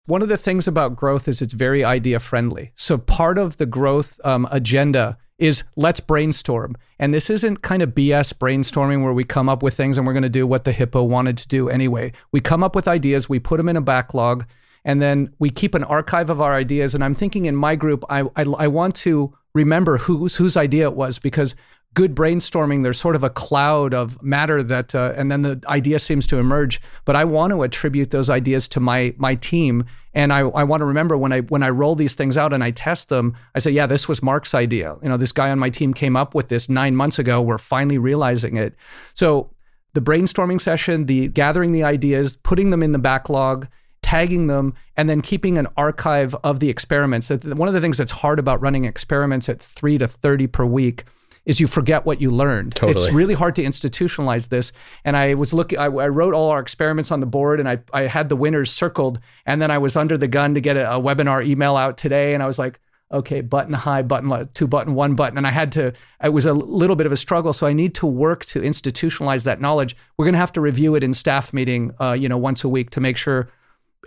One 0.06 0.22
of 0.22 0.28
the 0.28 0.36
things 0.38 0.66
about 0.66 0.96
growth 0.96 1.28
is 1.28 1.40
it's 1.40 1.52
very 1.52 1.84
idea 1.84 2.18
friendly. 2.18 2.72
So 2.74 2.98
part 2.98 3.38
of 3.38 3.58
the 3.58 3.66
growth 3.66 4.20
um, 4.24 4.48
agenda 4.50 5.18
is 5.42 5.64
let's 5.74 5.98
brainstorm. 5.98 6.76
And 7.00 7.12
this 7.12 7.28
isn't 7.28 7.62
kind 7.62 7.82
of 7.82 7.90
BS 7.90 8.32
brainstorming 8.32 9.02
where 9.02 9.12
we 9.12 9.24
come 9.24 9.48
up 9.48 9.60
with 9.60 9.74
things 9.74 9.98
and 9.98 10.06
we're 10.06 10.12
going 10.12 10.22
to 10.22 10.28
do 10.28 10.46
what 10.46 10.62
the 10.62 10.70
hippo 10.70 11.02
wanted 11.02 11.36
to 11.38 11.48
do 11.48 11.68
anyway. 11.68 12.12
We 12.30 12.40
come 12.40 12.62
up 12.62 12.76
with 12.76 12.86
ideas, 12.86 13.28
we 13.28 13.40
put 13.40 13.56
them 13.56 13.68
in 13.68 13.76
a 13.76 13.80
backlog, 13.80 14.46
and 14.84 15.02
then 15.02 15.34
we 15.40 15.50
keep 15.50 15.74
an 15.74 15.82
archive 15.82 16.30
of 16.30 16.40
our 16.40 16.54
ideas. 16.54 16.94
And 16.94 17.02
I'm 17.02 17.12
thinking 17.12 17.46
in 17.46 17.56
my 17.56 17.74
group, 17.74 18.04
I, 18.08 18.20
I, 18.36 18.44
I 18.56 18.68
want 18.68 18.94
to 18.96 19.36
remember 19.52 19.98
whose 19.98 20.36
whose 20.36 20.56
idea 20.56 20.84
it 20.84 20.94
was 20.94 21.18
because 21.18 21.56
good 21.94 22.14
brainstorming, 22.14 22.82
there's 22.82 22.98
sort 22.98 23.16
of 23.16 23.22
a 23.22 23.30
cloud 23.30 23.92
of 23.92 24.22
matter 24.22 24.62
that, 24.62 24.94
uh, 24.94 25.12
and 25.16 25.30
then 25.30 25.42
the 25.42 25.62
idea 25.68 25.98
seems 25.98 26.26
to 26.28 26.38
emerge. 26.38 26.80
But 27.04 27.16
I 27.16 27.24
want 27.24 27.52
to 27.52 27.62
attribute 27.62 28.10
those 28.10 28.30
ideas 28.30 28.68
to 28.68 28.80
my 28.80 29.14
my 29.18 29.34
team, 29.34 29.84
and 30.14 30.32
I, 30.32 30.40
I 30.40 30.64
want 30.64 30.80
to 30.80 30.86
remember 30.86 31.16
when 31.16 31.32
I 31.32 31.40
when 31.40 31.62
I 31.62 31.70
roll 31.70 31.94
these 31.94 32.14
things 32.14 32.36
out 32.36 32.52
and 32.52 32.64
I 32.64 32.70
test 32.70 33.08
them, 33.08 33.36
I 33.54 33.58
say, 33.58 33.70
yeah, 33.70 33.86
this 33.86 34.08
was 34.08 34.22
Mark's 34.22 34.54
idea. 34.54 34.96
You 35.02 35.08
know, 35.08 35.16
this 35.16 35.32
guy 35.32 35.50
on 35.50 35.58
my 35.58 35.70
team 35.70 35.94
came 35.94 36.16
up 36.16 36.34
with 36.34 36.48
this 36.48 36.68
nine 36.68 36.96
months 36.96 37.18
ago. 37.18 37.40
We're 37.42 37.58
finally 37.58 37.98
realizing 37.98 38.56
it. 38.56 38.74
So 39.14 39.50
the 39.94 40.00
brainstorming 40.00 40.60
session, 40.60 41.06
the 41.06 41.28
gathering 41.28 41.72
the 41.72 41.84
ideas, 41.84 42.36
putting 42.38 42.70
them 42.70 42.82
in 42.82 42.92
the 42.92 42.98
backlog, 42.98 43.68
tagging 44.02 44.46
them, 44.46 44.74
and 44.96 45.10
then 45.10 45.20
keeping 45.20 45.58
an 45.58 45.66
archive 45.76 46.34
of 46.42 46.60
the 46.60 46.70
experiments. 46.70 47.28
One 47.28 47.68
of 47.68 47.74
the 47.74 47.80
things 47.80 47.98
that's 47.98 48.12
hard 48.12 48.38
about 48.38 48.62
running 48.62 48.86
experiments 48.86 49.48
at 49.48 49.60
three 49.60 49.98
to 49.98 50.08
thirty 50.08 50.46
per 50.46 50.64
week 50.64 51.04
is 51.44 51.60
you 51.60 51.66
forget 51.66 52.06
what 52.06 52.20
you 52.20 52.30
learned. 52.30 52.74
Totally. 52.74 53.04
It's 53.04 53.12
really 53.12 53.34
hard 53.34 53.56
to 53.56 53.62
institutionalize 53.62 54.48
this. 54.48 54.72
And 55.04 55.16
I 55.16 55.34
was 55.34 55.52
looking, 55.52 55.78
I, 55.78 55.84
I 55.84 56.08
wrote 56.08 56.34
all 56.34 56.50
our 56.50 56.60
experiments 56.60 57.10
on 57.10 57.20
the 57.20 57.26
board, 57.26 57.60
and 57.60 57.68
I 57.68 57.78
I 57.92 58.02
had 58.02 58.28
the 58.28 58.36
winners 58.36 58.70
circled, 58.70 59.18
and 59.44 59.60
then 59.60 59.70
I 59.70 59.78
was 59.78 59.96
under 59.96 60.16
the 60.16 60.28
gun 60.28 60.54
to 60.54 60.60
get 60.60 60.76
a, 60.76 60.94
a 60.94 61.00
webinar 61.00 61.44
email 61.44 61.76
out 61.76 61.96
today, 61.96 62.34
and 62.34 62.42
I 62.42 62.46
was 62.46 62.58
like. 62.58 62.78
Okay, 63.14 63.42
button 63.42 63.74
high, 63.74 64.00
button 64.00 64.30
low, 64.30 64.44
two 64.54 64.66
button, 64.66 64.94
one 64.94 65.14
button. 65.14 65.36
And 65.36 65.46
I 65.46 65.50
had 65.50 65.70
to, 65.72 65.92
it 66.24 66.32
was 66.32 66.46
a 66.46 66.54
little 66.54 66.96
bit 66.96 67.04
of 67.04 67.12
a 67.12 67.16
struggle. 67.18 67.52
So 67.52 67.66
I 67.66 67.74
need 67.74 67.94
to 67.96 68.06
work 68.06 68.46
to 68.46 68.60
institutionalize 68.62 69.44
that 69.44 69.60
knowledge. 69.60 69.94
We're 70.16 70.24
going 70.24 70.32
to 70.32 70.38
have 70.38 70.52
to 70.54 70.62
review 70.62 70.94
it 70.94 71.04
in 71.04 71.12
staff 71.12 71.52
meeting, 71.52 71.92
uh, 72.00 72.12
you 72.14 72.26
know, 72.26 72.38
once 72.38 72.64
a 72.64 72.70
week 72.70 72.88
to 72.88 73.00
make 73.00 73.18
sure 73.18 73.50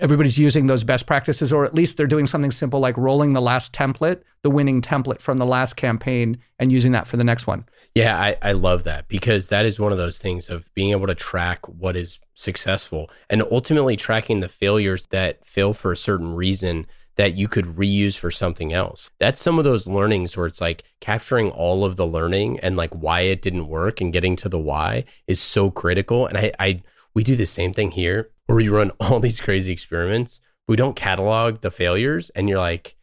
everybody's 0.01 0.37
using 0.37 0.67
those 0.67 0.83
best 0.83 1.07
practices, 1.07 1.53
or 1.53 1.65
at 1.65 1.73
least 1.73 1.97
they're 1.97 2.07
doing 2.07 2.27
something 2.27 2.51
simple 2.51 2.79
like 2.79 2.97
rolling 2.97 3.33
the 3.33 3.41
last 3.41 3.73
template, 3.73 4.21
the 4.41 4.49
winning 4.49 4.81
template 4.81 5.21
from 5.21 5.37
the 5.37 5.45
last 5.45 5.75
campaign, 5.75 6.37
and 6.59 6.71
using 6.71 6.91
that 6.91 7.07
for 7.07 7.17
the 7.17 7.23
next 7.23 7.47
one. 7.47 7.65
Yeah, 7.93 8.19
I, 8.19 8.37
I 8.41 8.51
love 8.51 8.83
that 8.83 9.07
because 9.07 9.49
that 9.49 9.65
is 9.65 9.79
one 9.79 9.91
of 9.91 9.97
those 9.97 10.17
things 10.17 10.49
of 10.49 10.73
being 10.73 10.91
able 10.91 11.07
to 11.07 11.15
track 11.15 11.67
what 11.67 11.95
is 11.95 12.19
successful 12.33 13.09
and 13.29 13.41
ultimately 13.43 13.95
tracking 13.95 14.41
the 14.41 14.49
failures 14.49 15.07
that 15.07 15.45
fail 15.45 15.73
for 15.73 15.91
a 15.91 15.97
certain 15.97 16.35
reason 16.35 16.85
that 17.15 17.35
you 17.35 17.47
could 17.47 17.65
reuse 17.65 18.17
for 18.17 18.29
something 18.29 18.73
else. 18.73 19.09
That's 19.19 19.41
some 19.41 19.57
of 19.57 19.63
those 19.63 19.87
learnings 19.87 20.35
where 20.35 20.47
it's 20.47 20.59
like 20.59 20.83
capturing 20.99 21.49
all 21.51 21.85
of 21.85 21.95
the 21.95 22.05
learning 22.05 22.59
and 22.59 22.75
like 22.75 22.93
why 22.93 23.21
it 23.21 23.41
didn't 23.41 23.67
work 23.67 24.01
and 24.01 24.11
getting 24.11 24.35
to 24.37 24.49
the 24.49 24.59
why 24.59 25.05
is 25.27 25.39
so 25.39 25.71
critical. 25.71 26.27
And 26.27 26.37
I, 26.37 26.51
I 26.59 26.83
we 27.13 27.23
do 27.23 27.37
the 27.37 27.45
same 27.45 27.71
thing 27.71 27.91
here 27.91 28.31
where 28.45 28.57
we 28.57 28.69
run 28.69 28.91
all 28.99 29.19
these 29.19 29.41
crazy 29.41 29.71
experiments. 29.71 30.39
We 30.67 30.75
don't 30.75 30.95
catalog 30.95 31.61
the 31.61 31.71
failures 31.71 32.31
and 32.31 32.49
you're 32.49 32.59
like, 32.59 32.95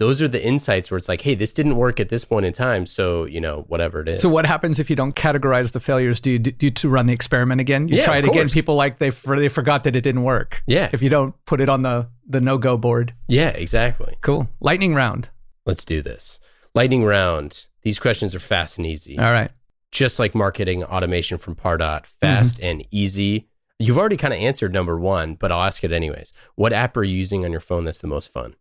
those 0.00 0.22
are 0.22 0.28
the 0.28 0.42
insights 0.42 0.90
where 0.90 0.96
it's 0.96 1.10
like, 1.10 1.20
hey, 1.20 1.34
this 1.34 1.52
didn't 1.52 1.76
work 1.76 2.00
at 2.00 2.08
this 2.08 2.24
point 2.24 2.46
in 2.46 2.54
time. 2.54 2.86
So, 2.86 3.26
you 3.26 3.38
know, 3.38 3.66
whatever 3.68 4.00
it 4.00 4.08
is. 4.08 4.22
So 4.22 4.30
what 4.30 4.46
happens 4.46 4.78
if 4.78 4.88
you 4.88 4.96
don't 4.96 5.14
categorize 5.14 5.72
the 5.72 5.80
failures? 5.80 6.20
Do 6.20 6.30
you 6.30 6.38
do 6.38 6.54
you 6.58 6.70
to 6.70 6.88
run 6.88 7.04
the 7.04 7.12
experiment 7.12 7.60
again? 7.60 7.86
You 7.86 7.98
Yeah, 7.98 8.04
try 8.06 8.16
it 8.16 8.24
again. 8.24 8.48
People 8.48 8.76
like 8.76 8.98
they 8.98 9.10
for, 9.10 9.38
they 9.38 9.50
forgot 9.50 9.84
that 9.84 9.94
it 9.94 10.00
didn't 10.00 10.22
work. 10.22 10.62
Yeah. 10.66 10.88
If 10.90 11.02
you 11.02 11.10
don't 11.10 11.34
put 11.44 11.60
it 11.60 11.68
on 11.68 11.82
the 11.82 12.08
the 12.26 12.40
no 12.40 12.56
go 12.56 12.78
board. 12.78 13.12
Yeah, 13.28 13.50
exactly. 13.50 14.16
Cool. 14.22 14.48
Lightning 14.58 14.94
round. 14.94 15.28
Let's 15.66 15.84
do 15.84 16.00
this. 16.00 16.40
Lightning 16.74 17.04
round. 17.04 17.66
These 17.82 17.98
questions 17.98 18.34
are 18.34 18.40
fast 18.40 18.78
and 18.78 18.86
easy. 18.86 19.18
All 19.18 19.30
right. 19.30 19.50
Just 19.92 20.18
like 20.18 20.34
marketing 20.34 20.82
automation 20.82 21.36
from 21.36 21.56
Pardot, 21.56 22.06
fast 22.06 22.56
mm-hmm. 22.56 22.66
and 22.66 22.86
easy. 22.90 23.49
You've 23.82 23.96
already 23.96 24.18
kind 24.18 24.34
of 24.34 24.40
answered 24.40 24.74
number 24.74 24.98
one, 24.98 25.36
but 25.36 25.50
I'll 25.50 25.62
ask 25.62 25.82
it 25.82 25.90
anyways. 25.90 26.34
What 26.54 26.74
app 26.74 26.98
are 26.98 27.02
you 27.02 27.16
using 27.16 27.46
on 27.46 27.50
your 27.50 27.62
phone 27.62 27.84
that's 27.84 28.02
the 28.02 28.06
most 28.06 28.30
fun? 28.30 28.54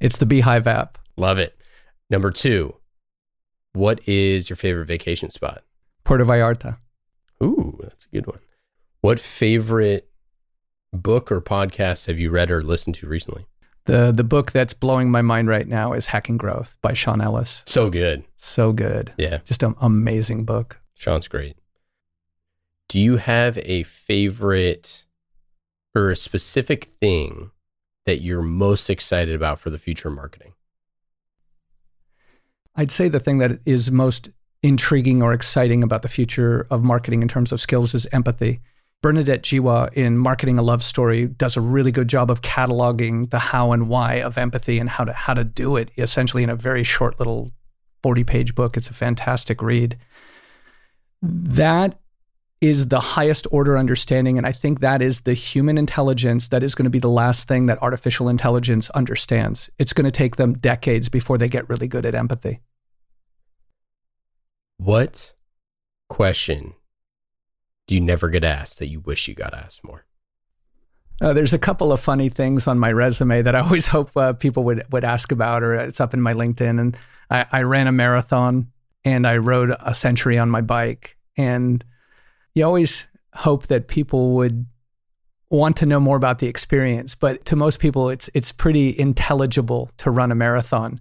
It's 0.00 0.16
the 0.16 0.24
B-hyve 0.24 0.66
app. 0.66 0.96
Love 1.18 1.38
it. 1.38 1.60
Number 2.08 2.30
two, 2.30 2.74
what 3.74 4.00
is 4.08 4.48
your 4.48 4.56
favorite 4.56 4.86
vacation 4.86 5.28
spot? 5.28 5.62
Puerto 6.04 6.24
Vallarta. 6.24 6.78
Ooh, 7.42 7.78
that's 7.82 8.06
a 8.06 8.08
good 8.08 8.26
one. 8.26 8.38
What 9.02 9.20
favorite 9.20 10.08
book 10.90 11.30
or 11.30 11.42
podcast 11.42 12.06
have 12.06 12.18
you 12.18 12.30
read 12.30 12.50
or 12.50 12.62
listened 12.62 12.94
to 12.96 13.06
recently? 13.06 13.44
The 13.84 14.10
the 14.10 14.24
book 14.24 14.52
that's 14.52 14.72
blowing 14.72 15.10
my 15.10 15.20
mind 15.20 15.48
right 15.48 15.68
now 15.68 15.92
is 15.92 16.06
Hacking 16.06 16.38
Growth 16.38 16.78
by 16.80 16.94
Sean 16.94 17.20
Ellis. 17.20 17.62
So 17.66 17.90
good. 17.90 18.24
So 18.38 18.72
good. 18.72 19.12
Yeah. 19.18 19.38
Just 19.44 19.62
an 19.62 19.74
amazing 19.82 20.46
book. 20.46 20.80
Sean's 20.94 21.28
great. 21.28 21.56
Do 22.96 23.02
you 23.02 23.18
have 23.18 23.58
a 23.58 23.82
favorite 23.82 25.04
or 25.94 26.10
a 26.10 26.16
specific 26.16 26.84
thing 26.98 27.50
that 28.06 28.22
you're 28.22 28.40
most 28.40 28.88
excited 28.88 29.34
about 29.34 29.58
for 29.58 29.68
the 29.68 29.78
future 29.78 30.08
of 30.08 30.14
marketing? 30.14 30.54
I'd 32.74 32.90
say 32.90 33.10
the 33.10 33.20
thing 33.20 33.36
that 33.36 33.60
is 33.66 33.92
most 33.92 34.30
intriguing 34.62 35.22
or 35.22 35.34
exciting 35.34 35.82
about 35.82 36.00
the 36.00 36.08
future 36.08 36.66
of 36.70 36.82
marketing 36.82 37.20
in 37.20 37.28
terms 37.28 37.52
of 37.52 37.60
skills 37.60 37.92
is 37.92 38.06
empathy. 38.12 38.60
Bernadette 39.02 39.42
Jiwa 39.42 39.92
in 39.92 40.16
Marketing 40.16 40.58
a 40.58 40.62
Love 40.62 40.82
Story 40.82 41.26
does 41.26 41.54
a 41.54 41.60
really 41.60 41.92
good 41.92 42.08
job 42.08 42.30
of 42.30 42.40
cataloging 42.40 43.28
the 43.28 43.38
how 43.38 43.72
and 43.72 43.90
why 43.90 44.22
of 44.22 44.38
empathy 44.38 44.78
and 44.78 44.88
how 44.88 45.04
to 45.04 45.12
how 45.12 45.34
to 45.34 45.44
do 45.44 45.76
it 45.76 45.90
essentially 45.98 46.42
in 46.42 46.48
a 46.48 46.56
very 46.56 46.82
short 46.82 47.18
little 47.18 47.52
40 48.02 48.24
page 48.24 48.54
book. 48.54 48.74
It's 48.74 48.88
a 48.88 48.94
fantastic 48.94 49.60
read. 49.60 49.98
That 51.20 51.98
is 52.66 52.88
the 52.88 53.00
highest 53.00 53.46
order 53.50 53.78
understanding. 53.78 54.38
And 54.38 54.46
I 54.46 54.52
think 54.52 54.80
that 54.80 55.00
is 55.00 55.20
the 55.20 55.34
human 55.34 55.78
intelligence 55.78 56.48
that 56.48 56.62
is 56.62 56.74
going 56.74 56.84
to 56.84 56.90
be 56.90 56.98
the 56.98 57.08
last 57.08 57.46
thing 57.46 57.66
that 57.66 57.80
artificial 57.80 58.28
intelligence 58.28 58.90
understands. 58.90 59.70
It's 59.78 59.92
going 59.92 60.04
to 60.04 60.10
take 60.10 60.36
them 60.36 60.58
decades 60.58 61.08
before 61.08 61.38
they 61.38 61.48
get 61.48 61.68
really 61.68 61.86
good 61.86 62.04
at 62.04 62.14
empathy. 62.14 62.60
What 64.78 65.32
question 66.08 66.74
do 67.86 67.94
you 67.94 68.00
never 68.00 68.28
get 68.28 68.42
asked 68.42 68.80
that 68.80 68.88
you 68.88 69.00
wish 69.00 69.28
you 69.28 69.34
got 69.34 69.54
asked 69.54 69.84
more? 69.84 70.04
Uh, 71.20 71.32
there's 71.32 71.54
a 71.54 71.58
couple 71.58 71.92
of 71.92 72.00
funny 72.00 72.28
things 72.28 72.66
on 72.66 72.78
my 72.78 72.92
resume 72.92 73.42
that 73.42 73.54
I 73.54 73.60
always 73.60 73.86
hope 73.96 74.14
uh, 74.16 74.32
people 74.32 74.64
would 74.64 74.82
would 74.90 75.04
ask 75.04 75.30
about, 75.32 75.62
or 75.62 75.74
it's 75.74 76.00
up 76.00 76.14
in 76.14 76.20
my 76.20 76.34
LinkedIn. 76.34 76.80
And 76.80 76.96
I, 77.30 77.46
I 77.52 77.62
ran 77.62 77.86
a 77.86 77.92
marathon 77.92 78.72
and 79.04 79.26
I 79.26 79.36
rode 79.36 79.74
a 79.80 79.94
century 79.94 80.36
on 80.36 80.50
my 80.50 80.60
bike. 80.60 81.16
And 81.36 81.84
you 82.56 82.64
always 82.64 83.06
hope 83.34 83.66
that 83.66 83.86
people 83.86 84.34
would 84.34 84.66
want 85.50 85.76
to 85.76 85.86
know 85.86 86.00
more 86.00 86.16
about 86.16 86.38
the 86.38 86.48
experience. 86.48 87.14
But 87.14 87.44
to 87.44 87.54
most 87.54 87.78
people, 87.78 88.08
it's 88.08 88.28
it's 88.34 88.50
pretty 88.50 88.98
intelligible 88.98 89.90
to 89.98 90.10
run 90.10 90.32
a 90.32 90.34
marathon. 90.34 91.00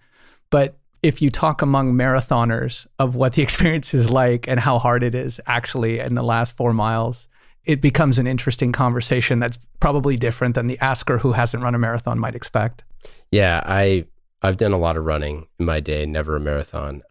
But 0.52 0.78
if 1.02 1.22
you 1.22 1.30
talk 1.30 1.62
among 1.62 1.94
marathoners 1.94 2.86
of 3.00 3.16
what 3.16 3.34
the 3.34 3.42
experience 3.48 3.94
is 3.94 4.10
like 4.10 4.48
and 4.48 4.60
how 4.60 4.78
hard 4.78 5.02
it 5.02 5.16
is 5.16 5.40
actually 5.48 6.00
in 6.00 6.14
the 6.14 6.24
last 6.24 6.58
four 6.58 6.74
miles, 6.74 7.30
it 7.64 7.82
becomes 7.82 8.20
an 8.20 8.28
interesting 8.28 8.74
conversation 8.74 9.40
that's 9.40 9.58
probably 9.80 10.18
different 10.18 10.56
than 10.56 10.68
the 10.68 10.78
asker 10.80 11.18
who 11.18 11.32
hasn't 11.32 11.64
run 11.64 11.74
a 11.74 11.80
marathon 11.80 12.20
might 12.20 12.36
expect. 12.36 12.84
Yeah, 13.32 13.64
I 13.66 14.06
I've 14.42 14.58
done 14.58 14.74
a 14.74 14.78
lot 14.78 14.98
of 14.98 15.06
running 15.06 15.48
in 15.58 15.66
my 15.66 15.80
day, 15.80 16.06
never 16.06 16.36
a 16.36 16.40
marathon. 16.42 17.02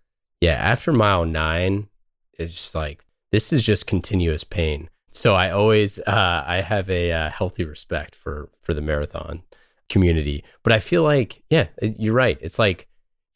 Yeah, 0.42 0.52
after 0.52 0.92
mile 0.92 1.24
nine, 1.24 1.88
it's 2.38 2.52
just 2.52 2.74
like 2.74 3.02
this 3.34 3.52
is 3.52 3.64
just 3.64 3.88
continuous 3.88 4.44
pain. 4.44 4.88
So 5.10 5.34
I 5.34 5.50
always 5.50 5.98
uh, 5.98 6.44
I 6.46 6.60
have 6.60 6.88
a 6.88 7.10
uh, 7.10 7.30
healthy 7.30 7.64
respect 7.64 8.14
for 8.14 8.48
for 8.62 8.74
the 8.74 8.80
marathon 8.80 9.42
community, 9.88 10.44
but 10.62 10.72
I 10.72 10.78
feel 10.78 11.02
like 11.02 11.42
yeah, 11.50 11.66
you're 11.82 12.14
right. 12.14 12.38
It's 12.40 12.60
like 12.60 12.86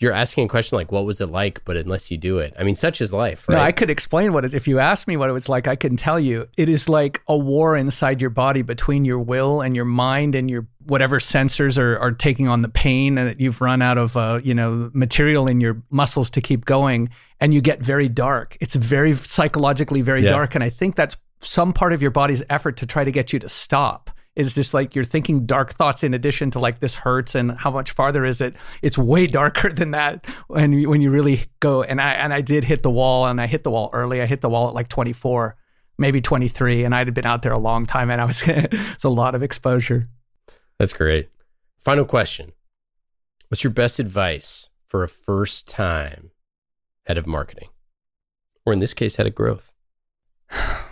you're 0.01 0.13
asking 0.13 0.45
a 0.45 0.49
question 0.49 0.77
like, 0.77 0.93
what 0.93 1.05
was 1.05 1.21
it 1.21 1.29
like? 1.29 1.65
But 1.65 1.77
unless 1.77 2.11
you 2.11 2.17
do 2.17 2.39
it, 2.39 2.55
I 2.59 2.63
mean, 2.63 2.77
such 2.77 3.01
is 3.01 3.13
life, 3.13 3.49
right? 3.49 3.57
No, 3.57 3.61
I 3.61 3.73
could 3.73 3.91
explain 3.91 4.33
what 4.33 4.45
it, 4.45 4.55
if 4.55 4.69
you 4.69 4.79
asked 4.79 5.09
me 5.09 5.17
what 5.17 5.29
it 5.29 5.33
was 5.33 5.49
like, 5.49 5.67
I 5.67 5.75
can 5.75 5.97
tell 5.97 6.21
you. 6.21 6.49
It 6.57 6.69
is 6.69 6.89
like 6.89 7.21
a 7.27 7.37
war 7.37 7.77
inside 7.77 8.21
your 8.21 8.31
body 8.31 8.63
between 8.63 9.05
your 9.05 9.19
will 9.19 9.61
and 9.61 9.75
your 9.75 9.85
mind 9.85 10.37
and 10.37 10.49
your 10.49 10.69
whatever 10.87 11.19
sensors 11.19 11.79
are, 11.79 11.99
are 11.99 12.13
taking 12.13 12.49
on 12.49 12.63
the 12.63 12.69
pain 12.69 13.19
and 13.19 13.41
you've 13.41 13.61
run 13.61 13.83
out 13.83 13.99
of, 13.99 14.17
uh, 14.17 14.41
you 14.43 14.55
know, 14.55 14.91
material 14.95 15.49
in 15.49 15.61
your 15.61 15.83
muscles 15.91 16.31
to 16.31 16.41
keep 16.41 16.65
going 16.65 17.11
and 17.41 17.53
you 17.53 17.61
get 17.61 17.83
very 17.83 18.09
dark. 18.09 18.57
It's 18.61 18.77
very 18.77 19.15
psychologically 19.15 20.01
very 20.03 20.23
yeah. 20.23 20.31
dark. 20.31 20.55
And 20.55 20.63
I 20.63 20.71
think 20.71 20.95
that's 20.95 21.17
some 21.41 21.73
part 21.73 21.93
of 21.93 22.03
your 22.03 22.11
body's 22.13 22.43
effort 22.49 22.77
to 22.79 22.87
try 22.87 23.03
to 23.03 23.11
get 23.11 23.33
you 23.33 23.39
to 23.41 23.49
stop 23.49 24.11
is 24.39 24.55
just 24.55 24.73
like 24.73 24.95
you're 24.95 25.05
thinking 25.05 25.47
dark 25.47 25.73
thoughts 25.73 26.05
in 26.05 26.15
addition 26.15 26.53
to 26.53 26.61
like 26.61 26.79
this 26.79 26.95
hurts 26.95 27.35
and 27.35 27.59
how 27.59 27.73
much 27.73 27.91
farther 27.91 28.25
is 28.25 28.41
it? 28.41 28.55
It's 28.83 28.97
way 28.97 29.27
darker 29.27 29.73
than 29.75 29.91
that 29.91 30.27
when 30.47 30.73
you, 30.73 30.89
when 30.89 31.01
you 31.03 31.11
really 31.11 31.47
go. 31.61 31.83
And 31.83 32.01
I 32.01 32.13
and 32.13 32.33
I 32.33 32.41
did 32.41 32.65
hit 32.65 32.83
the 32.83 32.91
wall 32.91 33.27
and 33.27 33.41
I 33.41 33.49
hit 33.49 33.65
the 33.65 33.71
wall 33.71 33.91
early. 33.93 34.23
I 34.23 34.27
hit 34.27 34.41
the 34.41 34.49
wall 34.49 34.69
at 34.69 34.75
like 34.75 34.89
24 34.89 35.57
maybe 36.01 36.21
23 36.21 36.85
and 36.85 36.95
I'd 36.95 37.13
been 37.13 37.27
out 37.27 37.43
there 37.43 37.53
a 37.53 37.59
long 37.59 37.85
time 37.85 38.09
and 38.09 38.21
I 38.21 38.25
was 38.25 38.43
it's 38.47 39.05
a 39.05 39.09
lot 39.09 39.35
of 39.35 39.43
exposure. 39.43 40.07
That's 40.79 40.93
great. 40.93 41.29
Final 41.77 42.05
question. 42.05 42.53
What's 43.49 43.65
your 43.65 43.73
best 43.73 43.99
advice 43.99 44.69
for 44.87 45.03
a 45.03 45.09
first 45.09 45.67
time 45.67 46.31
head 47.07 47.19
of 47.19 47.27
marketing? 47.27 47.71
Or 48.65 48.73
in 48.73 48.79
this 48.79 48.95
case 48.95 49.17
head 49.17 49.27
of 49.27 49.35
growth 49.35 49.73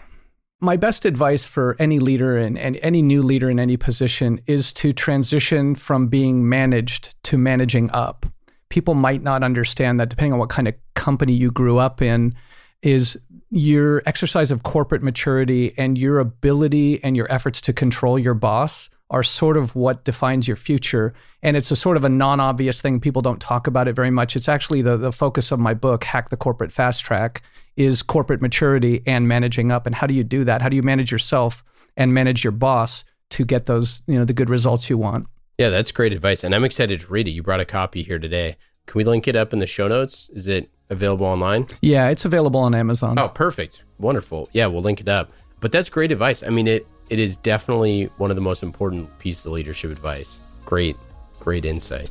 my 0.60 0.76
best 0.76 1.04
advice 1.04 1.44
for 1.44 1.76
any 1.78 1.98
leader 1.98 2.36
and, 2.36 2.58
and 2.58 2.78
any 2.82 3.02
new 3.02 3.22
leader 3.22 3.50
in 3.50 3.60
any 3.60 3.76
position 3.76 4.40
is 4.46 4.72
to 4.72 4.92
transition 4.92 5.74
from 5.74 6.08
being 6.08 6.48
managed 6.48 7.14
to 7.24 7.36
managing 7.36 7.90
up. 7.92 8.26
People 8.68 8.94
might 8.94 9.22
not 9.22 9.42
understand 9.42 10.00
that 10.00 10.08
depending 10.08 10.32
on 10.32 10.38
what 10.38 10.48
kind 10.48 10.66
of 10.66 10.74
company 10.94 11.34
you 11.34 11.50
grew 11.50 11.78
up 11.78 12.00
in, 12.00 12.34
is 12.82 13.18
your 13.50 14.02
exercise 14.06 14.50
of 14.50 14.62
corporate 14.62 15.02
maturity 15.02 15.72
and 15.78 15.98
your 15.98 16.18
ability 16.18 17.02
and 17.04 17.16
your 17.16 17.30
efforts 17.30 17.60
to 17.60 17.72
control 17.72 18.18
your 18.18 18.34
boss 18.34 18.88
are 19.10 19.22
sort 19.22 19.56
of 19.56 19.74
what 19.74 20.04
defines 20.04 20.48
your 20.48 20.56
future. 20.56 21.14
And 21.42 21.56
it's 21.56 21.70
a 21.70 21.76
sort 21.76 21.96
of 21.96 22.04
a 22.04 22.08
non 22.08 22.40
obvious 22.40 22.80
thing. 22.80 23.00
People 23.00 23.22
don't 23.22 23.40
talk 23.40 23.66
about 23.66 23.88
it 23.88 23.94
very 23.94 24.10
much. 24.10 24.36
It's 24.36 24.48
actually 24.48 24.82
the, 24.82 24.96
the 24.96 25.12
focus 25.12 25.52
of 25.52 25.60
my 25.60 25.74
book, 25.74 26.04
Hack 26.04 26.30
the 26.30 26.36
Corporate 26.36 26.72
Fast 26.72 27.04
Track, 27.04 27.42
is 27.76 28.02
corporate 28.02 28.42
maturity 28.42 29.02
and 29.06 29.28
managing 29.28 29.70
up. 29.70 29.86
And 29.86 29.94
how 29.94 30.06
do 30.06 30.14
you 30.14 30.24
do 30.24 30.44
that? 30.44 30.62
How 30.62 30.68
do 30.68 30.76
you 30.76 30.82
manage 30.82 31.12
yourself 31.12 31.64
and 31.96 32.12
manage 32.12 32.42
your 32.42 32.52
boss 32.52 33.04
to 33.30 33.44
get 33.44 33.66
those, 33.66 34.02
you 34.06 34.18
know, 34.18 34.24
the 34.24 34.32
good 34.32 34.50
results 34.50 34.90
you 34.90 34.98
want? 34.98 35.26
Yeah, 35.58 35.70
that's 35.70 35.92
great 35.92 36.12
advice. 36.12 36.44
And 36.44 36.54
I'm 36.54 36.64
excited 36.64 37.00
to 37.00 37.06
read 37.06 37.28
it. 37.28 37.30
You 37.30 37.42
brought 37.42 37.60
a 37.60 37.64
copy 37.64 38.02
here 38.02 38.18
today. 38.18 38.56
Can 38.86 38.98
we 38.98 39.04
link 39.04 39.26
it 39.26 39.36
up 39.36 39.52
in 39.52 39.58
the 39.58 39.66
show 39.66 39.88
notes? 39.88 40.30
Is 40.32 40.48
it 40.48 40.70
available 40.90 41.26
online? 41.26 41.66
Yeah, 41.80 42.08
it's 42.08 42.24
available 42.24 42.60
on 42.60 42.74
Amazon. 42.74 43.18
Oh, 43.18 43.28
perfect. 43.28 43.84
Wonderful. 43.98 44.48
Yeah, 44.52 44.66
we'll 44.66 44.82
link 44.82 45.00
it 45.00 45.08
up. 45.08 45.32
But 45.60 45.72
that's 45.72 45.88
great 45.88 46.12
advice. 46.12 46.42
I 46.42 46.50
mean, 46.50 46.68
it 46.68 46.86
it 47.08 47.18
is 47.18 47.36
definitely 47.36 48.10
one 48.16 48.30
of 48.30 48.36
the 48.36 48.42
most 48.42 48.62
important 48.62 49.16
pieces 49.18 49.46
of 49.46 49.52
leadership 49.52 49.90
advice. 49.90 50.42
Great, 50.64 50.96
great 51.38 51.64
insight. 51.64 52.10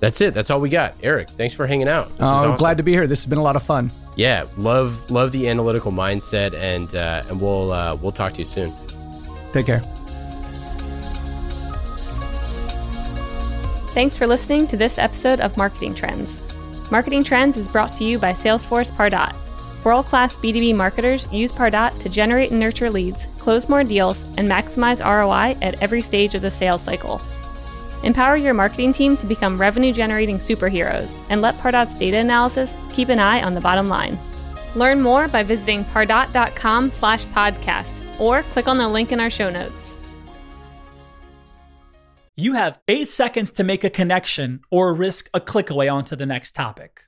That's 0.00 0.20
it. 0.20 0.32
That's 0.32 0.50
all 0.50 0.60
we 0.60 0.68
got. 0.68 0.94
Eric, 1.02 1.30
thanks 1.30 1.54
for 1.54 1.66
hanging 1.66 1.88
out. 1.88 2.10
Oh, 2.20 2.26
awesome. 2.26 2.56
glad 2.56 2.76
to 2.76 2.82
be 2.84 2.92
here. 2.92 3.06
This 3.06 3.20
has 3.20 3.26
been 3.26 3.38
a 3.38 3.42
lot 3.42 3.56
of 3.56 3.62
fun. 3.62 3.90
Yeah, 4.14 4.46
love 4.56 5.10
love 5.10 5.32
the 5.32 5.48
analytical 5.48 5.92
mindset, 5.92 6.54
and 6.54 6.94
uh, 6.94 7.24
and 7.28 7.40
we'll 7.40 7.72
uh, 7.72 7.96
we'll 7.96 8.12
talk 8.12 8.34
to 8.34 8.40
you 8.40 8.44
soon. 8.44 8.74
Take 9.52 9.66
care. 9.66 9.82
Thanks 13.94 14.16
for 14.16 14.26
listening 14.26 14.68
to 14.68 14.76
this 14.76 14.98
episode 14.98 15.40
of 15.40 15.56
Marketing 15.56 15.94
Trends. 15.94 16.42
Marketing 16.90 17.24
Trends 17.24 17.56
is 17.56 17.66
brought 17.66 17.94
to 17.96 18.04
you 18.04 18.18
by 18.18 18.32
Salesforce 18.32 18.92
Pardot 18.92 19.34
World 19.84 20.06
class 20.06 20.36
B2B 20.36 20.74
marketers 20.74 21.28
use 21.32 21.52
Pardot 21.52 21.98
to 22.00 22.08
generate 22.08 22.50
and 22.50 22.60
nurture 22.60 22.90
leads, 22.90 23.28
close 23.38 23.68
more 23.68 23.84
deals, 23.84 24.24
and 24.36 24.50
maximize 24.50 25.04
ROI 25.04 25.56
at 25.62 25.80
every 25.82 26.02
stage 26.02 26.34
of 26.34 26.42
the 26.42 26.50
sales 26.50 26.82
cycle. 26.82 27.20
Empower 28.02 28.36
your 28.36 28.54
marketing 28.54 28.92
team 28.92 29.16
to 29.16 29.26
become 29.26 29.60
revenue 29.60 29.92
generating 29.92 30.38
superheroes 30.38 31.20
and 31.30 31.40
let 31.40 31.58
Pardot's 31.58 31.94
data 31.94 32.18
analysis 32.18 32.74
keep 32.92 33.08
an 33.08 33.18
eye 33.18 33.42
on 33.42 33.54
the 33.54 33.60
bottom 33.60 33.88
line. 33.88 34.18
Learn 34.74 35.00
more 35.00 35.26
by 35.28 35.42
visiting 35.42 35.84
pardot.com 35.86 36.90
slash 36.90 37.24
podcast 37.26 38.00
or 38.20 38.42
click 38.44 38.68
on 38.68 38.78
the 38.78 38.88
link 38.88 39.10
in 39.10 39.20
our 39.20 39.30
show 39.30 39.50
notes. 39.50 39.98
You 42.36 42.52
have 42.52 42.78
eight 42.86 43.08
seconds 43.08 43.50
to 43.52 43.64
make 43.64 43.82
a 43.82 43.90
connection 43.90 44.60
or 44.70 44.94
risk 44.94 45.28
a 45.34 45.40
click 45.40 45.70
away 45.70 45.88
onto 45.88 46.14
the 46.14 46.26
next 46.26 46.52
topic. 46.52 47.07